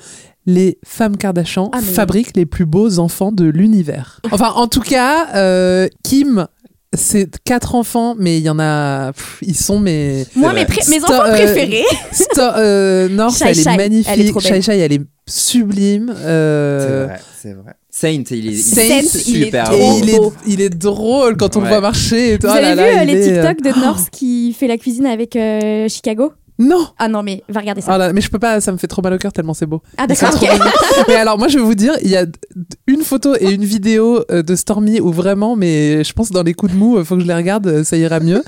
Les 0.47 0.79
femmes 0.85 1.17
Kardashian 1.17 1.71
Ah, 1.73 1.79
mais- 1.81 1.87
fabriquent 1.93 2.37
les 2.37 2.47
plus 2.47 2.67
beaux 2.67 2.99
enfants 2.99 3.31
de 3.31 3.45
l'univers. 3.45 4.21
Enfin, 4.33 4.51
en 4.57 4.67
tout 4.67 4.81
cas, 4.81 5.29
euh, 5.37 5.87
Kim, 6.03 6.47
c'est 6.95 7.39
quatre 7.45 7.75
enfants, 7.75 8.17
mais 8.19 8.39
il 8.39 8.43
y 8.43 8.51
en 8.51 8.59
a, 8.59 9.13
pff, 9.13 9.39
ils 9.43 9.57
sont 9.57 9.79
mes. 9.79 10.27
Moi, 10.35 10.53
mes, 10.53 10.67
mes 10.89 11.05
enfants 11.05 11.23
euh, 11.27 11.31
préférés. 11.33 11.85
Sto- 12.11 12.41
euh, 12.57 13.09
North, 13.09 13.37
Shai 13.39 13.45
elle 13.51 13.59
est 13.59 13.63
Shai, 13.63 13.77
magnifique. 13.77 14.13
elle 14.13 14.21
est. 14.21 14.41
Shai 14.41 14.63
Shai, 14.63 14.79
elle 14.79 14.93
est 14.93 15.03
sublime. 15.29 16.13
euh, 16.17 16.81
C'est 16.81 17.07
vrai, 17.07 17.21
c'est 17.41 17.53
vrai. 17.53 17.73
Saint, 17.95 18.09
il 18.31 18.49
est, 18.49 18.57
Saint, 18.57 18.81
il 18.81 18.91
est 18.91 19.01
il 19.29 19.43
est 19.43 19.45
super 19.45 19.71
Et 19.71 19.99
il 19.99 20.09
est, 20.11 20.17
beau. 20.17 20.33
il 20.47 20.61
est 20.63 20.71
drôle 20.71 21.37
quand 21.37 21.57
on 21.57 21.61
le 21.61 21.69
voit 21.69 21.83
marcher. 21.83 22.33
Et 22.33 22.39
tout. 22.39 22.47
Vous 22.47 22.55
là 22.55 22.69
avez 22.71 22.75
là, 22.75 22.91
vu 22.91 22.99
euh, 23.01 23.05
les 23.05 23.29
est, 23.29 23.39
euh, 23.39 23.53
TikTok 23.53 23.75
de 23.75 23.81
North 23.85 24.09
qui 24.11 24.55
fait 24.59 24.67
la 24.67 24.79
cuisine 24.79 25.05
avec 25.05 25.37
euh, 25.37 25.89
Chicago? 25.91 26.33
Non. 26.59 26.87
Ah 26.99 27.09
non, 27.09 27.23
mais 27.23 27.43
va 27.51 27.61
regarder 27.61 27.83
ça. 27.83 27.99
Là, 27.99 28.15
mais 28.15 28.23
je 28.23 28.31
peux 28.31 28.39
pas, 28.39 28.63
ça 28.63 28.73
me 28.73 28.79
fait 28.79 28.87
trop 28.87 29.03
mal 29.03 29.13
au 29.13 29.19
cœur 29.19 29.33
tellement 29.33 29.53
c'est 29.53 29.67
beau. 29.67 29.83
Ah 29.99 30.07
d'accord, 30.07 30.31
trop 30.31 30.47
ok. 30.47 30.53
mignons. 30.53 30.65
mais 31.07 31.17
alors 31.17 31.37
moi 31.37 31.49
je 31.49 31.59
vais 31.59 31.65
vous 31.65 31.75
dire, 31.75 31.93
il 32.03 32.09
y 32.11 32.17
a 32.17 32.25
une 32.87 33.03
photo 33.03 33.35
et 33.39 33.51
une 33.53 33.65
vidéo 33.65 34.25
de 34.31 34.55
Stormy 34.57 34.99
où 35.01 35.11
vraiment, 35.13 35.55
mais 35.55 36.03
je 36.03 36.13
pense 36.15 36.31
dans 36.31 36.43
les 36.43 36.55
coups 36.55 36.73
de 36.73 36.79
mou, 36.79 36.99
il 36.99 37.05
faut 37.05 37.17
que 37.17 37.21
je 37.23 37.27
les 37.27 37.35
regarde, 37.35 37.83
ça 37.83 37.97
ira 37.99 38.21
mieux. 38.21 38.43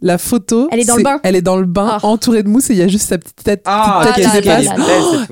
La 0.00 0.18
photo, 0.18 0.68
Elle 0.72 0.80
est 0.80 0.84
dans 0.86 0.96
le 0.96 1.02
bain. 1.04 1.20
Elle 1.22 1.36
est 1.36 1.42
dans 1.42 1.56
le 1.56 1.66
bain, 1.66 1.98
Oh. 2.02 2.06
entrée 2.08 2.42
de 2.42 2.48
mousse 2.48 2.70
et 2.70 2.72
il 2.72 2.78
y 2.78 2.82
a 2.82 2.88
juste 2.88 3.08
sa 3.08 3.18
petite 3.18 3.42
tête, 3.44 3.62
Ah, 3.64 4.00
petite 4.12 4.24
tête 4.32 4.42
qui 4.42 4.48
dépasse. 4.48 4.66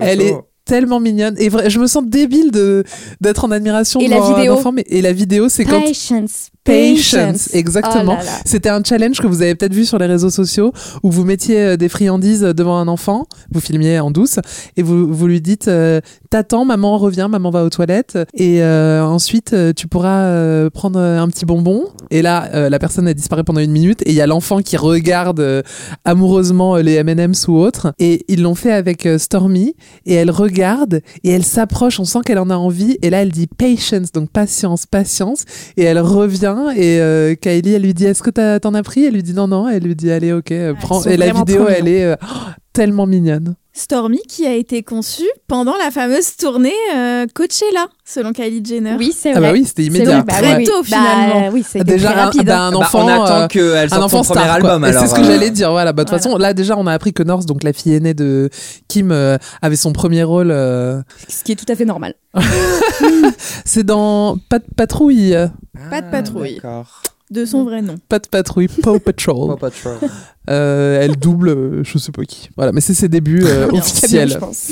Elle 0.00 0.20
est 0.22 0.34
tellement 0.66 1.00
mignonne 1.00 1.36
et 1.38 1.48
vrai, 1.48 1.70
je 1.70 1.78
me 1.78 1.86
sens 1.86 2.04
débile 2.04 2.50
de 2.50 2.84
d'être 3.20 3.44
en 3.44 3.50
admiration 3.50 4.00
Et 4.00 4.08
la 4.08 4.22
un 4.22 4.34
vidéo 4.34 4.52
enfant, 4.54 4.72
mais 4.72 4.84
et 4.88 5.00
la 5.00 5.12
vidéo 5.12 5.48
c'est 5.48 5.64
quand 5.64 5.80
Patience. 5.80 6.50
Patience, 6.66 7.54
exactement. 7.54 8.18
Oh. 8.20 8.26
C'était 8.44 8.68
un 8.68 8.82
challenge 8.82 9.20
que 9.20 9.26
vous 9.26 9.42
avez 9.42 9.54
peut-être 9.54 9.74
vu 9.74 9.84
sur 9.84 9.98
les 9.98 10.06
réseaux 10.06 10.30
sociaux 10.30 10.72
où 11.02 11.10
vous 11.10 11.24
mettiez 11.24 11.60
euh, 11.60 11.76
des 11.76 11.88
friandises 11.88 12.42
devant 12.42 12.78
un 12.78 12.88
enfant, 12.88 13.26
vous 13.52 13.60
filmiez 13.60 14.00
en 14.00 14.10
douce 14.10 14.38
et 14.76 14.82
vous, 14.82 15.12
vous 15.12 15.26
lui 15.26 15.40
dites 15.40 15.68
euh, 15.68 16.00
T'attends, 16.30 16.64
maman 16.64 16.98
revient, 16.98 17.28
maman 17.30 17.50
va 17.50 17.64
aux 17.64 17.70
toilettes 17.70 18.18
et 18.34 18.62
euh, 18.62 19.02
ensuite 19.04 19.52
euh, 19.52 19.72
tu 19.72 19.86
pourras 19.86 20.24
euh, 20.24 20.70
prendre 20.70 20.98
un 20.98 21.28
petit 21.28 21.44
bonbon. 21.44 21.84
Et 22.10 22.20
là, 22.22 22.48
euh, 22.54 22.68
la 22.68 22.78
personne 22.78 23.06
a 23.08 23.14
disparu 23.14 23.44
pendant 23.44 23.60
une 23.60 23.70
minute 23.70 24.02
et 24.02 24.10
il 24.10 24.14
y 24.14 24.20
a 24.20 24.26
l'enfant 24.26 24.60
qui 24.60 24.76
regarde 24.76 25.40
euh, 25.40 25.62
amoureusement 26.04 26.76
euh, 26.76 26.82
les 26.82 26.94
M&M's 26.94 27.48
ou 27.48 27.54
autres. 27.56 27.92
Et 27.98 28.24
ils 28.28 28.42
l'ont 28.42 28.54
fait 28.54 28.72
avec 28.72 29.06
euh, 29.06 29.18
Stormy 29.18 29.74
et 30.04 30.14
elle 30.14 30.30
regarde 30.30 31.00
et 31.22 31.30
elle 31.30 31.44
s'approche, 31.44 32.00
on 32.00 32.04
sent 32.04 32.20
qu'elle 32.24 32.38
en 32.38 32.50
a 32.50 32.56
envie 32.56 32.98
et 33.02 33.10
là 33.10 33.22
elle 33.22 33.30
dit 33.32 33.46
patience, 33.46 34.12
donc 34.12 34.30
patience, 34.30 34.86
patience 34.86 35.44
et 35.76 35.84
elle 35.84 36.00
revient 36.00 36.55
et 36.70 37.00
euh, 37.00 37.34
Kylie 37.34 37.74
elle 37.74 37.82
lui 37.82 37.94
dit 37.94 38.04
est-ce 38.06 38.22
que 38.22 38.30
t'en 38.58 38.74
as 38.74 38.82
pris? 38.82 39.04
Elle 39.04 39.14
lui 39.14 39.22
dit 39.22 39.34
non 39.34 39.48
non 39.48 39.68
elle 39.68 39.82
lui 39.82 39.94
dit 39.96 40.10
allez 40.10 40.32
ok 40.32 40.50
euh, 40.52 40.74
prends 40.80 41.02
et 41.04 41.16
la 41.16 41.32
vidéo 41.32 41.66
elle 41.68 41.88
est 41.88 42.04
euh, 42.04 42.16
oh, 42.22 42.50
tellement 42.72 43.06
mignonne 43.06 43.54
Stormy 43.78 44.20
qui 44.26 44.46
a 44.46 44.54
été 44.54 44.82
conçue 44.82 45.28
pendant 45.48 45.76
la 45.76 45.90
fameuse 45.90 46.34
tournée 46.36 46.72
euh, 46.96 47.26
Coachella, 47.34 47.88
selon 48.06 48.32
Kylie 48.32 48.64
Jenner. 48.64 48.96
Oui, 48.98 49.12
c'est 49.14 49.32
ah 49.32 49.38
vrai. 49.38 49.48
bah 49.48 49.52
oui 49.52 49.64
c'était 49.66 49.84
immédiat 49.84 50.22
bah 50.22 50.32
Très 50.32 50.64
tôt. 50.64 50.72
Bah, 50.78 50.84
finalement. 50.84 51.50
oui, 51.52 51.62
déjà 51.84 52.08
très 52.10 52.18
un, 52.18 52.24
rapide. 52.24 52.46
bah, 52.46 52.60
un 52.62 52.70
Bah, 52.70 52.78
enfant 52.78 53.04
on 53.04 53.08
attend 53.08 53.40
euh, 53.42 53.46
qu'elle 53.48 53.76
un 53.84 53.88
sorte 53.90 54.02
enfant 54.04 54.22
son 54.22 54.32
premier 54.32 54.46
star, 54.46 54.54
album. 54.56 54.86
C'est 54.90 55.06
ce 55.08 55.14
que 55.14 55.22
j'allais 55.24 55.50
dire 55.50 55.70
voilà 55.72 55.92
bah 55.92 56.04
de 56.04 56.08
toute 56.10 56.18
façon 56.18 56.38
là 56.38 56.54
déjà 56.54 56.74
on 56.78 56.86
a 56.86 56.92
appris 56.94 57.12
que 57.12 57.22
North 57.22 57.44
donc 57.44 57.62
la 57.64 57.74
fille 57.74 57.92
aînée 57.92 58.14
de 58.14 58.48
Kim 58.88 59.12
euh, 59.12 59.36
avait 59.60 59.76
son 59.76 59.92
premier 59.92 60.22
rôle 60.22 60.50
euh, 60.50 61.02
Ce 61.28 61.44
qui 61.44 61.52
est 61.52 61.56
tout 61.56 61.70
à 61.70 61.76
fait 61.76 61.84
normal. 61.84 62.14
c'est 63.64 63.84
dans 63.84 64.38
Pas 64.48 64.58
de 64.58 64.66
patrouille 64.76 65.34
Pas 65.90 66.02
de 66.02 66.10
patrouille. 66.10 66.56
D'accord. 66.56 67.02
De 67.30 67.44
son 67.44 67.64
vrai 67.64 67.82
nom. 67.82 67.96
Pas 68.08 68.20
de 68.20 68.28
patrouille 68.28 68.68
Paw 68.68 69.00
Patrol 69.00 69.48
Paw 69.48 69.56
Patrol. 69.56 69.98
Euh, 70.48 71.00
elle 71.00 71.16
double 71.16 71.48
euh, 71.48 71.84
je 71.84 71.98
sais 71.98 72.12
pas 72.12 72.22
qui 72.24 72.50
voilà 72.56 72.70
mais 72.70 72.80
c'est 72.80 72.94
ses 72.94 73.08
débuts 73.08 73.44
euh, 73.44 73.68
Bien, 73.70 73.80
officiels 73.80 74.30
je 74.30 74.38
pense. 74.38 74.70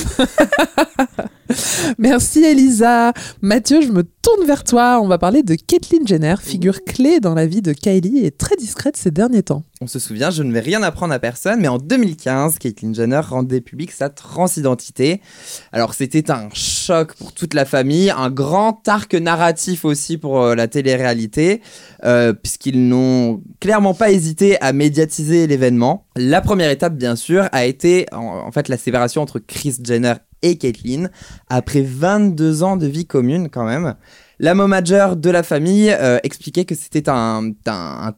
Merci 1.99 2.43
Elisa. 2.45 3.13
Mathieu, 3.43 3.83
je 3.83 3.89
me 3.89 4.03
tourne 4.03 4.47
vers 4.47 4.65
toi. 4.65 5.01
On 5.03 5.07
va 5.07 5.19
parler 5.19 5.43
de 5.43 5.55
Caitlyn 5.55 6.07
Jenner, 6.07 6.37
figure 6.41 6.85
clé 6.85 7.21
dans 7.21 7.35
la 7.35 7.47
vie 7.47 7.63
de 7.63 7.73
Kylie 7.73 8.25
et 8.25 8.31
très 8.31 8.57
discrète 8.57 8.97
ces 8.97 9.11
derniers 9.11 9.43
temps. 9.43 9.65
On 9.81 9.87
se 9.87 9.99
souvient, 9.99 10.31
je 10.31 10.43
ne 10.43 10.53
vais 10.53 10.61
rien 10.61 10.83
apprendre 10.83 11.13
à 11.13 11.19
personne, 11.19 11.61
mais 11.61 11.69
en 11.69 11.79
2015, 11.79 12.59
Caitlyn 12.59 12.95
Jenner 12.95 13.21
rendait 13.21 13.61
public 13.61 13.93
sa 13.93 14.09
transidentité. 14.09 15.21
Alors 15.73 15.95
c'était 15.95 16.31
un 16.31 16.49
choc 16.55 17.15
pour 17.15 17.33
toute 17.33 17.55
la 17.55 17.65
famille, 17.65 18.11
un 18.11 18.31
grand 18.31 18.87
arc 18.89 19.15
narratif 19.15 19.85
aussi 19.85 20.17
pour 20.17 20.41
euh, 20.41 20.55
la 20.55 20.69
télé-réalité, 20.69 21.61
euh, 22.05 22.33
puisqu'ils 22.33 22.89
n'ont 22.89 23.43
clairement 23.61 23.95
pas 23.95 24.11
hésité 24.11 24.61
à 24.63 24.73
médiatiser 24.73 25.47
l'événement. 25.47 25.64
La 26.17 26.41
première 26.41 26.71
étape, 26.71 26.95
bien 26.95 27.17
sûr, 27.17 27.49
a 27.53 27.65
été 27.65 28.07
en, 28.13 28.47
en 28.47 28.53
fait 28.53 28.69
la 28.69 28.77
séparation 28.77 29.23
entre 29.23 29.39
Kris 29.39 29.77
Jenner 29.83 30.15
et 30.43 30.57
Caitlyn, 30.59 31.09
après 31.49 31.81
22 31.81 32.63
ans 32.63 32.77
de 32.77 32.87
vie 32.87 33.07
commune 33.07 33.49
quand 33.49 33.65
même. 33.65 33.95
La 34.45 34.53
momager 34.53 35.15
de 35.17 35.31
la 35.31 35.43
famille 35.43 35.91
euh, 35.91 36.19
expliquait 36.23 36.67
que 36.67 36.75
c'était 36.75 37.09
un, 37.09 37.53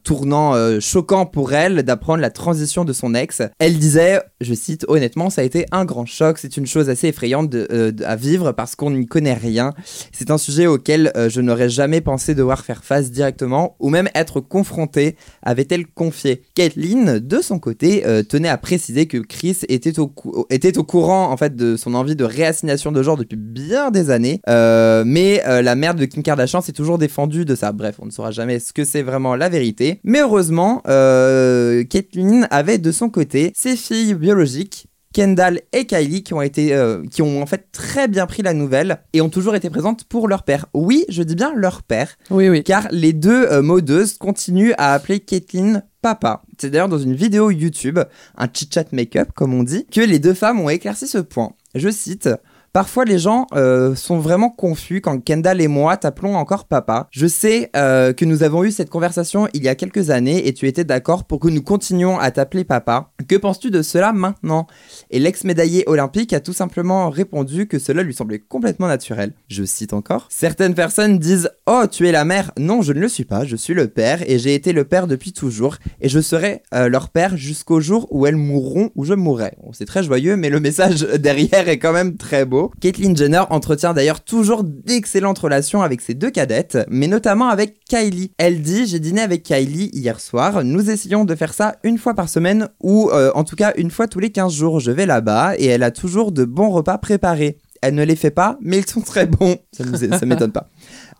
tournant 0.03 0.55
euh, 0.55 0.81
choquant 0.81 1.25
pour 1.25 1.53
elle 1.53 1.83
d'apprendre 1.83 2.19
la 2.19 2.31
transition 2.31 2.83
de 2.83 2.91
son 2.91 3.15
ex. 3.15 3.41
Elle 3.59 3.77
disait, 3.77 4.19
je 4.41 4.53
cite, 4.53 4.83
honnêtement, 4.89 5.29
ça 5.29 5.39
a 5.39 5.45
été 5.45 5.65
un 5.71 5.85
grand 5.85 6.05
choc, 6.05 6.37
c'est 6.37 6.57
une 6.57 6.67
chose 6.67 6.89
assez 6.89 7.07
effrayante 7.07 7.55
euh, 7.55 7.93
à 8.03 8.17
vivre 8.17 8.51
parce 8.51 8.75
qu'on 8.75 8.91
n'y 8.91 9.05
connaît 9.05 9.35
rien. 9.35 9.73
C'est 10.11 10.29
un 10.29 10.37
sujet 10.37 10.67
auquel 10.67 11.13
je 11.15 11.39
n'aurais 11.39 11.69
jamais 11.69 12.01
pensé 12.01 12.35
devoir 12.35 12.65
faire 12.65 12.83
face 12.83 13.09
directement 13.09 13.77
ou 13.79 13.89
même 13.89 14.09
être 14.13 14.41
confronté, 14.41 15.15
avait-elle 15.43 15.87
confié. 15.87 16.41
Caitlyn, 16.55 17.19
de 17.21 17.39
son 17.39 17.57
côté, 17.57 18.03
tenait 18.27 18.49
à 18.49 18.57
préciser 18.57 19.05
que 19.05 19.17
Chris 19.17 19.59
était 19.69 19.97
au, 19.97 20.07
courant 20.07 21.31
en 21.31 21.37
fait 21.37 21.55
de 21.55 21.77
son 21.77 21.93
envie 21.93 22.17
de 22.17 22.25
réassignation 22.25 22.91
de 22.91 23.01
genre 23.01 23.15
depuis 23.15 23.37
bien 23.37 23.91
des 23.91 24.09
années, 24.09 24.41
mais 24.45 25.41
la 25.45 25.75
mère 25.75 25.95
de 25.95 26.03
Kim 26.17 26.23
Kardashian 26.23 26.61
s'est 26.61 26.73
toujours 26.73 26.97
défendue 26.97 27.45
de 27.45 27.53
ça. 27.53 27.71
Bref, 27.71 27.97
on 27.99 28.07
ne 28.07 28.09
saura 28.09 28.31
jamais 28.31 28.57
ce 28.57 28.73
que 28.73 28.83
c'est 28.85 29.03
vraiment 29.03 29.35
la 29.35 29.49
vérité. 29.49 29.99
Mais 30.03 30.21
heureusement, 30.21 30.81
euh, 30.87 31.83
Caitlyn 31.83 32.47
avait 32.49 32.79
de 32.79 32.91
son 32.91 33.11
côté 33.11 33.51
ses 33.55 33.75
filles 33.75 34.15
biologiques. 34.15 34.87
Kendall 35.13 35.61
et 35.73 35.85
Kylie 35.85 36.23
qui 36.23 36.33
ont 36.33 36.41
été 36.41 36.73
euh, 36.73 37.03
qui 37.11 37.21
ont 37.21 37.39
en 37.39 37.45
fait 37.45 37.67
très 37.71 38.07
bien 38.07 38.25
pris 38.25 38.41
la 38.41 38.53
nouvelle 38.55 38.97
et 39.13 39.21
ont 39.21 39.29
toujours 39.29 39.53
été 39.53 39.69
présentes 39.69 40.05
pour 40.05 40.27
leur 40.27 40.41
père. 40.41 40.65
Oui, 40.73 41.05
je 41.07 41.21
dis 41.21 41.35
bien 41.35 41.53
leur 41.55 41.83
père 41.83 42.17
Oui, 42.31 42.49
oui. 42.49 42.63
car 42.63 42.87
les 42.89 43.13
deux 43.13 43.45
euh, 43.51 43.61
modeuses 43.61 44.17
continuent 44.17 44.73
à 44.79 44.93
appeler 44.93 45.19
Caitlyn 45.19 45.83
papa. 46.01 46.41
C'est 46.59 46.71
d'ailleurs 46.71 46.89
dans 46.89 46.97
une 46.97 47.13
vidéo 47.13 47.51
YouTube, 47.51 47.99
un 48.37 48.47
chit-chat 48.51 48.91
make-up 48.91 49.29
comme 49.35 49.53
on 49.53 49.61
dit, 49.61 49.85
que 49.91 50.01
les 50.01 50.17
deux 50.17 50.33
femmes 50.33 50.59
ont 50.61 50.69
éclairci 50.69 51.07
ce 51.07 51.19
point. 51.19 51.53
Je 51.75 51.89
cite 51.89 52.29
Parfois, 52.77 53.05
les 53.05 53.17
gens 53.17 53.47
euh, 53.55 53.95
sont 53.95 54.19
vraiment 54.19 54.51
confus 54.51 55.01
quand 55.01 55.17
Kendall 55.17 55.61
et 55.61 55.67
moi 55.67 55.97
t'appelons 55.97 56.35
encore 56.35 56.65
papa. 56.65 57.07
Je 57.09 57.25
sais 57.25 57.71
euh, 57.75 58.13
que 58.13 58.23
nous 58.23 58.43
avons 58.43 58.63
eu 58.63 58.69
cette 58.69 58.91
conversation 58.91 59.47
il 59.55 59.63
y 59.63 59.67
a 59.67 59.73
quelques 59.73 60.11
années 60.11 60.47
et 60.47 60.53
tu 60.53 60.67
étais 60.67 60.83
d'accord 60.83 61.23
pour 61.23 61.39
que 61.39 61.47
nous 61.47 61.63
continuions 61.63 62.19
à 62.19 62.29
t'appeler 62.29 62.65
papa. 62.65 63.09
Que 63.27 63.35
penses-tu 63.35 63.71
de 63.71 63.81
cela 63.81 64.13
maintenant? 64.13 64.67
Et 65.09 65.17
l'ex-médaillé 65.17 65.85
olympique 65.89 66.33
a 66.33 66.39
tout 66.39 66.53
simplement 66.53 67.09
répondu 67.09 67.67
que 67.67 67.79
cela 67.79 68.03
lui 68.03 68.13
semblait 68.13 68.37
complètement 68.37 68.85
naturel. 68.85 69.33
Je 69.47 69.63
cite 69.63 69.93
encore 69.93 70.27
Certaines 70.29 70.75
personnes 70.75 71.17
disent 71.17 71.49
Oh, 71.65 71.85
tu 71.91 72.07
es 72.07 72.11
la 72.11 72.25
mère. 72.25 72.51
Non, 72.59 72.83
je 72.83 72.93
ne 72.93 72.99
le 72.99 73.07
suis 73.07 73.25
pas, 73.25 73.43
je 73.43 73.55
suis 73.55 73.73
le 73.73 73.87
père 73.87 74.21
et 74.29 74.37
j'ai 74.37 74.53
été 74.53 74.71
le 74.71 74.83
père 74.83 75.07
depuis 75.07 75.33
toujours 75.33 75.77
et 75.99 76.09
je 76.09 76.19
serai 76.19 76.61
euh, 76.75 76.89
leur 76.89 77.09
père 77.09 77.37
jusqu'au 77.37 77.81
jour 77.81 78.05
où 78.11 78.27
elles 78.27 78.35
mourront 78.35 78.91
ou 78.93 79.03
je 79.03 79.15
mourrai. 79.15 79.57
C'est 79.73 79.85
très 79.85 80.03
joyeux, 80.03 80.37
mais 80.37 80.51
le 80.51 80.59
message 80.59 80.99
derrière 81.17 81.67
est 81.69 81.79
quand 81.79 81.91
même 81.91 82.17
très 82.17 82.45
beau. 82.45 82.66
Caitlyn 82.79 83.15
Jenner 83.15 83.43
entretient 83.49 83.93
d'ailleurs 83.93 84.21
toujours 84.21 84.63
d'excellentes 84.63 85.39
relations 85.39 85.81
avec 85.81 86.01
ses 86.01 86.13
deux 86.13 86.29
cadettes, 86.29 86.77
mais 86.89 87.07
notamment 87.07 87.47
avec 87.49 87.83
Kylie. 87.85 88.31
Elle 88.37 88.61
dit 88.61 88.87
J'ai 88.87 88.99
dîné 88.99 89.21
avec 89.21 89.43
Kylie 89.43 89.89
hier 89.93 90.19
soir, 90.19 90.63
nous 90.63 90.89
essayons 90.89 91.25
de 91.25 91.35
faire 91.35 91.53
ça 91.53 91.75
une 91.83 91.97
fois 91.97 92.13
par 92.13 92.29
semaine 92.29 92.69
ou 92.81 93.09
euh, 93.11 93.31
en 93.35 93.43
tout 93.43 93.55
cas 93.55 93.73
une 93.77 93.91
fois 93.91 94.07
tous 94.07 94.19
les 94.19 94.31
15 94.31 94.53
jours. 94.53 94.79
Je 94.79 94.91
vais 94.91 95.05
là-bas 95.05 95.55
et 95.57 95.65
elle 95.65 95.83
a 95.83 95.91
toujours 95.91 96.31
de 96.31 96.45
bons 96.45 96.69
repas 96.69 96.97
préparés. 96.97 97.57
Elle 97.81 97.95
ne 97.95 98.03
les 98.03 98.15
fait 98.15 98.31
pas, 98.31 98.57
mais 98.61 98.79
ils 98.79 98.87
sont 98.87 99.01
très 99.01 99.25
bons. 99.25 99.57
Ça 99.71 99.83
ça 100.17 100.25
m'étonne 100.25 100.51
pas. 100.51 100.69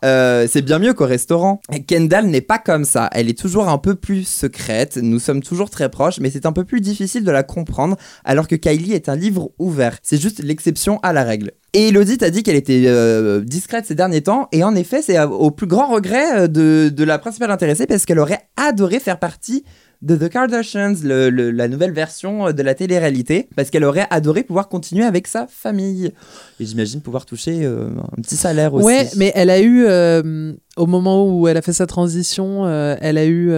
Euh, 0.06 0.48
c'est 0.50 0.62
bien 0.62 0.80
mieux 0.80 0.94
qu'au 0.94 1.06
restaurant. 1.06 1.62
Kendall 1.88 2.28
n'est 2.28 2.42
pas 2.42 2.60
comme 2.60 2.86
ça. 2.86 3.10
Elle 3.14 3.30
est 3.30 3.38
toujours 3.38 3.70
un 3.70 3.78
peu 3.78 3.96
plus 3.96 4.28
secrète. 4.28 4.98
Nous 4.98 5.20
sommes 5.20 5.42
toujours 5.42 5.70
très 5.70 5.90
proches, 5.90 6.20
mais 6.20 6.30
c'est 6.30 6.46
un 6.46 6.52
peu 6.52 6.64
plus 6.64 6.82
difficile 6.82 7.24
de 7.24 7.32
la 7.32 7.44
comprendre. 7.44 7.98
Alors 8.24 8.48
que 8.48 8.56
Kylie 8.56 8.94
est 8.94 9.10
un 9.10 9.16
livre 9.16 9.52
ouvert. 9.58 9.98
C'est 10.04 10.22
juste 10.22 10.44
l'exception 10.44 11.00
à 11.02 11.14
la 11.14 11.24
règle. 11.24 11.52
Et 11.78 11.90
Elodie 11.90 12.18
t'a 12.18 12.32
dit 12.32 12.42
qu'elle 12.42 12.56
était 12.56 12.86
euh, 12.88 13.42
discrète 13.42 13.86
ces 13.86 13.94
derniers 13.94 14.22
temps. 14.22 14.48
Et 14.52 14.64
en 14.64 14.74
effet, 14.74 15.04
c'est 15.04 15.18
euh, 15.20 15.28
au 15.28 15.52
plus 15.52 15.68
grand 15.68 15.88
regret 15.94 16.26
euh, 16.36 16.48
de, 16.48 16.90
de 16.90 17.04
la 17.04 17.20
principale 17.20 17.52
intéressée 17.52 17.86
parce 17.86 18.04
qu'elle 18.06 18.18
aurait 18.18 18.42
adoré 18.56 19.00
faire 19.00 19.20
partie 19.20 19.64
de 20.02 20.16
The 20.16 20.28
Kardashians, 20.30 20.96
le- 21.04 21.30
le- 21.30 21.52
la 21.52 21.68
nouvelle 21.68 21.92
version 21.92 22.52
de 22.52 22.62
la 22.64 22.74
télé-réalité, 22.74 23.48
parce 23.56 23.70
qu'elle 23.70 23.84
aurait 23.84 24.08
adoré 24.10 24.42
pouvoir 24.44 24.70
continuer 24.70 25.04
avec 25.06 25.28
sa 25.28 25.46
famille. 25.48 26.12
Et 26.60 26.66
j'imagine 26.66 27.02
pouvoir 27.02 27.26
toucher 27.28 27.60
euh, 27.64 27.90
un 28.18 28.22
petit 28.24 28.38
salaire 28.38 28.74
aussi. 28.74 28.86
Ouais, 28.86 29.08
mais 29.16 29.32
elle 29.36 29.50
a 29.52 29.60
eu, 29.60 29.86
euh, 29.86 30.54
au 30.78 30.86
moment 30.88 31.28
où 31.32 31.48
elle 31.48 31.58
a 31.58 31.62
fait 31.62 31.74
sa 31.74 31.86
transition, 31.86 32.66
euh, 32.66 32.96
elle 33.02 33.20
a 33.20 33.26
eu. 33.28 33.52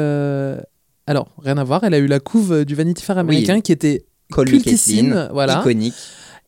alors, 1.07 1.29
rien 1.41 1.57
à 1.57 1.63
voir, 1.63 1.83
elle 1.85 1.93
a 1.93 1.99
eu 1.99 2.07
la 2.07 2.19
couve 2.19 2.65
du 2.65 2.75
Vanity 2.75 3.03
Fair 3.03 3.17
américain 3.17 3.55
Oui. 3.55 3.61
qui 3.61 3.71
était 3.71 4.05
Call 4.33 4.45
Me 4.45 4.51
cultissime, 4.51 5.29
voilà. 5.33 5.59
iconique. 5.59 5.93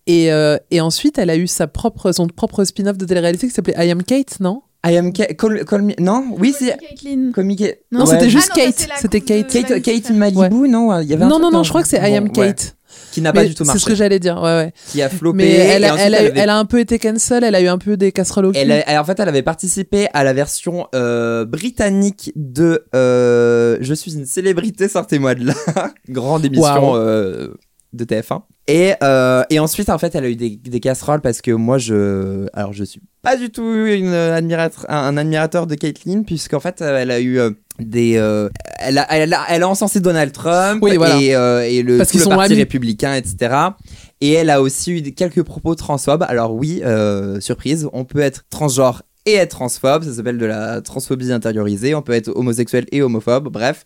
Et, 0.08 0.32
euh, 0.32 0.58
et 0.72 0.82
ensuite, 0.82 1.18
elle 1.18 1.30
a 1.30 1.36
eu 1.38 1.48
sa 1.48 1.68
propre, 1.68 2.12
son 2.12 2.28
propre 2.28 2.64
spin-off 2.64 2.98
de 2.98 3.06
télé-réalité 3.06 3.48
qui 3.48 3.54
s'appelait 3.54 3.76
I 3.78 3.92
Am 3.92 4.04
Kate, 4.04 4.40
non? 4.40 4.62
I 4.84 4.98
am 4.98 5.14
Ka- 5.14 5.28
call, 5.36 5.64
call 5.66 5.84
me, 5.84 5.94
non, 6.00 6.26
oui, 6.40 6.56
c'est. 6.58 6.76
Caitlyn. 6.80 7.32
Non, 7.92 8.00
Ouais. 8.02 8.06
c'était 8.08 8.32
juste 8.32 8.50
Ah 8.56 8.58
non, 8.58 8.66
Kate. 8.66 8.76
c'est 8.80 8.88
C'était 9.02 9.22
Kate. 9.22 9.48
Kate, 9.48 9.82
Kate. 9.84 10.10
Malibu, 10.10 10.68
non 10.68 11.00
Il 11.02 11.08
y 11.08 11.14
avait 11.14 11.24
un 11.24 11.28
Non, 11.28 11.38
non, 11.40 11.52
non, 11.52 11.62
je 11.62 11.70
crois 11.70 11.84
que 11.84 11.88
c'est 11.88 11.98
I 11.98 12.16
Am 12.16 12.30
Bon, 12.30 12.42
ouais. 12.42 12.48
Kate. 12.48 12.76
Qui 13.12 13.22
n'a 13.22 13.32
pas 13.32 13.46
du 13.46 13.54
tout 13.54 13.64
C'est 13.64 13.68
marché. 13.68 13.80
ce 13.80 13.86
que 13.86 13.96
j'allais 13.96 14.20
dire, 14.20 14.38
ouais, 14.38 14.42
ouais. 14.56 14.74
Qui 14.90 15.02
a 15.04 15.08
floppé. 15.10 15.38
Mais 15.38 15.50
elle, 15.52 15.84
a, 15.86 15.94
ensuite, 15.94 16.08
elle, 16.08 16.16
a, 16.16 16.20
elle 16.20 16.26
eu- 16.26 16.30
avait- 16.32 16.40
elle 16.42 16.50
a 16.50 16.58
un 16.58 16.66
peu 16.66 16.80
été 16.80 16.98
cancel, 17.00 17.44
elle 17.44 17.56
a 17.56 17.62
eu 17.62 17.68
un 17.68 17.78
peu 17.78 17.96
des 17.96 18.12
casseroles 18.12 18.48
au. 18.48 18.52
Elle 18.54 18.72
a- 18.72 19.00
en 19.02 19.06
fait, 19.06 19.20
elle 19.20 19.30
avait 19.30 19.44
participé 19.44 20.08
à 20.14 20.24
la 20.24 20.34
version 20.34 20.88
euh, 20.96 21.46
britannique 21.46 22.32
de 22.36 22.86
euh, 22.96 23.78
Je 23.82 23.94
suis 23.94 24.16
une 24.16 24.26
célébrité, 24.26 24.88
sortez-moi 24.90 25.36
de 25.36 25.46
là. 25.48 25.54
Grande 26.10 26.44
émission 26.44 26.96
euh, 26.96 27.50
de 27.94 28.04
TF1. 28.04 28.42
Et, 28.68 28.94
euh, 29.04 29.44
et 29.50 29.60
ensuite, 29.60 29.90
en 29.90 29.98
fait, 29.98 30.14
elle 30.16 30.24
a 30.26 30.30
eu 30.30 30.36
des, 30.36 30.52
des 30.56 30.80
casseroles 30.80 31.22
parce 31.22 31.42
que 31.42 31.52
moi, 31.52 31.78
je. 31.78 32.46
Alors, 32.54 32.74
je 32.74 32.84
suis 32.84 33.02
pas 33.22 33.36
du 33.38 33.50
tout 33.52 33.64
une 33.86 34.14
admirateur, 34.14 34.86
un, 34.90 34.98
un 34.98 35.18
admirateur 35.18 35.68
de 35.68 35.76
Caitlyn, 35.76 36.24
puisqu'en 36.24 36.60
fait, 36.60 36.82
euh, 36.82 36.98
elle 37.00 37.12
a 37.12 37.20
eu. 37.20 37.40
euh, 37.40 37.52
des, 37.80 38.18
euh, 38.18 38.48
elle, 38.80 39.00
a, 39.00 39.08
elle, 39.10 39.34
a, 39.34 39.46
elle 39.50 39.64
a 39.64 39.68
encensé 39.70 40.00
Donald 40.00 40.32
Trump 40.32 40.84
Oui, 40.84 40.98
voilà. 40.98 41.20
et, 41.20 41.34
euh, 41.36 41.62
et 41.68 41.82
le, 41.82 41.98
Parce 41.98 42.10
tout 42.10 42.12
qu'ils 42.14 42.20
le 42.20 42.24
sont 42.26 42.30
parti 42.36 42.52
amis. 42.54 42.62
républicain, 42.62 43.16
etc. 43.16 43.56
Et 44.22 44.34
elle 44.34 44.52
a 44.52 44.62
aussi 44.62 44.92
eu 44.92 45.02
quelques 45.14 45.42
propos 45.42 45.74
transphobes. 45.74 46.24
Alors 46.28 46.54
oui, 46.54 46.82
surprise, 47.40 47.88
on 47.94 48.06
peut 48.06 48.20
être 48.20 48.44
transgenre 48.52 49.02
et 49.26 49.34
être 49.36 49.52
transphobe, 49.52 50.04
ça 50.04 50.14
s'appelle 50.14 50.38
de 50.38 50.46
la 50.46 50.82
transphobie 50.82 51.32
intériorisée. 51.32 51.96
On 51.96 52.02
peut 52.02 52.14
être 52.14 52.30
homosexuel 52.36 52.86
et 52.92 53.02
homophobe, 53.02 53.50
bref. 53.50 53.84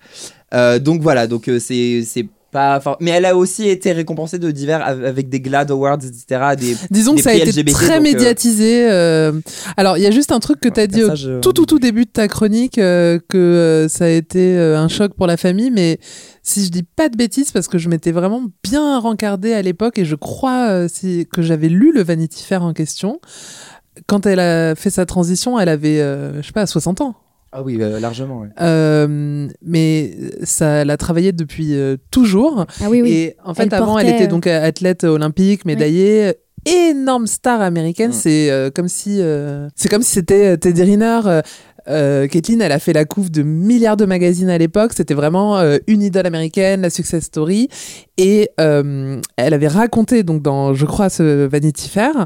Euh, 0.53 0.79
donc 0.79 1.01
voilà, 1.01 1.27
donc 1.27 1.47
euh, 1.49 1.59
c'est 1.59 2.27
pas. 2.55 2.97
Mais 3.01 3.11
elle 3.11 3.25
a 3.25 3.35
aussi 3.35 3.67
été 3.67 3.91
récompensée 3.91 4.39
de 4.39 4.49
divers 4.51 4.81
av- 4.85 5.03
avec 5.03 5.29
des 5.29 5.39
GLAD 5.41 5.71
Awards, 5.71 5.99
etc. 6.03 6.55
Des, 6.57 6.75
Disons 6.91 7.11
des 7.13 7.17
que 7.17 7.23
ça 7.23 7.29
a 7.31 7.33
été 7.33 7.51
LGBT, 7.51 7.73
très 7.73 7.97
euh, 7.97 8.01
médiatisé. 8.01 8.87
euh. 8.89 9.31
Alors, 9.77 9.97
il 9.97 10.03
y 10.03 10.07
a 10.07 10.11
juste 10.11 10.31
un 10.31 10.39
truc 10.39 10.59
que 10.59 10.69
tu 10.69 10.79
as 10.79 10.87
dit 10.87 11.03
au 11.03 11.09
tout, 11.41 11.53
tout, 11.53 11.65
tout 11.65 11.79
début 11.79 12.05
de 12.05 12.09
ta 12.09 12.27
chronique, 12.27 12.77
euh, 12.77 13.19
que 13.29 13.37
euh, 13.37 13.87
ça 13.89 14.05
a 14.05 14.09
été 14.09 14.57
un 14.57 14.87
choc 14.87 15.13
pour 15.15 15.27
la 15.27 15.37
famille, 15.37 15.69
mais 15.71 15.99
si 16.43 16.63
je 16.65 16.69
dis 16.69 16.83
pas 16.83 17.09
de 17.09 17.17
bêtises, 17.17 17.51
parce 17.51 17.67
que 17.67 17.77
je 17.77 17.89
m'étais 17.89 18.11
vraiment 18.11 18.43
bien 18.63 18.99
rencardée 18.99 19.53
à 19.53 19.61
l'époque, 19.61 19.99
et 19.99 20.05
je 20.05 20.15
crois 20.15 20.87
si, 20.87 21.27
que 21.31 21.41
j'avais 21.41 21.69
lu 21.69 21.91
le 21.93 22.03
Vanity 22.03 22.43
Fair 22.43 22.63
en 22.63 22.73
question, 22.73 23.19
quand 24.07 24.25
elle 24.25 24.39
a 24.39 24.75
fait 24.75 24.89
sa 24.89 25.05
transition, 25.05 25.59
elle 25.59 25.69
avait, 25.69 25.97
je 25.97 26.41
sais 26.45 26.51
pas, 26.53 26.65
60 26.65 27.01
ans. 27.01 27.15
Ah 27.57 27.63
oui, 27.63 27.77
euh, 27.79 27.99
largement. 28.01 28.41
ouais. 28.41 28.49
Euh, 28.61 29.47
mais 29.63 30.11
ça, 30.43 30.67
elle 30.81 30.89
a 30.89 30.97
travaillé 30.97 31.31
depuis 31.31 31.73
euh, 31.75 31.95
toujours. 32.11 32.65
Ah 32.81 32.89
oui, 32.89 33.01
oui. 33.01 33.11
Et 33.13 33.35
en 33.45 33.53
fait, 33.53 33.63
Elle 33.63 33.73
avant, 33.73 33.97
elle 33.97 34.09
était 34.09 34.27
donc 34.27 34.45
athlète 34.45 35.05
olympique, 35.05 35.63
médaillée. 35.63 36.33
Énorme 36.65 37.27
star 37.27 37.61
américaine, 37.61 38.09
Mm. 38.09 38.13
c'est 38.13 38.49
euh, 38.51 38.71
comme 38.71 38.87
si 38.89 39.21
euh, 39.21 39.69
c'est 39.75 39.87
comme 39.87 40.01
si 40.01 40.11
c'était 40.11 40.53
euh, 40.53 40.57
Teddy 40.57 40.83
Riner. 40.83 41.41
Euh, 41.87 42.27
Caitlyn, 42.27 42.59
elle 42.61 42.71
a 42.71 42.79
fait 42.79 42.93
la 42.93 43.05
couve 43.05 43.29
de 43.29 43.43
milliards 43.43 43.95
de 43.97 44.05
magazines 44.05 44.49
à 44.49 44.57
l'époque. 44.57 44.93
C'était 44.95 45.13
vraiment 45.13 45.59
euh, 45.59 45.77
une 45.85 46.01
idole 46.01 46.25
américaine, 46.25 46.81
la 46.81 46.89
success 46.89 47.25
story. 47.25 47.69
Et 48.17 48.49
euh, 48.59 49.21
elle 49.37 49.53
avait 49.53 49.67
raconté 49.67 50.23
donc 50.23 50.41
dans, 50.41 50.73
je 50.73 50.85
crois, 50.87 51.09
ce 51.09 51.45
Vanity 51.45 51.87
Fair, 51.87 52.25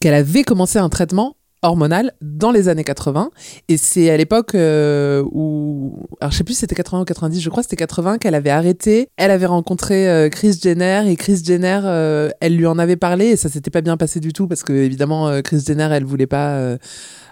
qu'elle 0.00 0.14
avait 0.14 0.44
commencé 0.44 0.78
un 0.78 0.88
traitement 0.88 1.36
hormonal 1.68 2.12
dans 2.20 2.50
les 2.50 2.68
années 2.68 2.84
80 2.84 3.30
et 3.68 3.76
c'est 3.76 4.10
à 4.10 4.16
l'époque 4.16 4.54
euh, 4.54 5.22
où 5.32 6.06
alors 6.20 6.32
je 6.32 6.38
sais 6.38 6.44
plus 6.44 6.54
si 6.54 6.60
c'était 6.60 6.74
80 6.74 7.02
ou 7.02 7.04
90 7.04 7.40
je 7.40 7.50
crois 7.50 7.62
c'était 7.62 7.76
80 7.76 8.18
qu'elle 8.18 8.34
avait 8.34 8.50
arrêté. 8.50 9.08
Elle 9.16 9.30
avait 9.30 9.46
rencontré 9.46 10.08
euh, 10.08 10.28
Chris 10.28 10.58
Jenner 10.62 11.02
et 11.06 11.16
Chris 11.16 11.42
Jenner 11.44 11.80
euh, 11.84 12.30
elle 12.40 12.56
lui 12.56 12.66
en 12.66 12.78
avait 12.78 12.96
parlé 12.96 13.26
et 13.26 13.36
ça 13.36 13.48
s'était 13.48 13.70
pas 13.70 13.80
bien 13.80 13.96
passé 13.96 14.20
du 14.20 14.32
tout 14.32 14.46
parce 14.46 14.62
que 14.62 14.72
évidemment 14.72 15.40
Chris 15.42 15.62
Jenner 15.66 15.88
elle 15.92 16.04
voulait 16.04 16.26
pas 16.26 16.76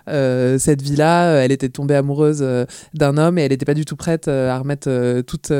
euh, 0.08 0.58
cette 0.58 0.82
vie-là, 0.82 1.44
elle 1.44 1.52
était 1.52 1.68
tombée 1.68 1.94
amoureuse 1.94 2.40
euh, 2.42 2.64
d'un 2.94 3.16
homme 3.16 3.38
et 3.38 3.42
elle 3.42 3.50
n'était 3.50 3.64
pas 3.64 3.74
du 3.74 3.84
tout 3.84 3.96
prête 3.96 4.28
euh, 4.28 4.50
à 4.50 4.58
remettre 4.58 4.88
toute, 5.22 5.52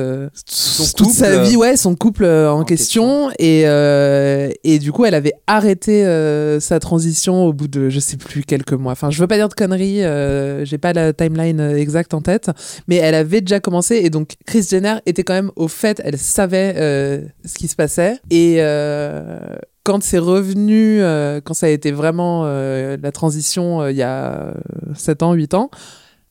toute 0.96 1.10
sa 1.10 1.30
couple, 1.30 1.48
vie, 1.48 1.56
ouais, 1.56 1.76
son 1.76 1.94
couple 1.94 2.24
en, 2.24 2.64
question. 2.64 3.30
Et, 3.38 3.62
euh, 3.66 4.50
et 4.64 4.78
du 4.78 4.92
coup, 4.92 5.04
elle 5.04 5.14
avait 5.14 5.34
arrêté 5.46 6.04
euh, 6.04 6.60
sa 6.60 6.80
transition 6.80 7.44
au 7.44 7.52
bout 7.52 7.68
de 7.68 7.88
je 7.88 8.00
sais 8.00 8.16
plus 8.16 8.42
quelques 8.42 8.72
mois. 8.72 8.92
Enfin, 8.92 9.10
je 9.10 9.18
veux 9.20 9.26
pas 9.26 9.36
dire 9.36 9.48
de 9.48 9.54
conneries, 9.54 10.04
euh, 10.04 10.64
j'ai 10.64 10.78
pas 10.78 10.92
la 10.92 11.12
timeline 11.12 11.60
exacte 11.60 12.14
en 12.14 12.20
tête, 12.20 12.50
mais 12.88 12.96
elle 12.96 13.14
avait 13.14 13.40
déjà 13.40 13.60
commencé 13.60 13.96
et 13.96 14.10
donc 14.10 14.34
Chris 14.46 14.66
Jenner 14.70 14.96
était 15.06 15.24
quand 15.24 15.34
même 15.34 15.50
au 15.56 15.68
fait, 15.68 16.00
elle 16.04 16.18
savait 16.18 16.74
euh, 16.76 17.22
ce 17.44 17.54
qui 17.54 17.68
se 17.68 17.76
passait 17.76 18.18
et 18.30 18.56
euh, 18.58 19.38
quand 19.84 20.02
c'est 20.02 20.18
revenu, 20.18 21.02
euh, 21.02 21.40
quand 21.44 21.54
ça 21.54 21.66
a 21.66 21.68
été 21.68 21.92
vraiment 21.92 22.42
euh, 22.46 22.96
la 23.00 23.12
transition 23.12 23.82
euh, 23.82 23.92
il 23.92 23.96
y 23.96 24.02
a 24.02 24.54
7 24.94 25.22
ans, 25.22 25.34
8 25.34 25.54
ans, 25.54 25.70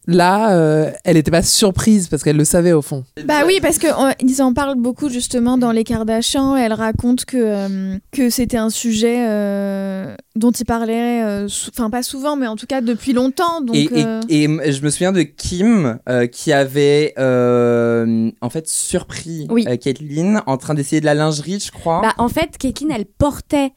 là, 0.07 0.53
euh, 0.57 0.91
elle 1.03 1.15
n'était 1.15 1.31
pas 1.31 1.41
surprise 1.41 2.07
parce 2.07 2.23
qu'elle 2.23 2.37
le 2.37 2.45
savait 2.45 2.73
au 2.73 2.81
fond. 2.81 3.03
Bah 3.25 3.41
oui, 3.45 3.59
parce 3.61 3.77
qu'ils 3.79 4.41
en 4.41 4.53
parlent 4.53 4.79
beaucoup 4.79 5.09
justement 5.09 5.57
dans 5.57 5.71
les 5.71 5.83
Kardashians. 5.83 6.55
Elle 6.55 6.73
raconte 6.73 7.25
que, 7.25 7.37
euh, 7.37 7.97
que 8.11 8.29
c'était 8.29 8.57
un 8.57 8.69
sujet 8.69 9.25
euh, 9.27 10.15
dont 10.35 10.51
ils 10.51 10.65
parlaient, 10.65 11.23
euh, 11.23 11.47
enfin 11.69 11.89
pas 11.89 12.03
souvent, 12.03 12.35
mais 12.35 12.47
en 12.47 12.55
tout 12.55 12.65
cas 12.67 12.81
depuis 12.81 13.13
longtemps. 13.13 13.61
Donc, 13.61 13.75
et, 13.75 13.89
et- 14.29 14.47
euh, 14.47 14.71
je 14.71 14.81
me 14.81 14.89
souviens 14.89 15.11
de 15.11 15.21
Kim 15.23 15.99
euh, 16.09 16.27
qui 16.27 16.51
avait 16.51 17.13
euh, 17.19 18.29
en 18.41 18.49
fait 18.49 18.67
surpris 18.67 19.47
Oui. 19.49 19.65
euh, 19.67 19.77
Caitlyn 19.77 20.43
en 20.47 20.57
train 20.57 20.73
d'essayer 20.73 20.99
de 20.99 21.05
la 21.05 21.13
lingerie, 21.15 21.59
je 21.65 21.71
crois. 21.71 22.01
Bah, 22.01 22.13
en 22.17 22.29
fait, 22.29 22.57
Caitlyn, 22.57 22.89
elle 22.93 23.05
portait 23.05 23.71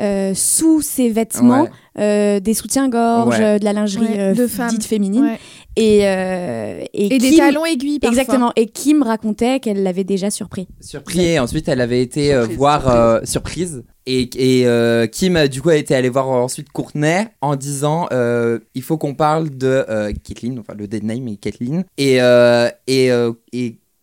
euh, 0.00 0.32
sous 0.34 0.80
ses 0.80 1.10
vêtements 1.10 1.62
Ouais. 1.62 1.70
euh, 1.98 2.40
des 2.40 2.54
soutiens-gorge, 2.54 3.38
Ouais. 3.38 3.44
euh, 3.44 3.58
de 3.58 3.64
la 3.64 3.72
lingerie 3.72 4.06
Ouais, 4.06 4.18
euh, 4.20 4.34
de 4.34 4.68
dite 4.70 4.84
féminine. 4.84 5.24
ouais. 5.24 5.38
Et, 5.76 6.00
euh, 6.06 6.84
et, 6.92 7.14
Et 7.14 7.18
des 7.18 7.30
Kim- 7.30 7.38
talons 7.38 7.64
aiguilles 7.64 7.98
parfois. 7.98 8.20
Exactement. 8.20 8.52
Et 8.56 8.66
Kim 8.66 9.02
racontait 9.02 9.58
qu'elle 9.60 9.82
l'avait 9.82 10.04
déjà 10.04 10.30
surpris. 10.30 10.68
surpris 10.80 11.20
et 11.24 11.38
ensuite 11.38 11.66
elle 11.68 11.80
avait 11.80 12.02
été 12.02 12.32
euh, 12.34 12.40
Surprise, 12.40 12.58
voir 12.58 12.82
surprise. 12.82 12.96
euh, 12.96 13.20
surprise 13.24 13.84
et, 14.04 14.30
et 14.60 14.66
euh, 14.66 15.06
Kim 15.06 15.46
du 15.48 15.62
coup 15.62 15.70
a 15.70 15.76
été 15.76 15.94
allé 15.94 16.08
voir 16.10 16.28
ensuite 16.28 16.70
Courtney 16.72 17.26
en 17.40 17.56
disant 17.56 18.06
euh, 18.12 18.58
il 18.74 18.82
faut 18.82 18.98
qu'on 18.98 19.14
parle 19.14 19.48
de 19.48 19.84
euh, 19.88 20.12
Caitlyn 20.24 20.56
enfin 20.58 20.74
le 20.76 20.86
dead 20.88 21.04
name 21.04 21.28
est 21.28 21.36
Caitlyn 21.36 21.84
et 21.96 22.20
euh, 22.20 22.68
et, 22.86 23.10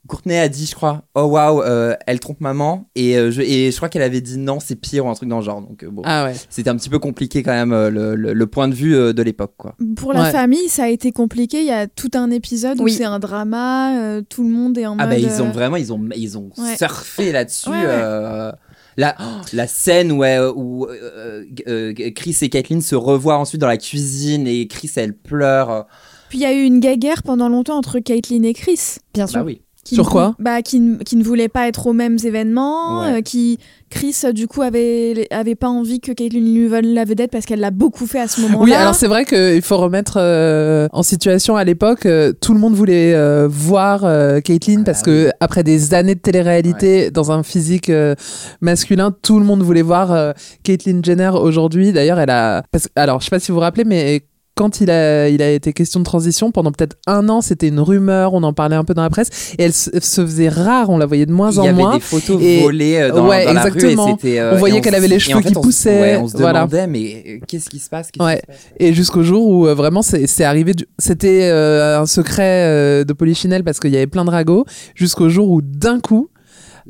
Courtney 0.09 0.37
a 0.37 0.49
dit 0.49 0.65
je 0.65 0.75
crois 0.75 1.03
oh 1.15 1.21
waouh 1.23 1.61
euh, 1.61 1.95
elle 2.07 2.19
trompe 2.19 2.41
maman 2.41 2.89
et, 2.95 3.15
euh, 3.17 3.31
je, 3.31 3.41
et 3.41 3.71
je 3.71 3.75
crois 3.77 3.87
qu'elle 3.87 4.01
avait 4.01 4.19
dit 4.21 4.37
non 4.37 4.59
c'est 4.59 4.75
pire 4.75 5.05
ou 5.05 5.09
un 5.09 5.13
truc 5.13 5.29
dans 5.29 5.37
le 5.39 5.45
genre 5.45 5.61
donc 5.61 5.83
euh, 5.83 5.89
bon 5.89 6.01
Ah 6.03 6.25
ouais. 6.25 6.33
c'était 6.49 6.69
un 6.69 6.75
petit 6.75 6.89
peu 6.89 6.99
compliqué 6.99 7.43
quand 7.43 7.53
même 7.53 7.71
euh, 7.71 7.89
le, 7.89 8.15
le- 8.15 8.33
le 8.33 8.47
point 8.47 8.67
de 8.67 8.73
vue 8.73 8.95
euh, 8.95 9.13
de 9.13 9.21
l'époque 9.21 9.53
quoi 9.57 9.75
Pour 9.95 10.11
la 10.13 10.23
Ouais. 10.23 10.31
famille, 10.31 10.67
ça 10.67 10.83
a 10.85 10.87
été 10.89 11.11
compliqué. 11.11 11.59
Il 11.61 11.67
y 11.67 11.71
a 11.71 11.87
tout 11.87 12.11
un 12.15 12.29
épisode 12.31 12.81
où 12.81 12.87
c'est 12.89 13.05
un 13.05 13.19
drama. 13.19 13.97
euh, 14.01 14.21
tout 14.27 14.43
le 14.43 14.49
monde 14.49 14.77
est 14.77 14.85
en 14.87 14.97
Ah 14.99 15.05
mode. 15.07 15.09
bah 15.09 15.17
ils 15.19 15.41
ont 15.41 15.51
vraiment 15.51 15.77
ils 15.77 15.93
ont 15.93 16.01
ils 16.15 16.37
ont 16.37 16.49
Ouais. 16.57 16.75
surfé 16.75 17.31
là-dessus. 17.31 17.69
Ouais, 17.69 17.75
ouais. 17.77 17.85
euh, 17.87 18.51
la, 18.97 19.15
oh, 19.19 19.23
la 19.53 19.67
scène 19.67 20.11
où, 20.11 20.23
elle- 20.23 20.51
où 20.55 20.85
euh, 20.87 21.45
euh, 21.67 21.93
Chris 22.15 22.35
et 22.41 22.49
Kathleen 22.49 22.81
se 22.81 22.95
revoient 22.95 23.37
ensuite 23.37 23.61
dans 23.61 23.67
la 23.67 23.77
cuisine 23.77 24.47
et 24.47 24.67
Chris 24.67 24.91
elle 24.95 25.13
pleure. 25.13 25.85
Puis 26.29 26.39
il 26.39 26.41
y 26.41 26.45
a 26.45 26.53
eu 26.53 26.63
une 26.63 26.79
guerre 26.79 27.23
pendant 27.23 27.49
longtemps 27.49 27.77
entre 27.77 27.99
Caitlyn 27.99 28.43
et 28.43 28.53
Chris. 28.53 28.97
Bien 29.13 29.25
sûr. 29.27 29.39
Bah 29.39 29.45
oui. 29.45 29.61
Qui 29.89 29.95
Sur 29.95 30.05
ne- 30.05 30.09
quoi 30.11 30.35
bah, 30.39 30.61
qui, 30.61 30.79
ne- 30.79 30.97
qui 30.97 31.15
ne 31.15 31.23
voulait 31.23 31.47
pas 31.49 31.67
être 31.67 31.87
aux 31.87 31.93
mêmes 31.93 32.17
événements, 32.23 33.01
Ouais. 33.01 33.17
euh, 33.17 33.21
qui 33.21 33.57
Chris 33.89 34.15
euh, 34.23 34.31
du 34.33 34.47
coup 34.47 34.61
avait 34.61 35.27
avait 35.31 35.55
pas 35.55 35.67
envie 35.67 35.99
que 35.99 36.11
Caitlyn 36.11 36.41
lui 36.41 36.67
vole 36.67 36.85
la 36.85 37.05
vedette 37.05 37.31
parce 37.31 37.45
qu'elle 37.47 37.59
l'a 37.59 37.71
beaucoup 37.71 38.05
fait 38.05 38.19
à 38.19 38.27
ce 38.27 38.39
moment-là. 38.41 38.63
Oui, 38.63 38.71
alors 38.73 38.93
c'est 38.93 39.07
vrai 39.07 39.25
qu'il 39.25 39.61
faut 39.63 39.77
remettre 39.77 40.17
euh, 40.17 40.87
en 40.93 41.01
situation 41.01 41.55
à 41.55 41.63
l'époque, 41.63 42.05
euh, 42.05 42.31
tout 42.39 42.53
le 42.53 42.59
monde 42.59 42.75
voulait 42.75 43.15
euh, 43.15 43.47
voir 43.49 44.05
euh, 44.05 44.41
Caitlyn 44.41 44.83
parce 44.83 45.01
que 45.01 45.31
après 45.39 45.63
des 45.63 45.95
années 45.95 46.13
de 46.13 46.19
télé-réalité 46.19 47.09
dans 47.09 47.31
un 47.31 47.41
physique 47.41 47.89
euh, 47.89 48.13
masculin, 48.61 49.11
tout 49.23 49.39
le 49.39 49.45
monde 49.45 49.63
voulait 49.63 49.81
voir 49.81 50.11
euh, 50.11 50.33
Caitlyn 50.63 51.01
Jenner 51.03 51.31
aujourd'hui. 51.33 51.91
D'ailleurs, 51.91 52.19
elle 52.19 52.29
a. 52.29 52.61
Parce... 52.71 52.89
Alors, 52.95 53.19
je 53.21 53.25
sais 53.25 53.29
pas 53.31 53.39
si 53.39 53.51
vous 53.51 53.55
vous 53.55 53.61
rappelez, 53.61 53.85
mais 53.85 54.21
quand 54.59 54.81
il 54.81 54.91
a, 54.91 55.29
il 55.29 55.41
a 55.41 55.49
été 55.51 55.71
question 55.71 56.01
de 56.01 56.05
transition, 56.05 56.51
pendant 56.51 56.71
peut-être 56.73 56.97
un 57.07 57.29
an, 57.29 57.39
c'était 57.39 57.69
une 57.69 57.79
rumeur, 57.79 58.33
on 58.33 58.43
en 58.43 58.51
parlait 58.51 58.75
un 58.75 58.83
peu 58.83 58.93
dans 58.93 59.03
la 59.03 59.09
presse, 59.09 59.53
et 59.57 59.63
elle 59.63 59.71
se 59.73 59.89
se 60.01 60.21
faisait 60.25 60.49
rare, 60.49 60.89
on 60.89 60.97
la 60.97 61.05
voyait 61.05 61.25
de 61.25 61.31
moins 61.31 61.49
Il 61.51 61.59
en 61.61 61.63
y 61.63 61.67
avait 61.69 61.77
moins. 61.81 61.93
des 61.95 62.01
photos 62.01 62.41
Et- 62.43 62.61
volées 62.61 62.97
euh, 62.97 63.11
dans, 63.13 63.25
ouais, 63.27 63.45
dans 63.45 63.53
la 63.53 63.67
exactement. 63.67 64.15
rue 64.21 64.29
et 64.29 64.39
euh, 64.41 64.53
on 64.53 64.57
voyait 64.57 64.81
qu'elle 64.81 64.95
avait 64.95 65.07
les 65.07 65.17
cheveux 65.19 65.37
en 65.37 65.41
fait, 65.41 65.51
qui 65.51 65.57
on 65.57 65.61
poussaient. 65.61 66.01
ouais, 66.01 66.17
on 66.17 66.27
se 66.27 66.35
voilà. 66.35 66.65
demandait, 66.65 66.87
mais 66.87 67.23
euh, 67.25 67.39
qu'est-ce 67.47 67.69
qui 67.69 67.79
se 67.79 67.89
passe 67.89 68.11
qu'est-ce 68.11 68.21
qui 68.21 68.25
Ouais. 68.25 68.41
se 68.41 68.47
passe 68.47 68.57
Et 68.79 68.93
jusqu'au 68.93 69.23
jour 69.23 69.47
où 69.47 69.65
euh, 69.65 69.73
vraiment 69.73 70.01
c'est 70.01 70.43
arrivé, 70.43 70.73
du- 70.73 70.85
c'était 70.97 71.43
euh, 71.43 72.01
un 72.01 72.05
secret 72.05 72.65
euh, 72.65 73.03
de 73.05 73.13
Polichinelle 73.13 73.63
parce 73.63 73.79
qu'il 73.79 73.91
y 73.91 73.97
avait 73.97 74.07
plein 74.07 74.25
de 74.25 74.29
ragots, 74.31 74.65
jusqu'au 74.93 75.29
jour 75.29 75.49
où 75.49 75.61
d'un 75.61 76.01
coup, 76.01 76.29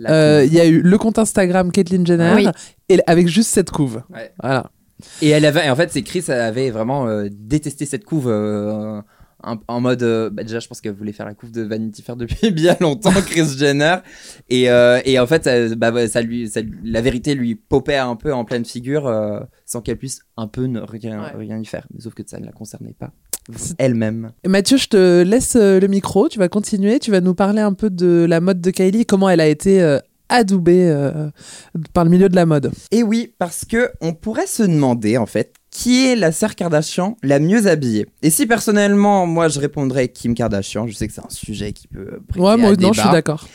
euh, 0.07 0.43
il 0.47 0.53
y 0.53 0.59
a 0.59 0.65
eu 0.65 0.81
le 0.81 0.97
compte 0.97 1.19
Instagram 1.19 1.71
Caitlyn 1.71 2.03
Jenner 2.05 2.31
Oui. 2.35 2.47
et 2.89 2.99
avec 3.05 3.27
juste 3.27 3.51
cette 3.51 3.69
couve. 3.69 4.01
Ouais. 4.11 4.31
Voilà. 4.41 4.71
Et 5.21 5.29
elle 5.29 5.45
avait, 5.45 5.65
et 5.65 5.69
en 5.69 5.75
fait, 5.75 5.91
c'est 5.91 6.01
Chris 6.03 6.23
avait 6.29 6.69
vraiment 6.71 7.07
euh, 7.07 7.27
détesté 7.31 7.85
cette 7.85 8.05
couve. 8.05 8.27
euh, 8.27 9.01
en, 9.41 9.55
en 9.69 9.79
mode, 9.79 10.03
euh, 10.03 10.29
bah, 10.29 10.43
déjà, 10.43 10.59
je 10.59 10.67
pense 10.67 10.81
qu'elle 10.81 10.93
voulait 10.93 11.13
faire 11.13 11.25
la 11.25 11.33
couve 11.33 11.51
de 11.53 11.61
Vanity 11.61 12.01
Fair 12.01 12.17
depuis 12.17 12.51
bien 12.51 12.75
longtemps, 12.81 13.13
Chris 13.25 13.47
Jenner. 13.57 13.95
Et, 14.49 14.69
euh, 14.69 14.99
et 15.05 15.17
en 15.17 15.27
fait, 15.27 15.45
ça, 15.45 15.75
bah, 15.77 15.91
ouais, 15.91 16.09
ça 16.09 16.21
lui, 16.21 16.49
ça 16.49 16.59
lui- 16.59 16.77
la 16.83 16.99
vérité 16.99 17.35
lui 17.35 17.55
popait 17.55 17.95
un 17.95 18.17
peu 18.17 18.33
en 18.33 18.43
pleine 18.43 18.65
figure, 18.65 19.07
euh, 19.07 19.39
sans 19.65 19.79
qu'elle 19.81 19.95
puisse 19.97 20.19
un 20.35 20.47
peu 20.47 20.65
ne 20.65 20.81
rien, 20.81 21.21
rien 21.37 21.57
y 21.57 21.65
faire. 21.65 21.87
Mais 21.93 22.01
sauf 22.01 22.13
que 22.15 22.23
ça 22.25 22.37
ne 22.39 22.45
la 22.45 22.51
concernait 22.51 22.95
pas 22.99 23.11
elle-même. 23.79 24.31
Mathieu, 24.45 24.77
je 24.77 24.87
te 24.89 25.23
laisse 25.23 25.55
euh, 25.55 25.79
le 25.79 25.87
micro, 25.87 26.27
tu 26.29 26.37
vas 26.37 26.49
continuer, 26.49 26.99
tu 26.99 27.09
vas 27.09 27.21
nous 27.21 27.33
parler 27.33 27.61
un 27.61 27.73
peu 27.73 27.89
de 27.89 28.25
la 28.29 28.41
mode 28.41 28.61
de 28.61 28.69
Kylie, 28.71 29.05
comment 29.05 29.27
elle 29.29 29.39
a 29.39 29.47
été 29.47 29.81
euh, 29.81 29.97
adoubée 30.29 30.89
euh, 30.89 31.29
par 31.93 32.03
le 32.03 32.09
milieu 32.09 32.29
de 32.29 32.35
la 32.35 32.45
mode. 32.45 32.71
Et 32.91 33.03
oui, 33.03 33.33
parce 33.37 33.65
que 33.65 33.91
on 34.01 34.13
pourrait 34.13 34.47
se 34.47 34.63
demander 34.63 35.17
en 35.17 35.25
fait 35.25 35.53
qui 35.71 36.07
est 36.07 36.15
la 36.15 36.31
sœur 36.31 36.55
Kardashian 36.55 37.17
la 37.23 37.39
mieux 37.39 37.67
habillée? 37.67 38.07
Et 38.21 38.29
si 38.29 38.47
personnellement, 38.47 39.25
moi 39.25 39.47
je 39.47 39.59
répondrais 39.59 40.07
Kim 40.07 40.33
Kardashian, 40.33 40.87
je 40.87 40.93
sais 40.93 41.07
que 41.07 41.13
c'est 41.13 41.25
un 41.25 41.29
sujet 41.29 41.73
qui 41.73 41.87
peut 41.87 42.19
prêter 42.27 42.43
Ouais, 42.43 42.57
moi 42.57 42.71
à 42.71 42.75
non, 42.75 42.93
je 42.93 43.01
suis 43.01 43.11
d'accord. 43.11 43.47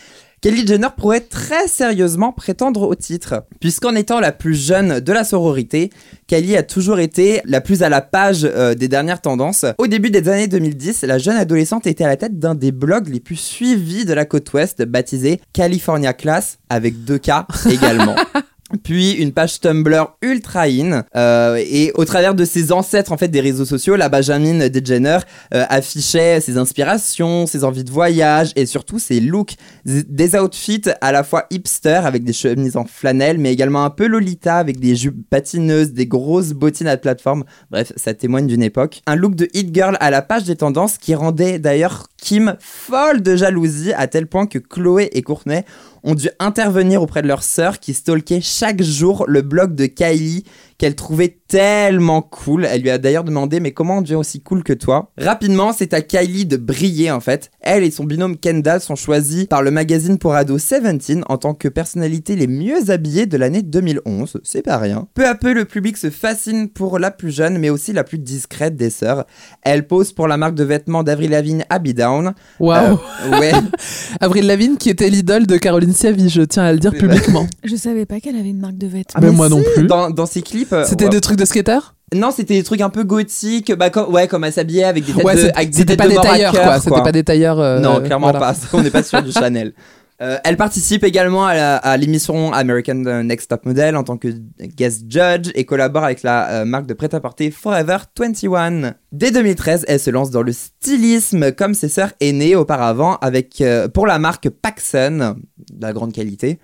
Kylie 0.45 0.67
Jenner 0.67 0.89
pourrait 0.95 1.21
très 1.21 1.69
sérieusement 1.69 2.31
prétendre 2.31 2.83
au 2.83 2.95
titre, 2.95 3.47
puisqu'en 3.61 3.95
étant 3.95 4.21
la 4.21 4.31
plus 4.31 4.55
jeune 4.55 5.01
de 5.01 5.11
la 5.11 5.25
sororité, 5.25 5.89
Kylie 6.27 6.59
a 6.59 6.63
toujours 6.63 6.99
été 6.99 7.41
la 7.47 7.63
plus 7.63 7.83
à 7.83 7.89
la 7.89 8.03
page 8.03 8.45
euh, 8.45 8.75
des 8.75 8.87
dernières 8.87 9.23
tendances. 9.23 9.65
Au 9.79 9.87
début 9.87 10.11
des 10.11 10.29
années 10.29 10.47
2010, 10.47 11.05
la 11.05 11.17
jeune 11.17 11.37
adolescente 11.37 11.87
était 11.87 12.05
à 12.05 12.09
la 12.09 12.19
tête 12.19 12.39
d'un 12.39 12.55
des 12.55 12.73
blogs 12.73 13.09
les 13.09 13.21
plus 13.21 13.37
suivis 13.37 14.05
de 14.05 14.13
la 14.13 14.27
côte 14.27 14.53
ouest, 14.53 14.83
baptisé 14.83 15.41
California 15.55 16.13
Class, 16.13 16.59
avec 16.69 17.05
deux 17.05 17.17
K 17.17 17.31
également. 17.71 18.15
Puis 18.83 19.13
une 19.13 19.33
page 19.33 19.61
Tumblr 19.61 20.17
ultra 20.23 20.63
in 20.63 21.05
euh, 21.15 21.57
et 21.57 21.93
au 21.97 22.07
travers 22.07 22.35
de 22.35 22.47
ses 22.47 22.73
ancêtres 22.73 23.13
en 23.13 23.19
fait 23.19 23.29
des 23.29 23.41
réseaux 23.41 23.67
sociaux, 23.67 23.95
la 23.95 24.09
Benjamin 24.09 24.69
Degener 24.71 25.19
euh, 25.53 25.65
affichait 25.69 26.41
ses 26.41 26.57
inspirations, 26.57 27.47
ses 27.47 27.63
envies 27.63 27.85
de 27.85 27.91
voyage 27.91 28.53
et 28.57 28.65
surtout 28.65 28.99
ses 28.99 29.21
looks, 29.21 29.57
des 29.85 30.35
outfits 30.35 30.83
à 31.03 31.13
la 31.13 31.25
fois 31.25 31.45
hipster 31.51 32.01
avec 32.05 32.25
des 32.25 32.33
chemises 32.33 32.79
en 32.79 32.87
flanelle, 32.87 33.37
mais 33.37 33.53
également 33.53 33.85
un 33.85 33.91
peu 33.91 34.07
lolita 34.07 34.57
avec 34.57 34.81
des 34.81 34.97
jupes 34.97 35.29
patineuses, 35.29 35.93
des 35.93 36.07
grosses 36.07 36.53
bottines 36.53 36.89
à 36.89 36.97
plateforme. 36.97 37.45
Bref, 37.71 37.93
ça 37.97 38.15
témoigne 38.15 38.47
d'une 38.47 38.63
époque. 38.63 39.03
Un 39.07 39.17
look 39.17 39.35
de 39.35 39.47
hit 39.53 39.75
girl 39.75 39.99
à 40.01 40.11
la 40.11 40.23
page 40.23 40.45
des 40.45 40.57
tendances 40.57 40.97
qui 40.97 41.15
rendait 41.15 41.59
d'ailleurs 41.59 42.07
Kim 42.17 42.57
folle 42.61 43.21
de 43.21 43.37
jalousie 43.37 43.93
à 43.93 44.07
tel 44.07 44.27
point 44.27 44.47
que 44.47 44.59
Chloé 44.59 45.11
et 45.13 45.21
Courtney 45.21 45.65
ont 46.05 46.15
dû 46.15 46.29
intervenir 46.39 47.03
auprès 47.03 47.23
de 47.23 47.27
leur 47.29 47.43
sœur 47.43 47.81
qui 47.81 47.95
stalkait 47.95 48.43
chaque 48.43 48.83
jour 48.83 49.25
le 49.27 49.43
blog 49.43 49.75
de 49.75 49.87
Kylie 49.87 50.45
qu'elle 50.79 50.95
trouvait 50.95 51.39
tellement 51.49 52.23
cool. 52.23 52.67
Elle 52.71 52.83
lui 52.83 52.91
a 52.91 52.99
d'ailleurs 52.99 53.25
demandé 53.25 53.61
mais 53.61 53.73
comment 53.73 53.99
on 53.99 54.03
devient 54.03 54.15
aussi 54.17 54.41
cool 54.41 54.63
que 54.65 54.73
toi? 54.73 55.13
Rapidement, 55.19 55.73
c'est 55.73 55.95
à 55.95 56.01
Kylie 56.01 56.47
de 56.47 56.57
briller 56.57 57.11
en 57.11 57.21
fait. 57.21 57.51
Elle 57.61 57.85
et 57.85 57.91
son 57.91 58.05
binôme 58.05 58.37
Kendall 58.37 58.81
sont 58.81 58.97
choisis 58.97 59.47
par 59.47 59.63
le 59.63 59.71
magazine 59.71 60.19
pour 60.19 60.35
ados 60.35 60.61
17 60.69 61.25
en 61.29 61.39
tant 61.39 61.55
que 61.55 61.69
personnalités 61.69 62.37
les 62.37 62.47
mieux 62.47 62.91
habillées 62.91 63.27
de 63.27 63.37
l'année 63.37 63.63
2011. 63.63 64.41
C'est 64.43 64.63
pas 64.63 64.79
rien. 64.79 65.07
Peu 65.15 65.27
à 65.27 65.35
peu, 65.35 65.53
le 65.53 65.65
public 65.65 65.97
se 65.97 66.11
fascine 66.11 66.69
pour 66.69 66.99
la 66.99 67.11
plus 67.11 67.31
jeune 67.31 67.59
mais 67.59 67.71
aussi 67.71 67.93
la 67.93 68.05
plus 68.05 68.19
discrète 68.19 68.77
des 68.77 68.91
sœurs. 68.91 69.25
Elle 69.63 69.87
pose 69.87 70.13
pour 70.13 70.29
la 70.29 70.37
marque 70.37 70.55
de 70.55 70.65
vêtements 70.65 71.03
d'Avril 71.03 71.31
Lavigne 71.31 71.65
Abby 71.71 71.95
Down. 71.95 72.35
Waouh 72.61 72.99
Euh, 73.27 73.41
ouais. 73.41 73.53
Avril 74.21 74.47
Lavigne 74.47 74.77
qui 74.77 74.91
était 74.91 75.11
l'idole 75.11 75.47
de 75.47 75.57
Caroline 75.57 75.93
Siavi, 75.93 76.29
je 76.29 76.43
tiens 76.43 76.65
à 76.65 76.73
le 76.73 76.79
dire 76.79 76.93
publiquement. 76.93 77.47
Je 77.63 77.77
savais 77.77 78.07
pas 78.07 78.21
qu'elle 78.21 78.37
avait 78.37 78.51
une 78.51 78.61
marque 78.61 78.79
de 78.79 78.87
vêtements. 78.87 79.15
Ah, 79.15 79.21
mais 79.21 79.31
moi 79.31 79.49
non 79.49 79.63
plus. 79.75 79.87
Dans, 79.87 80.11
dans 80.11 80.27
ses 80.27 80.43
clips. 80.43 80.64
Euh, 80.73 80.85
C'était 80.87 81.05
ouais. 81.05 81.11
des 81.11 81.21
trucs 81.21 81.39
de 81.39 81.45
skater 81.45 81.79
Non, 82.15 82.31
c'était 82.31 82.55
des 82.55 82.63
trucs 82.63 82.81
un 82.81 82.91
peu 82.91 83.05
gothiques, 83.05 83.73
bah, 83.75 83.91
comme, 83.91 84.13
ouais, 84.13 84.29
comme 84.29 84.45
elle 84.45 84.53
s'habillait 84.53 84.85
avec 84.85 85.05
des 85.05 85.13
têtes 85.13 85.25
Ouais, 85.25 85.35
de, 85.35 85.41
c'est- 85.41 85.55
avec 85.57 85.71
des 85.71 85.79
c'était 85.79 85.97
pas 85.97 86.05
de 86.05 86.11
des 86.11 86.19
à 86.19 86.23
tailleurs, 86.23 86.53
quoi. 86.53 86.81
C'était 86.81 87.03
pas 87.03 87.13
des 87.13 87.25
tailleurs, 87.25 87.81
non, 87.81 88.01
clairement 88.01 88.31
voilà. 88.31 88.41
pas. 88.41 88.55
On 88.73 88.83
n'est 88.83 88.91
pas 88.91 89.03
sur 89.03 89.23
du 89.23 89.33
Chanel. 89.33 89.75
Euh, 90.23 90.39
elle 90.45 90.57
participe 90.57 91.03
également 91.03 91.45
à 91.45 91.55
à 91.55 91.97
l'émission 91.97 92.53
American 92.53 92.95
Next 93.25 93.51
Top 93.51 93.67
Model 93.67 93.97
en 93.97 94.05
tant 94.05 94.17
que 94.17 94.29
guest 94.61 95.03
judge 95.11 95.51
et 95.57 95.65
collabore 95.65 96.05
avec 96.05 96.23
la 96.23 96.49
euh, 96.51 96.65
marque 96.65 96.87
de 96.87 96.95
prêt-à-porter 96.95 97.51
Forever 97.51 97.97
21. 98.17 98.95
Dès 99.11 99.33
2013, 99.33 99.85
elle 99.89 99.99
se 99.99 100.11
lance 100.11 100.31
dans 100.31 100.43
le 100.43 100.53
stylisme 100.53 101.51
comme 101.51 101.75
ses 101.75 101.89
sœurs 101.89 102.13
aînées 102.21 102.55
auparavant 102.55 103.17
avec 103.23 103.61
euh, 103.61 103.89
pour 103.89 104.07
la 104.07 104.21
marque 104.21 104.49
Paxson, 104.51 105.35
de 105.73 105.83
la 105.83 105.93
grande 105.93 106.13
qualité. 106.13 106.61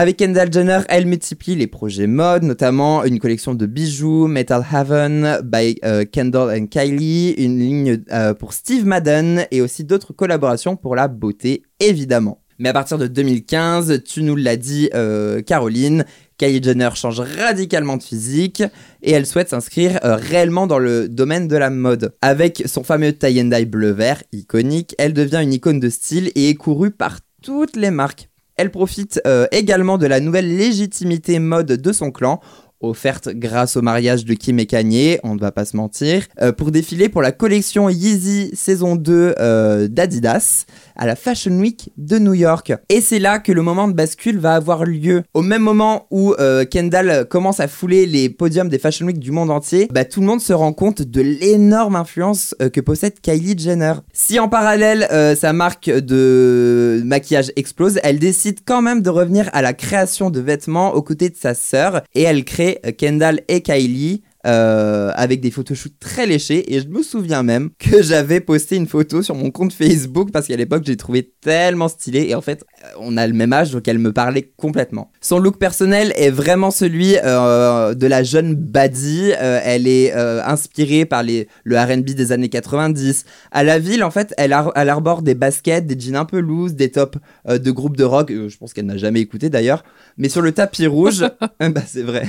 Avec 0.00 0.18
Kendall 0.18 0.52
Jenner, 0.52 0.82
elle 0.88 1.06
multiplie 1.06 1.56
les 1.56 1.66
projets 1.66 2.06
mode, 2.06 2.44
notamment 2.44 3.02
une 3.02 3.18
collection 3.18 3.54
de 3.54 3.66
bijoux, 3.66 4.28
Metal 4.28 4.64
Haven 4.70 5.40
by 5.42 5.80
euh, 5.84 6.04
Kendall 6.04 6.56
and 6.56 6.66
Kylie, 6.68 7.32
une 7.32 7.58
ligne 7.58 7.98
euh, 8.12 8.32
pour 8.32 8.52
Steve 8.52 8.86
Madden 8.86 9.46
et 9.50 9.60
aussi 9.60 9.82
d'autres 9.82 10.12
collaborations 10.12 10.76
pour 10.76 10.94
la 10.94 11.08
beauté, 11.08 11.64
évidemment. 11.80 12.40
Mais 12.60 12.68
à 12.68 12.72
partir 12.72 12.96
de 12.96 13.08
2015, 13.08 14.04
tu 14.04 14.22
nous 14.22 14.36
l'as 14.36 14.56
dit, 14.56 14.88
euh, 14.94 15.42
Caroline, 15.42 16.04
Kylie 16.36 16.62
Jenner 16.62 16.90
change 16.94 17.18
radicalement 17.18 17.96
de 17.96 18.04
physique 18.04 18.62
et 19.02 19.10
elle 19.10 19.26
souhaite 19.26 19.48
s'inscrire 19.48 19.98
réellement 20.04 20.68
dans 20.68 20.78
le 20.78 21.08
domaine 21.08 21.48
de 21.48 21.56
la 21.56 21.70
mode. 21.70 22.14
Avec 22.22 22.62
son 22.66 22.84
fameux 22.84 23.12
tie 23.14 23.40
and 23.40 23.46
dye 23.46 23.66
bleu-vert, 23.66 24.22
iconique, 24.30 24.94
elle 24.96 25.12
devient 25.12 25.40
une 25.42 25.54
icône 25.54 25.80
de 25.80 25.88
style 25.88 26.30
et 26.36 26.50
est 26.50 26.54
courue 26.54 26.92
par 26.92 27.18
toutes 27.42 27.74
les 27.74 27.90
marques. 27.90 28.28
Elle 28.58 28.70
profite 28.70 29.20
euh, 29.26 29.46
également 29.52 29.96
de 29.98 30.06
la 30.06 30.20
nouvelle 30.20 30.54
légitimité 30.54 31.38
mode 31.38 31.68
de 31.68 31.92
son 31.92 32.10
clan, 32.10 32.40
offerte 32.80 33.28
grâce 33.30 33.76
au 33.76 33.82
mariage 33.82 34.24
de 34.24 34.34
Kim 34.34 34.58
et 34.58 34.66
Kanye, 34.66 35.18
on 35.24 35.34
ne 35.34 35.40
va 35.40 35.52
pas 35.52 35.64
se 35.64 35.76
mentir, 35.76 36.26
euh, 36.40 36.52
pour 36.52 36.70
défiler 36.70 37.08
pour 37.08 37.22
la 37.22 37.32
collection 37.32 37.88
Yeezy 37.88 38.50
saison 38.54 38.96
2 38.96 39.34
euh, 39.38 39.88
d'Adidas 39.88 40.66
à 40.96 41.06
la 41.06 41.16
Fashion 41.16 41.52
Week 41.58 41.90
de 41.96 42.18
New 42.18 42.34
York. 42.34 42.72
Et 42.88 43.00
c'est 43.00 43.18
là 43.18 43.38
que 43.38 43.52
le 43.52 43.62
moment 43.62 43.88
de 43.88 43.92
bascule 43.92 44.38
va 44.38 44.54
avoir 44.54 44.84
lieu. 44.84 45.22
Au 45.34 45.42
même 45.42 45.62
moment 45.62 46.06
où 46.10 46.34
euh, 46.38 46.64
Kendall 46.64 47.26
commence 47.28 47.60
à 47.60 47.68
fouler 47.68 48.06
les 48.06 48.28
podiums 48.28 48.68
des 48.68 48.78
Fashion 48.78 49.06
Week 49.06 49.18
du 49.18 49.30
monde 49.30 49.50
entier, 49.50 49.88
bah, 49.92 50.04
tout 50.04 50.20
le 50.20 50.26
monde 50.26 50.40
se 50.40 50.52
rend 50.52 50.72
compte 50.72 51.02
de 51.02 51.20
l'énorme 51.20 51.96
influence 51.96 52.54
que 52.72 52.80
possède 52.80 53.20
Kylie 53.20 53.58
Jenner. 53.58 53.94
Si 54.12 54.38
en 54.38 54.48
parallèle 54.48 55.06
sa 55.36 55.52
marque 55.52 55.88
de 55.88 57.02
maquillage 57.04 57.52
explose, 57.56 58.00
elle 58.02 58.18
décide 58.18 58.60
quand 58.66 58.82
même 58.82 59.02
de 59.02 59.10
revenir 59.10 59.48
à 59.52 59.62
la 59.62 59.72
création 59.72 60.30
de 60.30 60.40
vêtements 60.40 60.94
aux 60.94 61.02
côtés 61.02 61.30
de 61.30 61.36
sa 61.36 61.54
sœur 61.54 62.02
et 62.14 62.22
elle 62.22 62.44
crée 62.44 62.67
Kendall 62.96 63.42
et 63.48 63.60
Kylie. 63.62 64.22
euh, 64.46 65.10
avec 65.16 65.40
des 65.40 65.50
photoshoots 65.50 65.98
très 65.98 66.24
léchés 66.26 66.72
et 66.72 66.80
je 66.80 66.86
me 66.86 67.02
souviens 67.02 67.42
même 67.42 67.70
que 67.78 68.02
j'avais 68.02 68.40
posté 68.40 68.76
une 68.76 68.86
photo 68.86 69.20
sur 69.20 69.34
mon 69.34 69.50
compte 69.50 69.72
Facebook 69.72 70.30
parce 70.32 70.46
qu'à 70.46 70.56
l'époque 70.56 70.84
j'ai 70.86 70.96
trouvé 70.96 71.32
tellement 71.40 71.88
stylé 71.88 72.28
et 72.28 72.34
en 72.36 72.40
fait 72.40 72.64
on 73.00 73.16
a 73.16 73.26
le 73.26 73.32
même 73.32 73.52
âge 73.52 73.70
donc 73.72 73.88
elle 73.88 73.98
me 73.98 74.12
parlait 74.12 74.52
complètement. 74.56 75.10
Son 75.20 75.38
look 75.38 75.58
personnel 75.58 76.12
est 76.16 76.30
vraiment 76.30 76.70
celui 76.70 77.16
euh, 77.24 77.94
de 77.94 78.06
la 78.06 78.22
jeune 78.22 78.54
baddie, 78.54 79.32
Euh, 79.40 79.60
elle 79.64 79.86
est 79.88 80.14
euh, 80.14 80.42
inspirée 80.44 81.04
par 81.04 81.22
les, 81.22 81.48
le 81.64 81.76
R&B 81.78 82.10
des 82.10 82.32
années 82.32 82.48
90. 82.48 83.24
À 83.50 83.64
la 83.64 83.78
ville 83.78 84.04
en 84.04 84.10
fait 84.10 84.32
elle, 84.36 84.52
ar- 84.52 84.72
elle 84.76 84.88
arbore 84.88 85.22
des 85.22 85.34
baskets, 85.34 85.86
des 85.86 85.98
jeans 85.98 86.16
un 86.16 86.24
peu 86.24 86.38
loose, 86.40 86.74
des 86.74 86.90
tops 86.90 87.18
euh, 87.48 87.58
de 87.58 87.70
groupes 87.70 87.96
de 87.96 88.04
rock, 88.04 88.30
euh, 88.30 88.48
je 88.48 88.56
pense 88.56 88.72
qu'elle 88.72 88.86
n'a 88.86 88.96
jamais 88.96 89.20
écouté 89.20 89.50
d'ailleurs, 89.50 89.84
mais 90.16 90.28
sur 90.28 90.42
le 90.42 90.52
tapis 90.52 90.86
rouge, 90.86 91.24
bah 91.60 91.82
c'est 91.86 92.02
vrai, 92.02 92.24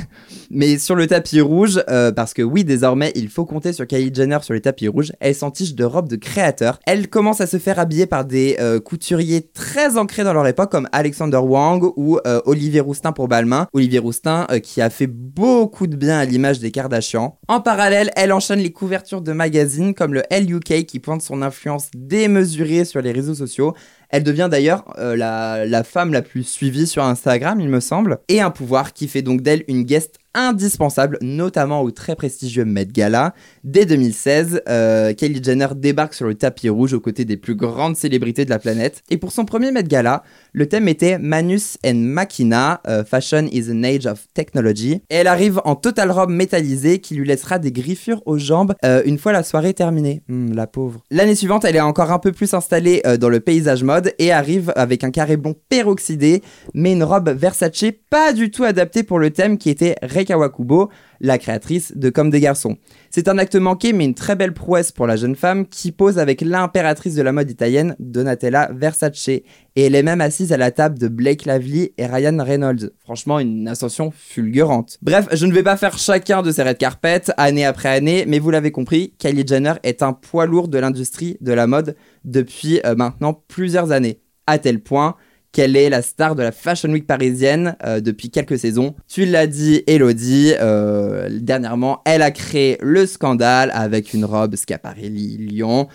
mais 0.49 0.77
sur 0.79 0.95
le 0.95 1.05
tapis 1.07 1.41
rouge, 1.41 1.77
euh, 1.77 1.99
euh, 1.99 2.11
parce 2.13 2.33
que 2.33 2.41
oui, 2.41 2.63
désormais, 2.63 3.11
il 3.15 3.27
faut 3.27 3.43
compter 3.45 3.73
sur 3.73 3.85
Kylie 3.85 4.13
Jenner 4.15 4.37
sur 4.41 4.53
les 4.53 4.61
tapis 4.61 4.87
rouges. 4.87 5.11
Elle 5.19 5.35
s'entiche 5.35 5.75
de 5.75 5.83
robes 5.83 6.07
de 6.07 6.15
créateur. 6.15 6.79
Elle 6.85 7.09
commence 7.09 7.41
à 7.41 7.47
se 7.47 7.57
faire 7.57 7.77
habiller 7.77 8.05
par 8.05 8.23
des 8.23 8.55
euh, 8.61 8.79
couturiers 8.79 9.41
très 9.53 9.97
ancrés 9.97 10.23
dans 10.23 10.31
leur 10.33 10.38
époque, 10.47 10.71
comme 10.71 10.87
Alexander 10.91 11.37
Wang 11.37 11.83
ou 11.95 12.19
euh, 12.25 12.41
Olivier 12.45 12.79
Roustin 12.79 13.11
pour 13.11 13.27
Balmain. 13.27 13.67
Olivier 13.73 13.99
Roustin 13.99 14.47
euh, 14.51 14.59
qui 14.59 14.81
a 14.81 14.89
fait 14.89 15.07
beaucoup 15.07 15.87
de 15.87 15.95
bien 15.95 16.19
à 16.19 16.25
l'image 16.25 16.59
des 16.59 16.71
Kardashians. 16.71 17.37
En 17.47 17.61
parallèle, 17.61 18.11
elle 18.15 18.33
enchaîne 18.33 18.59
les 18.59 18.71
couvertures 18.71 19.21
de 19.21 19.31
magazines 19.31 19.93
comme 19.93 20.13
le 20.13 20.23
LUK 20.31 20.85
qui 20.85 20.99
pointe 20.99 21.21
son 21.21 21.41
influence 21.41 21.89
démesurée 21.95 22.85
sur 22.85 23.01
les 23.01 23.11
réseaux 23.11 23.35
sociaux. 23.35 23.73
Elle 24.09 24.23
devient 24.23 24.47
d'ailleurs 24.49 24.85
euh, 24.97 25.15
la, 25.15 25.83
femme 25.83 26.13
la 26.13 26.21
plus 26.21 26.43
suivie 26.43 26.87
sur 26.87 27.03
Instagram, 27.03 27.59
il 27.59 27.69
me 27.69 27.79
semble, 27.79 28.19
et 28.27 28.41
un 28.41 28.49
pouvoir 28.49 28.93
qui 28.93 29.07
fait 29.07 29.21
donc 29.21 29.41
d'elle 29.41 29.63
une 29.67 29.83
guest 29.83 30.17
indispensable, 30.33 31.17
notamment 31.21 31.81
au 31.81 31.91
très 31.91 32.15
prestigieux 32.15 32.65
Met 32.65 32.85
Gala. 32.87 33.33
Dès 33.63 33.85
2016, 33.85 34.61
euh, 34.67 35.13
Kylie 35.13 35.43
Jenner 35.43 35.67
débarque 35.75 36.13
sur 36.13 36.27
le 36.27 36.35
tapis 36.35 36.69
rouge 36.69 36.93
aux 36.93 36.99
côtés 36.99 37.25
des 37.25 37.37
plus 37.37 37.55
grandes 37.55 37.95
célébrités 37.95 38.45
de 38.45 38.49
la 38.49 38.59
planète. 38.59 39.03
Et 39.09 39.17
pour 39.17 39.31
son 39.31 39.45
premier 39.45 39.71
Met 39.71 39.83
Gala, 39.83 40.23
le 40.53 40.67
thème 40.67 40.87
était 40.87 41.17
Manus 41.19 41.77
and 41.85 41.95
Machina, 41.95 42.81
euh, 42.87 43.03
Fashion 43.03 43.47
is 43.51 43.71
an 43.71 43.83
Age 43.83 44.05
of 44.05 44.25
Technology. 44.33 45.01
Elle 45.09 45.27
arrive 45.27 45.61
en 45.63 45.75
totale 45.75 46.11
robe 46.11 46.31
métallisée 46.31 46.99
qui 46.99 47.15
lui 47.15 47.27
laissera 47.27 47.59
des 47.59 47.71
griffures 47.71 48.21
aux 48.25 48.37
jambes 48.37 48.73
euh, 48.83 49.01
une 49.05 49.17
fois 49.17 49.31
la 49.31 49.43
soirée 49.43 49.73
terminée. 49.73 50.23
Hmm, 50.27 50.53
la 50.53 50.67
pauvre. 50.67 51.03
L'année 51.11 51.35
suivante, 51.35 51.65
elle 51.65 51.75
est 51.75 51.81
encore 51.81 52.11
un 52.11 52.19
peu 52.19 52.31
plus 52.31 52.53
installée 52.53 53.01
euh, 53.05 53.17
dans 53.17 53.29
le 53.29 53.39
paysage 53.39 53.83
mode 53.83 54.13
et 54.17 54.31
arrive 54.31 54.73
avec 54.75 55.03
un 55.03 55.11
carré 55.11 55.37
blond 55.37 55.55
peroxydé, 55.69 56.41
mais 56.73 56.93
une 56.93 57.03
robe 57.03 57.29
Versace 57.29 57.69
pas 58.09 58.33
du 58.33 58.49
tout 58.49 58.63
adaptée 58.63 59.03
pour 59.03 59.19
le 59.19 59.29
thème 59.29 59.57
qui 59.57 59.69
était 59.69 59.95
Rei 60.01 60.25
Kawakubo, 60.25 60.89
la 61.21 61.37
créatrice 61.37 61.95
de 61.95 62.09
Comme 62.09 62.29
des 62.29 62.39
garçons. 62.39 62.77
C'est 63.09 63.27
un 63.27 63.37
acte 63.37 63.55
manqué, 63.55 63.93
mais 63.93 64.05
une 64.05 64.13
très 64.13 64.35
belle 64.35 64.53
prouesse 64.53 64.91
pour 64.91 65.07
la 65.07 65.15
jeune 65.15 65.35
femme 65.35 65.67
qui 65.67 65.91
pose 65.91 66.19
avec 66.19 66.41
l'impératrice 66.41 67.15
de 67.15 67.21
la 67.21 67.31
mode 67.31 67.49
italienne, 67.49 67.95
Donatella 67.99 68.69
Versace. 68.73 69.27
Et 69.29 69.43
elle 69.75 69.95
est 69.95 70.03
même 70.03 70.21
assise 70.21 70.53
à 70.53 70.57
la 70.57 70.71
table 70.71 70.99
de 70.99 71.07
Blake 71.07 71.45
Lively 71.45 71.93
et 71.97 72.05
Ryan 72.05 72.37
Reynolds. 72.43 72.91
Franchement, 72.99 73.39
une 73.39 73.67
ascension 73.67 74.11
fulgurante. 74.11 74.97
Bref, 75.01 75.27
je 75.31 75.45
ne 75.45 75.53
vais 75.53 75.63
pas 75.63 75.77
faire 75.77 75.97
chacun 75.97 76.41
de 76.41 76.51
ces 76.51 76.63
red 76.63 76.77
carpets, 76.77 77.31
année 77.37 77.65
après 77.65 77.89
année, 77.89 78.25
mais 78.27 78.39
vous 78.39 78.51
l'avez 78.51 78.71
compris, 78.71 79.13
Kylie 79.17 79.47
Jenner 79.47 79.73
est 79.83 80.03
un 80.03 80.13
poids 80.13 80.45
lourd 80.45 80.67
de 80.67 80.77
l'industrie 80.77 81.37
de 81.41 81.53
la 81.53 81.67
mode 81.67 81.95
depuis 82.25 82.81
euh, 82.85 82.95
maintenant 82.95 83.33
plusieurs 83.33 83.91
années. 83.91 84.19
À 84.47 84.57
tel 84.57 84.81
point 84.81 85.15
qu'elle 85.51 85.75
est 85.75 85.89
la 85.89 86.01
star 86.01 86.35
de 86.35 86.43
la 86.43 86.51
Fashion 86.51 86.89
Week 86.89 87.07
parisienne 87.07 87.75
euh, 87.83 88.01
depuis 88.01 88.29
quelques 88.29 88.59
saisons. 88.59 88.95
Tu 89.07 89.25
l'as 89.25 89.47
dit, 89.47 89.83
Elodie, 89.87 90.53
euh, 90.59 91.29
dernièrement, 91.31 92.01
elle 92.05 92.21
a 92.21 92.31
créé 92.31 92.77
le 92.81 93.05
scandale 93.05 93.71
avec 93.73 94.13
une 94.13 94.25
robe 94.25 94.55
Schiaparelli 94.55 95.37
Lyon, 95.37 95.87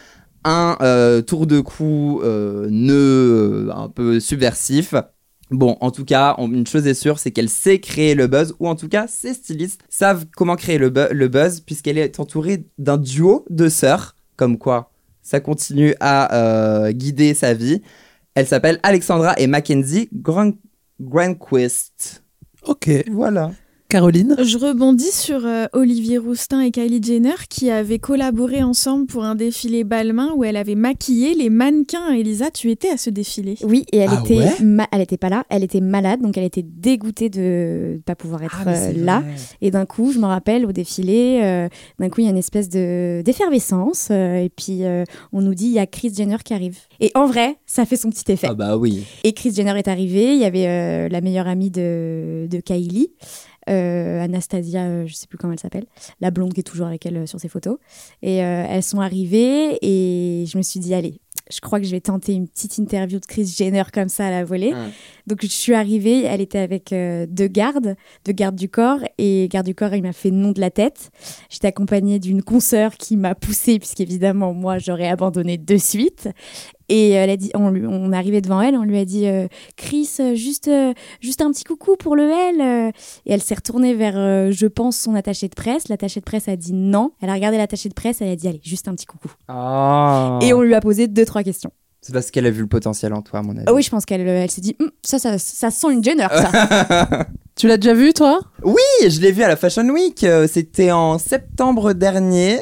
un 0.44 0.76
euh, 0.82 1.22
tour 1.22 1.46
de 1.46 1.60
cou 1.60 2.20
nœud 2.24 3.70
un 3.74 3.88
peu 3.88 4.20
subversif. 4.20 4.94
Bon, 5.50 5.76
en 5.80 5.90
tout 5.90 6.04
cas, 6.04 6.34
une 6.38 6.66
chose 6.66 6.86
est 6.86 6.94
sûre, 6.94 7.18
c'est 7.18 7.30
qu'elle 7.30 7.50
sait 7.50 7.78
créer 7.78 8.14
le 8.14 8.26
buzz, 8.26 8.54
ou 8.58 8.66
en 8.66 8.74
tout 8.74 8.88
cas, 8.88 9.06
ses 9.06 9.34
stylistes 9.34 9.82
savent 9.88 10.24
comment 10.34 10.56
créer 10.56 10.78
le, 10.78 10.92
le 11.10 11.28
buzz, 11.28 11.60
puisqu'elle 11.60 11.98
est 11.98 12.18
entourée 12.18 12.66
d'un 12.78 12.96
duo 12.96 13.44
de 13.50 13.68
sœurs, 13.68 14.16
comme 14.36 14.58
quoi 14.58 14.90
ça 15.22 15.40
continue 15.40 15.94
à 16.00 16.90
guider 16.92 17.32
sa 17.32 17.54
vie. 17.54 17.80
Elle 18.34 18.46
s'appelle 18.46 18.80
Alexandra 18.82 19.34
et 19.38 19.46
Mackenzie 19.46 20.08
Gran- 20.12 20.52
Granquist. 21.00 22.22
Ok. 22.66 22.90
Voilà. 23.10 23.52
Caroline 23.98 24.34
Je 24.42 24.58
rebondis 24.58 25.12
sur 25.12 25.46
euh, 25.46 25.66
Olivier 25.72 26.18
Roustin 26.18 26.60
et 26.62 26.72
Kylie 26.72 27.00
Jenner 27.00 27.36
qui 27.48 27.70
avaient 27.70 28.00
collaboré 28.00 28.60
ensemble 28.60 29.06
pour 29.06 29.22
un 29.22 29.36
défilé 29.36 29.84
Balmain 29.84 30.32
où 30.34 30.42
elle 30.42 30.56
avait 30.56 30.74
maquillé 30.74 31.34
les 31.34 31.48
mannequins. 31.48 32.10
Elisa, 32.12 32.50
tu 32.50 32.72
étais 32.72 32.88
à 32.90 32.96
ce 32.96 33.08
défilé. 33.10 33.54
Oui, 33.62 33.84
et 33.92 33.98
elle 33.98 34.10
Ah 34.10 34.20
était, 34.24 34.36
ouais 34.38 34.50
ma- 34.64 34.88
elle 34.90 35.00
était 35.00 35.16
pas 35.16 35.28
là, 35.28 35.44
elle 35.48 35.62
était 35.62 35.80
malade, 35.80 36.20
donc 36.22 36.36
elle 36.36 36.42
était 36.42 36.64
dégoûtée 36.66 37.28
de 37.30 37.92
ne 37.94 37.98
pas 37.98 38.16
pouvoir 38.16 38.42
être 38.42 38.62
Ah, 38.66 38.74
c'est 38.74 38.98
euh, 38.98 39.04
là. 39.04 39.20
vrai. 39.20 39.30
Et 39.60 39.70
d'un 39.70 39.86
coup, 39.86 40.10
je 40.10 40.18
me 40.18 40.26
rappelle 40.26 40.66
au 40.66 40.72
défilé, 40.72 41.38
euh, 41.44 41.68
d'un 42.00 42.08
coup, 42.08 42.20
il 42.20 42.24
y 42.24 42.26
a 42.26 42.30
une 42.30 42.36
espèce 42.36 42.68
de 42.68 43.22
d'effervescence, 43.24 44.08
euh, 44.10 44.38
et 44.42 44.48
puis 44.48 44.82
euh, 44.82 45.04
on 45.32 45.40
nous 45.40 45.54
dit 45.54 45.66
il 45.66 45.72
y 45.72 45.78
a 45.78 45.86
Chris 45.86 46.12
Jenner 46.16 46.38
qui 46.44 46.52
arrive. 46.52 46.78
Et 46.98 47.12
en 47.14 47.26
vrai, 47.26 47.58
ça 47.64 47.86
fait 47.86 47.94
son 47.96 48.10
petit 48.10 48.32
effet. 48.32 48.48
Ah 48.50 48.54
bah 48.54 48.76
oui. 48.76 49.04
Et 49.22 49.34
Chris 49.34 49.52
Jenner 49.54 49.78
est 49.78 49.86
arrivé, 49.86 50.34
il 50.34 50.40
y 50.40 50.44
avait 50.44 50.66
euh, 50.66 51.08
la 51.08 51.20
meilleure 51.20 51.46
amie 51.46 51.70
de, 51.70 52.48
de 52.50 52.58
Kylie. 52.58 53.10
Euh, 53.70 54.22
Anastasia, 54.22 54.84
euh, 54.84 55.06
je 55.06 55.14
sais 55.14 55.26
plus 55.26 55.38
comment 55.38 55.52
elle 55.52 55.60
s'appelle, 55.60 55.86
la 56.20 56.30
blonde 56.30 56.52
qui 56.52 56.60
est 56.60 56.64
toujours 56.64 56.86
avec 56.86 57.06
elle 57.06 57.16
euh, 57.18 57.26
sur 57.26 57.40
ses 57.40 57.48
photos. 57.48 57.78
Et 58.22 58.36
elles 58.36 58.82
sont 58.82 59.00
arrivées 59.00 59.78
et 59.82 60.44
je 60.46 60.56
me 60.58 60.62
suis 60.62 60.80
dit, 60.80 60.94
allez, 60.94 61.20
je 61.50 61.60
crois 61.60 61.78
que 61.78 61.86
je 61.86 61.90
vais 61.90 62.00
tenter 62.00 62.32
une 62.32 62.48
petite 62.48 62.78
interview 62.78 63.18
de 63.18 63.26
Chris 63.26 63.46
Jenner 63.56 63.82
comme 63.92 64.08
ça 64.08 64.26
à 64.26 64.30
la 64.30 64.44
volée. 64.44 64.72
Donc 65.26 65.40
je 65.42 65.48
suis 65.48 65.74
arrivée, 65.74 66.24
elle 66.24 66.40
était 66.40 66.58
avec 66.58 66.92
euh, 66.92 67.26
deux 67.28 67.48
gardes, 67.48 67.96
deux 68.24 68.32
gardes 68.32 68.56
du 68.56 68.68
corps, 68.68 69.00
et 69.18 69.48
garde 69.50 69.66
du 69.66 69.74
corps, 69.74 69.94
il 69.94 70.02
m'a 70.02 70.12
fait 70.12 70.30
nom 70.30 70.52
de 70.52 70.60
la 70.60 70.70
tête. 70.70 71.10
J'étais 71.50 71.68
accompagnée 71.68 72.18
d'une 72.18 72.42
consoeur 72.42 72.96
qui 72.96 73.16
m'a 73.16 73.34
poussée, 73.34 73.78
puisqu'évidemment, 73.78 74.54
moi, 74.54 74.78
j'aurais 74.78 75.08
abandonné 75.08 75.58
de 75.58 75.76
suite. 75.76 76.28
Et 76.88 77.10
elle 77.10 77.30
a 77.30 77.36
dit, 77.36 77.50
on, 77.54 77.70
lui- 77.70 77.86
on 77.86 78.12
est 78.12 78.16
arrivé 78.16 78.40
devant 78.40 78.60
elle, 78.60 78.76
on 78.76 78.82
lui 78.82 78.98
a 78.98 79.04
dit, 79.04 79.26
euh, 79.26 79.46
Chris, 79.76 80.10
juste, 80.34 80.68
euh, 80.68 80.92
juste 81.20 81.40
un 81.40 81.50
petit 81.50 81.64
coucou 81.64 81.96
pour 81.96 82.14
le 82.16 82.24
L. 82.30 82.60
euh. 82.60 82.90
Et 83.26 83.32
elle 83.32 83.42
s'est 83.42 83.54
retournée 83.54 83.94
vers, 83.94 84.14
euh, 84.16 84.50
je 84.50 84.66
pense, 84.66 84.96
son 84.96 85.14
attaché 85.14 85.48
de 85.48 85.54
presse. 85.54 85.88
L'attaché 85.88 86.20
de 86.20 86.24
presse 86.24 86.48
a 86.48 86.56
dit 86.56 86.72
non. 86.74 87.12
Elle 87.22 87.30
a 87.30 87.34
regardé 87.34 87.56
l'attaché 87.56 87.88
de 87.88 87.94
presse, 87.94 88.20
elle 88.20 88.28
a 88.30 88.36
dit, 88.36 88.48
allez, 88.48 88.60
juste 88.62 88.86
un 88.88 88.94
petit 88.94 89.06
coucou. 89.06 89.30
Ah. 89.48 90.38
Et 90.42 90.52
on 90.52 90.60
lui 90.62 90.74
a 90.74 90.80
posé 90.80 91.08
deux, 91.08 91.24
trois 91.24 91.42
questions. 91.42 91.70
C'est 92.06 92.12
parce 92.12 92.30
qu'elle 92.30 92.44
a 92.44 92.50
vu 92.50 92.60
le 92.60 92.66
potentiel 92.66 93.14
en 93.14 93.22
toi, 93.22 93.38
à 93.38 93.42
mon 93.42 93.52
avis. 93.52 93.64
Ah 93.66 93.72
oui, 93.72 93.82
je 93.82 93.88
pense 93.88 94.04
qu'elle 94.04 94.20
elle 94.28 94.50
s'est 94.50 94.60
dit, 94.60 94.76
Hum, 94.78 94.90
ça, 95.02 95.18
ça, 95.18 95.38
ça 95.38 95.70
sent 95.70 95.86
une 95.90 96.04
Jenner, 96.04 96.26
ça. 96.30 97.08
Tu 97.56 97.66
l'as 97.68 97.76
déjà 97.78 97.94
vu, 97.94 98.12
toi? 98.12 98.40
Oui, 98.64 98.74
je 99.08 99.20
l'ai 99.20 99.30
vu 99.32 99.42
à 99.42 99.48
la 99.48 99.56
Fashion 99.56 99.88
Week. 99.88 100.22
euh, 100.24 100.46
C'était 100.52 100.90
en 100.90 101.18
septembre 101.18 101.92
dernier. 101.94 102.58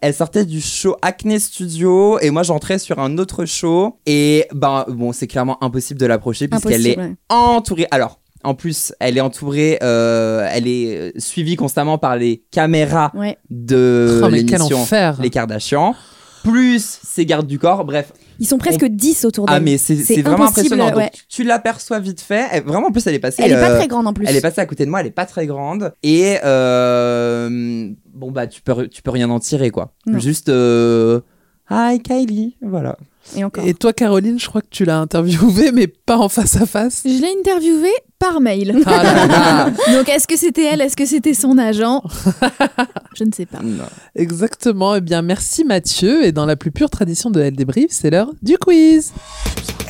Elle 0.00 0.14
sortait 0.14 0.44
du 0.46 0.60
show 0.62 0.96
Acne 1.02 1.38
Studio 1.40 2.18
et 2.20 2.30
moi 2.30 2.44
j'entrais 2.44 2.78
sur 2.78 2.98
un 3.00 3.18
autre 3.18 3.44
show. 3.46 3.98
Et 4.06 4.46
ben 4.54 4.84
bon, 4.88 5.12
c'est 5.12 5.26
clairement 5.26 5.62
impossible 5.62 5.98
de 6.00 6.06
l'approcher 6.06 6.46
puisqu'elle 6.48 6.86
est 6.86 6.92
Impossible, 6.92 7.02
ouais. 7.30 7.36
entourée. 7.36 7.86
Alors. 7.90 8.20
En 8.44 8.54
plus, 8.54 8.94
elle 9.00 9.18
est 9.18 9.20
entourée, 9.20 9.80
euh, 9.82 10.48
elle 10.52 10.68
est 10.68 10.96
euh, 10.96 11.10
suivie 11.18 11.56
constamment 11.56 11.98
par 11.98 12.14
les 12.16 12.44
caméras 12.52 13.10
Ouais. 13.16 13.36
de 13.50 14.20
Oh, 14.22 14.28
mais 14.30 14.44
quel 14.44 14.58
l'émission 14.58 14.80
enfer. 14.82 15.18
Les 15.20 15.28
Kardashians, 15.28 15.96
plus 16.44 17.00
ses 17.02 17.26
gardes 17.26 17.48
du 17.48 17.58
corps. 17.58 17.84
Bref, 17.84 18.12
Ils 18.38 18.46
sont 18.46 18.58
presque 18.58 18.84
10 18.84 19.24
autour 19.24 19.46
d'elle. 19.46 19.56
ah 19.56 19.60
mais 19.60 19.78
c'est 19.78 19.94
vraiment 20.22 20.46
impressionnant. 20.46 20.94
ouais. 20.94 21.04
Donc, 21.04 21.12
tu 21.28 21.42
l'aperçois 21.44 21.98
vite 21.98 22.20
fait. 22.20 22.46
Elle- 22.52 22.62
vraiment 22.64 22.88
en 22.88 22.90
plus 22.92 23.06
elle 23.06 23.14
est 23.14 23.18
passée. 23.18 23.42
Elle 23.44 23.52
est 23.52 23.60
pas 23.60 23.70
euh, 23.70 23.78
très 23.78 23.88
grande, 23.88 24.06
en 24.06 24.12
plus. 24.12 24.26
Elle 24.28 24.36
est 24.36 24.40
passée 24.40 24.60
à 24.60 24.66
côté 24.66 24.84
de 24.84 24.90
moi. 24.90 25.00
Elle 25.00 25.06
est 25.08 25.10
pas 25.10 25.26
très 25.26 25.46
grande. 25.46 25.92
Et 26.02 26.36
euh, 26.44 27.90
bon 28.14 28.30
bah 28.30 28.46
tu 28.46 28.62
peux 28.62 28.88
tu 28.88 29.02
peux 29.02 29.10
rien 29.10 29.28
en 29.30 29.40
tirer 29.40 29.70
quoi. 29.70 29.92
Non. 30.06 30.18
Juste 30.18 30.48
euh, 30.48 31.20
hi 31.70 32.00
Kylie 32.02 32.56
voilà. 32.62 32.96
Et 33.36 33.44
encore. 33.44 33.66
Et 33.66 33.74
toi, 33.74 33.92
Caroline, 33.92 34.38
je 34.40 34.46
crois 34.48 34.62
que 34.62 34.68
tu 34.70 34.86
l'as 34.86 34.98
interviewée, 35.00 35.70
mais 35.72 35.86
pas 35.86 36.16
en 36.16 36.30
face 36.30 36.56
à 36.56 36.64
face. 36.64 37.02
Je 37.04 37.20
l'ai 37.20 37.34
interviewée 37.40 37.92
par 38.18 38.40
mail. 38.40 38.74
Ah 38.86 39.02
là 39.02 39.26
là. 39.26 39.70
Donc 39.96 40.08
est-ce 40.08 40.26
que 40.26 40.36
c'était 40.36 40.64
elle 40.64 40.80
Est-ce 40.80 40.96
que 40.96 41.06
c'était 41.06 41.34
son 41.34 41.56
agent? 41.58 42.02
Je 43.16 43.24
ne 43.24 43.32
sais 43.32 43.46
pas. 43.46 43.58
Exactement. 44.16 44.94
Eh 44.96 45.00
bien, 45.00 45.22
merci 45.22 45.64
Mathieu. 45.64 46.24
Et 46.24 46.32
dans 46.32 46.46
la 46.46 46.56
plus 46.56 46.70
pure 46.70 46.90
tradition 46.90 47.30
de 47.30 47.40
Elle 47.40 47.56
débrief, 47.56 47.86
c'est 47.90 48.10
l'heure 48.10 48.30
du 48.42 48.58
quiz. 48.58 49.12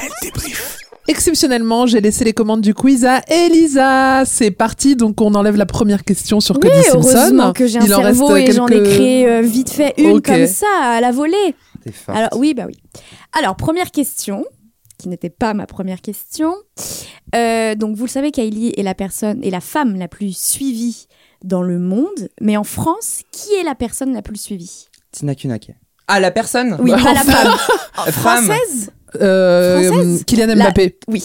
Elle 0.00 0.10
débrief. 0.22 0.76
Exceptionnellement, 1.10 1.86
j'ai 1.86 2.02
laissé 2.02 2.22
les 2.24 2.34
commandes 2.34 2.60
du 2.60 2.74
quiz 2.74 3.06
à 3.06 3.22
Elisa. 3.30 4.24
C'est 4.26 4.50
parti, 4.50 4.94
donc 4.94 5.20
on 5.22 5.34
enlève 5.34 5.56
la 5.56 5.64
première 5.64 6.04
question 6.04 6.38
sur 6.40 6.56
Oui, 6.56 6.68
Cody 6.68 6.82
Simpson. 6.82 6.98
heureusement 7.16 7.52
que 7.54 7.66
j'ai 7.66 7.78
un 7.78 7.84
Il 7.86 7.94
en 7.94 8.02
cerveau 8.02 8.26
reste 8.26 8.48
et 8.50 8.52
j'en 8.52 8.66
ai 8.66 8.72
quelques- 8.74 8.90
créé 8.90 9.26
euh, 9.26 9.40
vite 9.40 9.70
fait 9.70 9.94
une 9.96 10.20
comme 10.20 10.46
ça 10.46 10.66
à 10.82 11.00
la 11.00 11.10
volée. 11.10 11.54
Alors 12.08 12.28
oui, 12.36 12.52
bah 12.52 12.64
oui. 12.66 12.74
Alors 13.38 13.56
première 13.56 13.90
question, 13.90 14.44
qui 14.98 15.08
n'était 15.08 15.30
pas 15.30 15.54
ma 15.54 15.66
première 15.66 16.00
question. 16.00 16.54
Euh, 17.34 17.74
donc 17.74 17.96
vous 17.96 18.04
le 18.04 18.10
savez, 18.10 18.30
Kylie 18.30 18.72
est 18.76 18.82
la 18.82 18.94
personne 18.94 19.42
est 19.44 19.50
la 19.50 19.60
femme 19.60 19.96
la 19.96 20.08
plus 20.08 20.36
suivie 20.36 21.06
dans 21.44 21.62
le 21.62 21.78
monde, 21.78 22.28
mais 22.40 22.56
en 22.56 22.64
France, 22.64 23.20
qui 23.30 23.52
est 23.54 23.62
la 23.64 23.74
personne 23.74 24.12
la 24.12 24.22
plus 24.22 24.40
suivie? 24.40 24.88
Tina 25.12 25.34
Kunake. 25.34 25.70
Ah 26.08 26.20
la 26.20 26.30
personne? 26.30 26.76
Oui, 26.80 26.90
pas 26.90 27.12
la 27.14 27.20
femme. 27.22 27.52
Française? 28.12 28.90
Euh, 29.20 29.88
Française? 29.90 30.24
Kylian 30.24 30.46
La- 30.48 30.54
Mbappé. 30.56 30.98
Oui. 31.08 31.22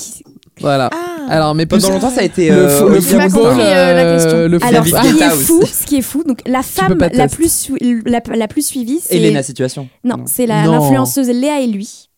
Voilà. 0.59 0.89
Ah. 0.93 1.26
Alors, 1.30 1.55
mais 1.55 1.65
Pendant 1.65 1.89
longtemps 1.89 2.11
ça 2.11 2.21
a 2.21 2.24
été 2.26 2.49
le 2.49 2.55
euh, 2.55 2.80
faux- 2.80 2.89
le 2.89 2.95
Wilson. 2.95 3.17
goal, 3.17 3.30
compris, 3.32 3.61
euh, 3.61 3.93
la 3.93 4.03
euh, 4.05 4.13
question. 4.19 4.47
le 4.47 4.63
Alors, 4.63 4.86
ce 4.86 5.13
qui 5.15 5.24
est 5.24 5.30
fou, 5.32 5.61
ce 5.65 5.86
qui 5.86 5.95
est 5.97 6.01
fou, 6.03 6.24
donc 6.24 6.41
la 6.45 6.61
femme 6.61 6.97
la 7.13 7.28
plus, 7.28 7.51
sui- 7.51 8.01
la, 8.05 8.21
la 8.36 8.47
plus 8.47 8.63
suivie, 8.65 8.99
c'est 9.01 9.15
Elena 9.15 9.41
Situation. 9.41 9.88
non, 10.03 10.26
c'est 10.28 10.45
l'influenceuse 10.45 11.30
Léa 11.30 11.61
et 11.61 11.67
lui. 11.67 12.09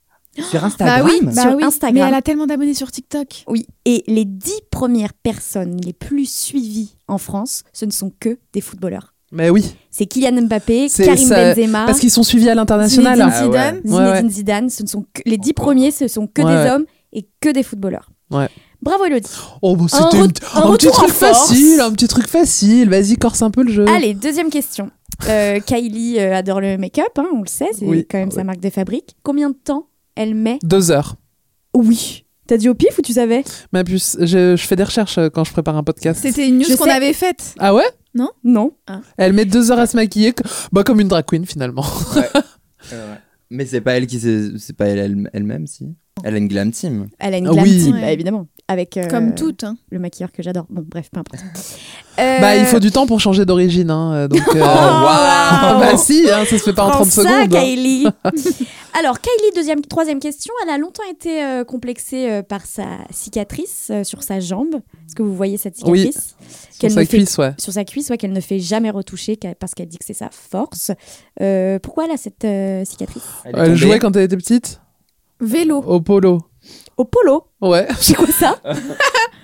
Sur 0.41 0.59
Bah 0.61 0.65
Instagram. 0.67 1.05
oui, 1.09 1.17
Sur 1.33 1.43
bah 1.45 1.53
oui. 1.57 1.63
Instagram. 1.63 1.93
Mais 1.95 2.07
elle 2.09 2.13
a 2.13 2.21
tellement 2.21 2.47
d'abonnés 2.47 2.73
sur 2.73 2.91
TikTok. 2.91 3.43
Oui, 3.47 3.65
et 3.85 4.03
les 4.07 4.25
dix 4.25 4.59
premières 4.71 5.13
personnes 5.13 5.77
les 5.83 5.93
plus 5.93 6.29
suivies 6.29 6.95
en 7.07 7.17
France, 7.17 7.63
ce 7.73 7.85
ne 7.85 7.91
sont 7.91 8.11
que 8.19 8.37
des 8.53 8.61
footballeurs. 8.61 9.13
Mais 9.31 9.49
oui. 9.49 9.65
C'est 9.91 10.05
Kylian 10.05 10.43
Mbappé, 10.43 10.87
Karim 10.95 11.27
ça- 11.27 11.53
Benzema, 11.55 11.85
Parce 11.85 11.99
qu'ils 11.99 12.11
sont 12.11 12.23
suivis 12.23 12.49
à 12.49 12.55
l'international. 12.55 13.15
Zinedine 13.17 13.33
Ah 13.35 13.41
ouais. 13.41 13.45
Zidane. 13.47 13.75
Ouais, 13.75 13.91
Zinedine 13.91 14.25
ouais. 14.27 14.31
Zidane. 14.31 14.69
Ce 14.69 14.83
ne 14.83 14.87
sont 14.87 15.05
que- 15.13 15.21
les 15.25 15.37
dix 15.37 15.53
premiers, 15.53 15.91
ce 15.91 16.07
sont 16.07 16.27
que 16.27 16.41
Ouais, 16.41 16.63
des 16.63 16.69
hommes 16.71 16.85
et 17.11 17.27
que 17.41 17.49
des 17.49 17.63
footballeurs. 17.63 18.09
Ouais. 18.31 18.47
Bravo 18.81 19.05
Elodie. 19.05 19.29
Oh, 19.63 19.75
bah, 19.75 19.85
c'était 19.89 20.17
un 20.19 20.23
un, 20.25 20.71
petit 20.73 20.87
truc 20.91 21.09
facile, 21.09 21.79
un 21.81 21.91
petit 21.91 22.07
truc 22.07 22.27
facile. 22.27 22.89
Vas-y, 22.89 23.15
corse 23.17 23.41
un 23.41 23.49
peu 23.49 23.63
le 23.63 23.71
jeu. 23.71 23.85
Allez, 23.87 24.13
deuxième 24.13 24.49
question. 24.51 24.91
Euh, 25.27 25.59
Kylie 25.59 26.19
euh, 26.19 26.35
adore 26.35 26.61
le 26.61 26.77
make-up, 26.77 27.17
hein, 27.17 27.25
on 27.33 27.39
le 27.41 27.47
sait, 27.47 27.69
c'est 27.77 27.85
Oui. 27.85 28.05
quand 28.09 28.17
même 28.19 28.31
sa 28.31 28.43
marque 28.43 28.59
de 28.59 28.69
fabrique. 28.69 29.15
Combien 29.23 29.49
de 29.49 29.55
temps 29.55 29.87
elle 30.15 30.35
met 30.35 30.59
Deux 30.63 30.91
heures. 30.91 31.15
Oui. 31.73 32.25
T'as 32.47 32.57
dit 32.57 32.69
au 32.69 32.75
pif 32.75 32.97
ou 32.99 33.01
tu 33.01 33.13
savais? 33.13 33.43
Ma 33.73 33.83
puce, 33.83 34.17
je, 34.19 34.55
je 34.55 34.67
fais 34.67 34.75
des 34.75 34.83
recherches 34.83 35.17
euh, 35.17 35.29
quand 35.29 35.43
je 35.43 35.51
prépare 35.51 35.75
un 35.77 35.83
podcast. 35.83 36.19
C'était 36.21 36.47
une 36.47 36.59
news 36.59 36.77
qu'on 36.77 36.89
avait 36.89 37.13
faite. 37.13 37.55
Ah 37.59 37.73
ouais? 37.73 37.83
Non. 38.13 38.71
Elle 39.17 39.33
met 39.33 39.45
deux 39.45 39.71
heures 39.71 39.79
à 39.79 39.87
se 39.87 39.95
maquiller, 39.97 40.33
bah, 40.71 40.83
comme 40.83 40.99
une 41.01 41.07
drag 41.07 41.25
queen 41.25 41.45
finalement. 41.45 41.85
Euh, 42.93 43.15
Mais 43.49 43.65
c'est 43.65 43.81
pas 43.81 43.93
elle 43.97 44.05
qui 44.05 44.19
c'est 44.19 44.73
pas 44.77 44.85
elle 44.85 44.99
elle- 44.99 45.29
elle-même 45.33 45.65
si? 45.65 45.87
Elle 46.23 46.35
a 46.35 46.37
une 46.37 46.47
glam 46.47 46.71
team. 46.71 47.07
Elle 47.19 47.33
a 47.33 47.37
une 47.39 47.47
Ah 47.47 47.51
glam 47.51 47.63
oui. 47.65 47.83
team, 47.83 47.93
Ouais. 47.95 48.01
bah, 48.01 48.11
évidemment. 48.11 48.47
Avec 48.67 48.97
euh, 48.97 49.07
Comme 49.07 49.35
toutes. 49.35 49.63
hein. 49.63 49.77
le 49.91 49.99
maquilleur 49.99 50.31
que 50.31 50.41
j'adore. 50.41 50.65
Bon, 50.69 50.83
bref, 50.87 51.09
peu 51.11 51.19
importe. 51.19 51.43
Euh, 52.17 52.39
Bah, 52.39 52.55
il 52.55 52.63
faut 52.65 52.79
du 52.79 52.91
temps 52.91 53.05
pour 53.07 53.19
changer 53.19 53.43
d'origine, 53.45 53.89
hein, 53.89 54.13
euh, 54.13 54.27
donc. 54.29 54.39
euh, 54.39 54.53
Oh, 54.55 54.55
waouh 54.63 55.79
bah 55.81 55.97
si, 55.97 56.25
hein, 56.31 56.45
ça 56.45 56.57
se 56.57 56.63
fait 56.63 56.71
pas 56.71 56.83
en 56.85 56.89
Prends 56.91 56.99
30 56.99 57.07
ça, 57.09 57.21
secondes. 57.23 57.53
hein. 57.53 57.59
Kylie. 57.61 58.05
Alors, 58.97 59.19
Kylie, 59.19 59.51
deuxième, 59.53 59.81
troisième 59.81 60.21
question. 60.21 60.53
Elle 60.63 60.69
a 60.69 60.77
longtemps 60.77 61.03
été 61.11 61.43
euh, 61.43 61.65
complexée 61.65 62.29
euh, 62.31 62.41
par 62.41 62.65
sa 62.65 62.85
cicatrice 63.11 63.89
euh, 63.91 64.05
sur 64.05 64.23
sa 64.23 64.39
jambe. 64.39 64.75
Est-ce 64.75 65.13
que 65.15 65.23
vous 65.23 65.35
voyez 65.35 65.57
cette 65.57 65.75
Oui. 65.85 66.03
cicatrice? 66.13 66.35
Sur 66.71 66.79
Qu'elle 66.79 66.91
sa 66.91 67.01
fait- 67.01 67.07
cuisse, 67.07 67.37
ouais. 67.37 67.53
Sur 67.57 67.73
sa 67.73 67.83
cuisse, 67.83 68.09
ouais, 68.09 68.17
qu'elle 68.17 68.31
ne 68.31 68.39
fait 68.39 68.59
jamais 68.59 68.91
retoucher 68.91 69.37
parce 69.59 69.73
qu'elle 69.73 69.89
dit 69.89 69.97
que 69.97 70.05
c'est 70.05 70.13
sa 70.13 70.29
force. 70.31 70.91
Euh, 71.41 71.79
pourquoi 71.79 72.05
elle 72.05 72.11
a 72.11 72.17
cette 72.17 72.45
euh, 72.45 72.85
cicatrice? 72.85 73.23
Elle 73.43 73.51
tombée. 73.55 73.75
jouait 73.75 73.99
quand 73.99 74.15
elle 74.15 74.23
était 74.23 74.37
petite? 74.37 74.79
Vélo. 75.41 75.79
Au 75.85 75.99
polo. 75.99 76.39
Au 76.97 77.05
polo. 77.05 77.43
Ouais. 77.61 77.87
C'est 77.99 78.15
quoi 78.15 78.27
ça 78.27 78.57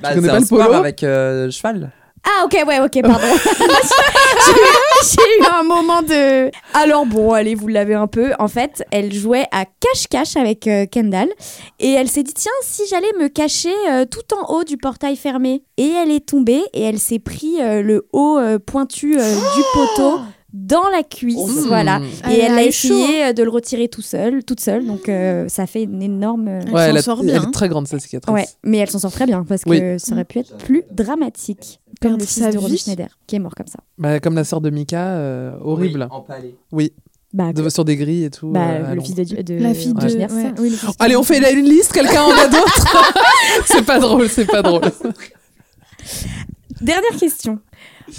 Bah, 0.02 0.16
connais 0.16 0.22
c'est 0.22 0.28
pas 0.30 0.36
un 0.36 0.40
le 0.40 0.46
sport 0.46 0.66
polo 0.66 0.74
avec 0.74 1.04
euh, 1.04 1.52
cheval. 1.52 1.92
Ah 2.24 2.46
ok 2.46 2.56
ouais 2.68 2.80
ok 2.80 3.02
pardon. 3.02 3.28
J'ai 5.04 5.40
eu- 5.40 5.46
un 5.52 5.64
moment 5.64 6.02
de 6.04 6.52
alors 6.76 7.06
bon 7.08 7.34
allez 7.34 7.56
vous 7.56 7.68
l'avez 7.68 7.96
un 7.96 8.08
peu. 8.08 8.32
En 8.40 8.48
fait 8.48 8.84
elle 8.92 9.12
jouait 9.14 9.46
à 9.52 9.66
cache-cache 9.66 10.36
avec 10.38 10.68
euh, 10.68 10.86
Kendall. 10.86 11.30
Et 11.80 11.92
elle 11.92 12.08
s'est 12.08 12.24
dit 12.24 12.34
tiens 12.34 12.52
si 12.62 12.84
j'allais 12.90 13.12
me 13.20 13.28
cacher 13.28 13.74
euh, 13.90 14.06
tout 14.06 14.36
en 14.36 14.54
haut 14.54 14.64
du 14.64 14.78
portail 14.78 15.16
fermé. 15.16 15.64
Et 15.78 15.90
elle 15.90 16.12
est 16.12 16.28
tombée 16.28 16.62
et 16.74 16.84
elle 16.84 17.00
s'est 17.00 17.20
pris 17.20 17.60
euh, 17.62 17.82
le 17.82 18.08
haut 18.14 18.38
euh, 18.38 18.60
pointu 18.60 19.18
euh, 19.20 19.36
du 19.56 19.62
poteau 19.74 20.20
dans 20.54 20.90
la 20.90 21.04
cuisse 21.04 21.38
Mmh. 21.38 21.68
voilà 21.68 22.02
Elle 22.26 22.32
et 22.34 22.40
elle 22.40 22.52
a 22.58 22.64
essayé 22.64 23.26
euh, 23.26 23.34
de 23.34 23.42
le 23.44 23.50
retirer 23.50 23.88
tout 23.88 24.02
seul 24.02 24.44
toute 24.44 24.60
seule 24.60 24.86
donc 24.86 25.08
euh, 25.08 25.48
ça 25.48 25.66
fait 25.66 25.84
une 25.84 26.02
énorme 26.02 26.48
euh, 26.50 26.62
Elle 26.68 26.74
Ouais, 26.74 26.80
s'en 26.82 26.90
elle, 26.90 26.98
a- 26.98 27.02
sort 27.02 27.18
elle 27.22 27.26
bien, 27.28 27.36
est 27.42 27.46
hein. 27.46 27.52
très 27.52 27.70
grande 27.70 27.88
sa 27.88 28.00
cicatrice. 28.00 28.34
Ouais, 28.34 28.46
mais 28.64 28.78
elle 28.80 28.90
s'en 28.90 29.00
sort 29.00 29.12
très 29.14 29.26
bien 29.26 29.44
parce 29.48 29.64
que 29.64 29.70
Oui. 29.70 30.00
ça 30.00 30.14
aurait 30.14 30.26
pu 30.26 30.40
être 30.40 30.58
plus 30.58 30.84
dramatique. 30.92 31.80
Comme 32.02 32.14
le 32.18 32.26
fils 32.26 32.40
de 32.42 32.58
vie. 32.68 32.78
Schneider, 32.78 33.08
qui 33.28 33.36
est 33.36 33.40
mort 33.40 33.54
comme 33.56 33.68
ça. 33.68 33.80
Bah, 33.98 34.20
comme 34.20 34.34
la 34.36 34.44
sœur 34.44 34.60
de 34.60 34.70
Mika, 34.72 35.00
euh, 35.10 35.52
horrible. 35.62 36.08
Oui, 36.10 36.18
empalée. 36.18 36.56
Oui, 36.72 36.94
Bah, 37.32 37.54
de- 37.54 37.70
sur 37.70 37.86
des 37.86 37.96
grilles 37.96 38.24
et 38.26 38.30
tout. 38.32 38.50
bah, 38.50 38.72
euh, 38.72 38.96
le 38.96 39.02
fils 39.02 39.14
de, 39.16 39.24
de 39.42 39.54
La 39.56 39.74
fille 39.76 39.94
de. 39.94 40.00
Ouais, 40.02 40.54
oui, 40.60 40.70
de- 40.72 40.76
Allez, 41.00 41.16
on 41.16 41.24
fait 41.24 41.40
là 41.40 41.52
une 41.52 41.66
liste, 41.66 41.94
quelqu'un 41.94 42.24
en 42.24 42.32
a 42.32 42.48
d'autres? 42.48 42.98
C'est 43.68 43.86
pas 43.86 44.00
drôle, 44.00 44.28
c'est 44.30 44.46
pas 44.46 44.62
drôle. 44.64 44.82
Dernière 46.82 47.16
question. 47.20 47.60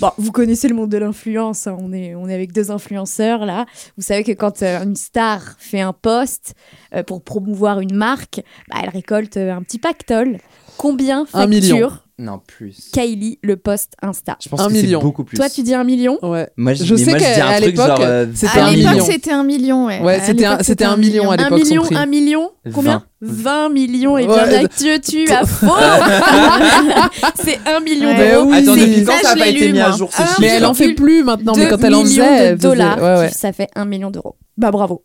Bon, 0.00 0.10
vous 0.18 0.32
connaissez 0.32 0.68
le 0.68 0.74
monde 0.74 0.90
de 0.90 0.98
l'influence. 0.98 1.66
hein. 1.66 1.76
On, 1.80 1.92
est, 1.92 2.14
on 2.14 2.28
est 2.28 2.34
avec 2.34 2.52
deux 2.52 2.70
influenceurs 2.70 3.44
là. 3.46 3.66
Vous 3.96 4.02
savez 4.02 4.24
que 4.24 4.32
quand 4.32 4.62
euh, 4.62 4.82
une 4.82 4.96
star 4.96 5.40
fait 5.58 5.80
un 5.80 5.92
post 5.92 6.54
euh, 6.94 7.02
pour 7.02 7.22
promouvoir 7.22 7.80
une 7.80 7.94
marque, 7.94 8.40
bah, 8.70 8.78
elle 8.82 8.88
récolte 8.90 9.36
euh, 9.36 9.52
un 9.54 9.62
petit 9.62 9.78
pactole. 9.78 10.38
Combien 10.78 11.26
Un 11.34 11.46
million. 11.46 11.90
Non, 12.24 12.40
plus. 12.46 12.90
Kylie 12.92 13.40
le 13.42 13.56
post 13.56 13.94
Insta 14.00 14.36
Je 14.40 14.48
pense 14.48 14.60
Un 14.60 14.68
que 14.68 14.72
million. 14.74 15.00
c'est 15.00 15.04
beaucoup 15.04 15.24
plus. 15.24 15.36
Toi, 15.36 15.50
tu 15.50 15.62
dis 15.64 15.74
un 15.74 15.82
million 15.82 16.18
Ouais. 16.22 16.48
Moi, 16.56 16.74
je, 16.74 16.84
Je 16.84 16.94
sais 16.94 17.10
moi, 17.10 17.18
je 17.18 17.24
dis 17.24 17.30
qu'à 17.34 17.48
un 17.48 17.58
l'époque, 17.58 18.00
euh, 18.00 18.26
c'était 18.32 18.58
À 18.60 18.66
un 18.66 18.70
l'époque, 18.70 18.92
million. 18.92 19.04
c'était 19.04 19.32
un 19.32 19.42
million, 19.44 19.86
ouais. 19.86 20.00
Ouais, 20.00 20.14
À 20.14 20.20
c'était 20.24 20.44
un- 20.44 20.56
l'époque, 20.58 20.82
un 20.82 20.96
million 20.96 21.30
à 21.30 21.34
Un 21.34 21.36
l'époque, 21.38 21.58
million, 21.64 21.82
compris. 21.82 21.96
un 21.96 22.06
million 22.06 22.50
Combien 22.72 23.04
20 23.22 23.68
millions. 23.70 24.18
Et 24.18 24.26
bien 24.26 24.34
Ouais. 24.44 24.62
là, 24.62 24.68
tu, 24.68 25.30
as 25.32 25.46
faux 25.46 25.66
C'est 27.42 27.58
un 27.66 27.80
million 27.80 28.08
Ouais. 28.10 28.30
d'euros. 28.30 28.44
Mais 28.50 28.58
oui. 28.58 28.62
Attends, 28.62 28.74
depuis 28.76 29.04
quand 29.04 29.12
Ça, 29.22 29.34
n'a 29.34 29.40
pas 29.44 29.48
été 29.48 29.66
lu, 29.66 29.72
mis 29.72 29.80
à 29.80 29.90
jour 29.90 30.10
ces 30.12 30.22
Un 30.22 30.26
chiffres 30.26 30.40
Mais 30.40 30.46
elle 30.48 30.64
en 30.66 30.74
fait 30.74 30.92
plus 30.94 31.24
maintenant, 31.24 31.54
mais 31.56 31.68
quand 31.68 31.82
elle 31.82 31.94
en 31.94 32.02
faisait, 32.02 32.20
de 32.20 32.56
faisait- 32.56 32.68
dollars, 32.68 32.98
ouais, 32.98 33.16
ouais. 33.18 33.28
ça 33.30 33.52
fait 33.52 33.68
un 33.74 33.84
million 33.84 34.10
d'euros. 34.10 34.36
Bah 34.56 34.70
bravo. 34.70 35.02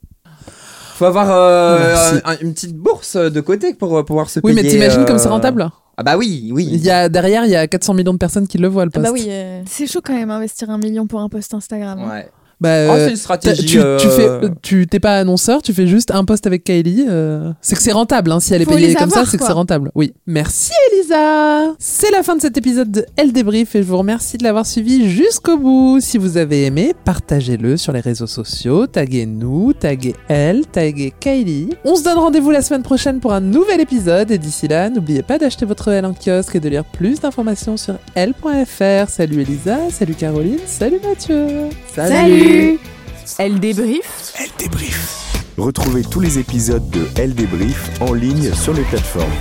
Faut 0.96 1.06
avoir 1.06 1.28
euh, 1.32 2.20
un- 2.26 2.38
une 2.42 2.54
petite 2.54 2.76
bourse 2.76 3.18
de 3.18 3.42
côté 3.42 3.74
pour 3.74 3.98
euh, 3.98 4.04
pouvoir 4.04 4.30
se 4.30 4.40
Oui, 4.44 4.54
payer. 4.54 4.64
mais 4.64 4.70
t'imagines 4.70 5.06
comme 5.06 5.20
c'est 5.20 5.28
euh, 5.28 5.32
rentable 5.32 5.70
Ah 5.98 6.04
bah 6.04 6.16
oui, 6.18 6.52
oui. 6.54 6.68
il 6.72 6.84
y 6.84 6.92
a, 6.92 7.10
Derrière, 7.10 7.46
il 7.46 7.52
y 7.52 7.56
a 7.56 7.68
400 7.68 7.94
millions 7.96 8.14
de 8.14 8.18
personnes 8.20 8.48
qui 8.48 8.58
le 8.60 8.68
voient, 8.68 8.86
le 8.86 8.92
Ah 8.94 9.00
post. 9.00 9.06
bah 9.06 9.12
oui. 9.14 9.26
euh, 9.30 9.62
C'est 9.66 9.88
chaud 9.88 10.02
quand 10.04 10.14
même 10.14 10.30
investir 10.32 10.70
un 10.70 10.78
million 10.78 11.08
pour 11.08 11.20
un 11.22 11.30
post 11.30 11.54
Instagram. 11.54 12.00
hein. 12.00 12.10
Ouais. 12.10 12.30
Bah, 12.60 12.70
Oh, 12.70 12.92
euh, 12.92 12.98
c'est 12.98 13.04
une 13.06 13.10
t'as- 13.12 13.16
stratégie. 13.18 13.62
tu, 13.66 13.74
tu 13.74 13.80
euh, 13.80 14.00
fais, 14.00 14.50
tu 14.64 14.88
t'es 14.88 15.00
pas 15.00 15.18
annonceur, 15.20 15.62
tu 15.62 15.74
fais 15.74 15.86
juste 15.86 16.10
un 16.12 16.26
post 16.26 16.48
avec 16.48 16.64
Kylie. 16.64 17.06
euh, 17.08 17.52
c'est 17.62 17.76
que 17.76 17.82
c'est 17.84 17.92
rentable, 17.92 18.32
hein, 18.32 18.40
si 18.40 18.54
elle 18.54 18.64
est 18.64 18.66
Faut 18.66 18.72
payée 18.72 18.94
comme 18.96 19.04
avoir, 19.04 19.26
ça, 19.26 19.32
c'est 19.32 19.38
que 19.38 19.46
c'est 19.46 19.52
rentable. 19.52 19.92
Oui. 19.94 20.14
Merci 20.26 20.72
Elisa. 20.92 21.76
C'est 21.78 22.10
la 22.12 22.24
fin 22.24 22.36
de 22.36 22.42
cet 22.42 22.58
épisode 22.58 22.90
de 22.92 23.06
Elle 23.16 23.32
débrief 23.32 23.76
et 23.76 23.84
je 23.84 23.88
vous 23.88 23.98
remercie 23.98 24.38
de 24.38 24.44
l'avoir 24.44 24.66
suivi 24.66 25.08
jusqu'au 25.10 25.58
bout. 25.58 26.00
Si 26.02 26.18
vous 26.18 26.38
avez 26.38 26.66
aimé, 26.66 26.94
partagez-le 27.06 27.78
sur 27.78 27.94
les 27.94 28.00
réseaux 28.00 28.26
sociaux, 28.28 28.88
taguez-nous, 28.88 29.74
taguez 29.74 30.16
elle, 30.28 30.66
taguez 30.66 31.14
Kylie. 31.20 31.70
On 31.86 31.96
se 31.96 32.04
donne 32.04 32.18
rendez-vous 32.18 32.50
la 32.52 32.64
semaine 32.64 32.84
prochaine 32.84 33.20
pour 33.20 33.34
un 33.34 33.40
nouvel 33.42 33.82
épisode 33.82 34.32
et 34.32 34.38
d'ici 34.40 34.68
là, 34.68 34.90
n'oubliez 34.90 35.22
pas 35.22 35.38
d'acheter 35.38 35.66
votre 35.66 35.90
Elle 35.90 36.06
en 36.08 36.14
kiosque 36.14 36.56
et 36.56 36.60
de 36.60 36.70
lire 36.70 36.86
plus 36.86 37.20
d'informations 37.20 37.78
sur 37.78 37.96
elle.fr. 38.16 39.10
Salut 39.10 39.42
Elisa, 39.42 39.78
salut 39.92 40.16
Caroline, 40.16 40.58
salut 40.66 41.00
Mathieu. 41.08 41.46
Salut 41.94 42.47
Elle 42.48 43.60
débrief. 43.60 44.34
Elle 44.40 44.52
débrief. 44.58 45.34
Retrouvez 45.58 46.04
tous 46.04 46.22
les 46.22 46.40
épisodes 46.40 46.90
de 46.92 47.06
Elle 47.18 47.36
débrief 47.36 48.02
en 48.02 48.14
ligne 48.14 48.54
sur 48.54 48.74
les 48.74 48.84
plateformes. 48.84 49.32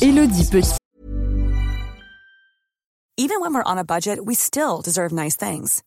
Elodie 0.00 0.48
Petit. 0.48 0.76
Even 3.16 3.40
when 3.40 3.54
we're 3.54 3.64
on 3.64 3.78
a 3.78 3.84
budget, 3.84 4.24
we 4.24 4.34
still 4.34 4.80
deserve 4.82 5.12
nice 5.12 5.36
things. 5.36 5.82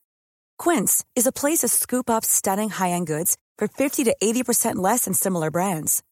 Quince 0.58 1.06
is 1.16 1.26
a 1.26 1.32
place 1.32 1.60
to 1.60 1.68
scoop 1.68 2.10
up 2.10 2.26
stunning 2.26 2.70
high-end 2.70 3.08
goods 3.08 3.38
for 3.58 3.68
50 3.68 4.04
to 4.06 4.16
80% 4.22 4.76
less 4.76 5.06
than 5.06 5.14
similar 5.14 5.52
brands. 5.52 6.04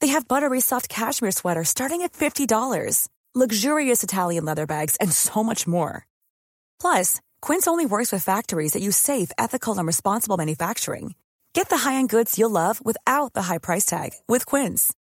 They 0.00 0.08
have 0.08 0.28
buttery 0.28 0.60
soft 0.60 0.88
cashmere 0.88 1.30
sweaters 1.30 1.68
starting 1.68 2.02
at 2.02 2.12
$50, 2.12 3.08
luxurious 3.34 4.02
Italian 4.02 4.44
leather 4.44 4.66
bags, 4.66 4.96
and 5.00 5.12
so 5.12 5.42
much 5.42 5.66
more. 5.66 6.06
Plus, 6.80 7.20
Quince 7.44 7.68
only 7.68 7.84
works 7.84 8.10
with 8.10 8.24
factories 8.24 8.72
that 8.72 8.80
use 8.80 8.96
safe, 8.96 9.30
ethical, 9.36 9.76
and 9.76 9.86
responsible 9.86 10.38
manufacturing. 10.38 11.14
Get 11.52 11.68
the 11.68 11.76
high-end 11.76 12.08
goods 12.08 12.38
you'll 12.38 12.58
love 12.62 12.80
without 12.82 13.34
the 13.34 13.42
high 13.42 13.58
price 13.58 13.84
tag 13.84 14.12
with 14.26 14.46
Quince. 14.46 14.94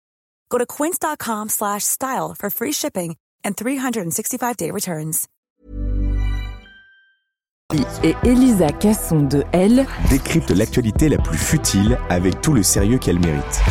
Go 0.51 0.59
to 0.59 0.67
quince.com 0.67 1.51
slash 1.51 1.85
style 1.85 2.35
for 2.37 2.51
free 2.51 2.73
shipping 2.73 3.17
and 3.45 3.57
365-day 3.57 4.73
returns. 4.73 5.29
Et 8.03 8.17
Elisa 8.25 8.73
Casson 8.73 9.23
de 9.23 9.45
Elle. 9.53 9.87
Décrypte 10.11 10.51
l'actualité 10.51 11.09
la 11.09 11.19
plus 11.19 11.39
futile 11.39 11.97
avec 12.11 12.41
tout 12.41 12.55
le 12.55 12.65
sérieux 12.65 12.99
qu'elle 12.99 13.21
mérite. 13.21 13.63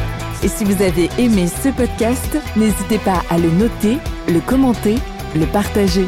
Et 0.44 0.48
si 0.48 0.64
vous 0.64 0.82
avez 0.82 1.10
aimé 1.20 1.48
ce 1.48 1.70
podcast, 1.70 2.38
n'hésitez 2.56 3.00
pas 3.00 3.22
à 3.30 3.38
le 3.38 3.52
noter, 3.52 3.98
le 4.30 4.40
commenter, 4.40 4.96
le 5.36 5.46
partager. 5.46 6.08